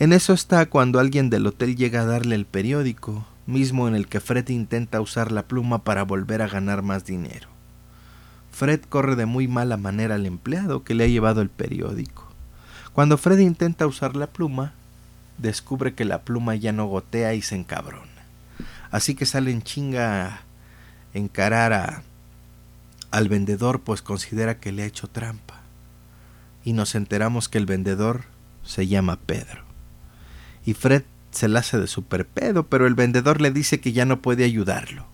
En 0.00 0.14
eso 0.14 0.32
está 0.32 0.64
cuando 0.64 0.98
alguien 0.98 1.28
del 1.28 1.46
hotel 1.46 1.76
llega 1.76 2.00
a 2.00 2.06
darle 2.06 2.34
el 2.34 2.46
periódico, 2.46 3.26
mismo 3.44 3.86
en 3.86 3.94
el 3.94 4.08
que 4.08 4.20
Fred 4.20 4.48
intenta 4.48 4.98
usar 4.98 5.30
la 5.30 5.42
pluma 5.42 5.84
para 5.84 6.04
volver 6.04 6.40
a 6.40 6.48
ganar 6.48 6.80
más 6.80 7.04
dinero. 7.04 7.48
Fred 8.50 8.80
corre 8.80 9.14
de 9.14 9.26
muy 9.26 9.46
mala 9.46 9.76
manera 9.76 10.14
al 10.14 10.24
empleado 10.24 10.84
que 10.84 10.94
le 10.94 11.04
ha 11.04 11.08
llevado 11.08 11.42
el 11.42 11.50
periódico. 11.50 12.26
Cuando 12.94 13.18
Fred 13.18 13.40
intenta 13.40 13.86
usar 13.86 14.16
la 14.16 14.28
pluma, 14.28 14.72
descubre 15.36 15.92
que 15.92 16.06
la 16.06 16.22
pluma 16.22 16.54
ya 16.54 16.72
no 16.72 16.86
gotea 16.86 17.34
y 17.34 17.42
se 17.42 17.56
encabrona. 17.56 18.06
Así 18.90 19.14
que 19.14 19.26
sale 19.26 19.50
en 19.50 19.60
chinga 19.60 20.24
a 20.24 20.40
encarar 21.12 21.74
a, 21.74 22.02
al 23.10 23.28
vendedor 23.28 23.82
pues 23.82 24.00
considera 24.00 24.60
que 24.60 24.72
le 24.72 24.82
ha 24.82 24.86
hecho 24.86 25.08
trampa. 25.08 25.60
Y 26.64 26.72
nos 26.72 26.94
enteramos 26.94 27.50
que 27.50 27.58
el 27.58 27.66
vendedor 27.66 28.22
se 28.64 28.86
llama 28.86 29.16
Pedro 29.26 29.69
y 30.70 30.74
Fred 30.74 31.02
se 31.32 31.48
la 31.48 31.60
hace 31.60 31.80
de 31.80 31.88
super 31.88 32.24
pedo, 32.24 32.64
pero 32.68 32.86
el 32.86 32.94
vendedor 32.94 33.40
le 33.40 33.50
dice 33.50 33.80
que 33.80 33.92
ya 33.92 34.04
no 34.04 34.22
puede 34.22 34.44
ayudarlo. 34.44 35.04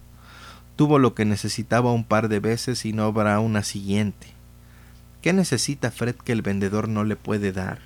Tuvo 0.77 0.99
lo 0.99 1.15
que 1.15 1.25
necesitaba 1.25 1.93
un 1.93 2.05
par 2.05 2.29
de 2.29 2.41
veces 2.41 2.85
y 2.85 2.93
no 2.93 3.05
habrá 3.05 3.41
una 3.41 3.63
siguiente. 3.63 4.35
¿Qué 5.23 5.33
necesita 5.33 5.91
Fred 5.91 6.15
que 6.17 6.33
el 6.33 6.43
vendedor 6.43 6.91
no 6.91 7.05
le 7.05 7.17
puede 7.17 7.53
dar? 7.53 7.79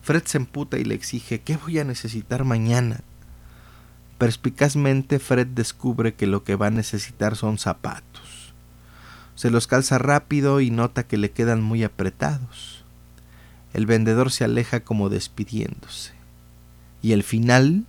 Fred 0.00 0.22
se 0.24 0.38
emputa 0.38 0.78
y 0.78 0.84
le 0.84 0.94
exige 0.94 1.42
¿qué 1.42 1.58
voy 1.58 1.78
a 1.78 1.84
necesitar 1.84 2.44
mañana? 2.44 3.00
Perspicazmente 4.16 5.18
Fred 5.18 5.48
descubre 5.48 6.14
que 6.14 6.26
lo 6.26 6.42
que 6.42 6.56
va 6.56 6.68
a 6.68 6.70
necesitar 6.70 7.36
son 7.36 7.58
zapatos. 7.58 8.54
Se 9.34 9.50
los 9.50 9.66
calza 9.66 9.98
rápido 9.98 10.62
y 10.62 10.70
nota 10.70 11.02
que 11.02 11.18
le 11.18 11.32
quedan 11.32 11.60
muy 11.60 11.84
apretados. 11.84 12.82
El 13.74 13.84
vendedor 13.84 14.32
se 14.32 14.44
aleja 14.44 14.80
como 14.80 15.10
despidiéndose. 15.10 16.17
Y 17.02 17.12
el 17.12 17.22
final, 17.22 17.86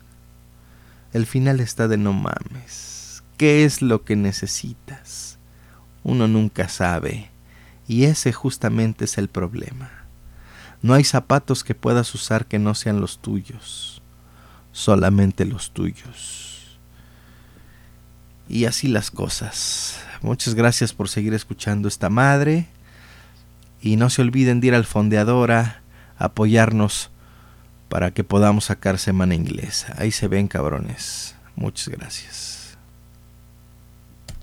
el 1.13 1.25
final 1.25 1.59
está 1.59 1.87
de 1.87 1.97
no 1.97 2.13
mames. 2.13 3.23
qué 3.37 3.63
es 3.63 3.81
lo 3.81 4.03
que 4.03 4.15
necesitas. 4.15 5.39
Uno 6.03 6.27
nunca 6.27 6.67
sabe, 6.69 7.31
y 7.87 8.05
ese 8.05 8.33
justamente 8.33 9.05
es 9.05 9.17
el 9.17 9.29
problema. 9.29 9.89
No 10.81 10.93
hay 10.93 11.03
zapatos 11.03 11.63
que 11.63 11.75
puedas 11.75 12.13
usar 12.15 12.45
que 12.45 12.59
no 12.59 12.73
sean 12.75 13.01
los 13.01 13.19
tuyos, 13.19 14.01
solamente 14.71 15.45
los 15.45 15.71
tuyos. 15.71 16.79
Y 18.47 18.65
así 18.65 18.87
las 18.87 19.11
cosas. 19.11 19.99
Muchas 20.21 20.55
gracias 20.55 20.93
por 20.93 21.09
seguir 21.09 21.33
escuchando 21.33 21.87
esta 21.87 22.09
madre. 22.09 22.67
Y 23.81 23.95
no 23.95 24.09
se 24.09 24.21
olviden 24.21 24.59
de 24.59 24.67
ir 24.67 24.75
al 24.75 24.85
Fondeadora, 24.85 25.81
apoyarnos 26.17 27.11
para 27.89 28.11
que 28.11 28.23
podamos 28.23 28.65
sacar 28.65 28.97
semana 28.97 29.35
inglesa. 29.35 29.93
Ahí 29.97 30.11
se 30.11 30.27
ven 30.27 30.47
cabrones. 30.47 31.35
Muchas 31.55 31.89
gracias. 31.89 32.58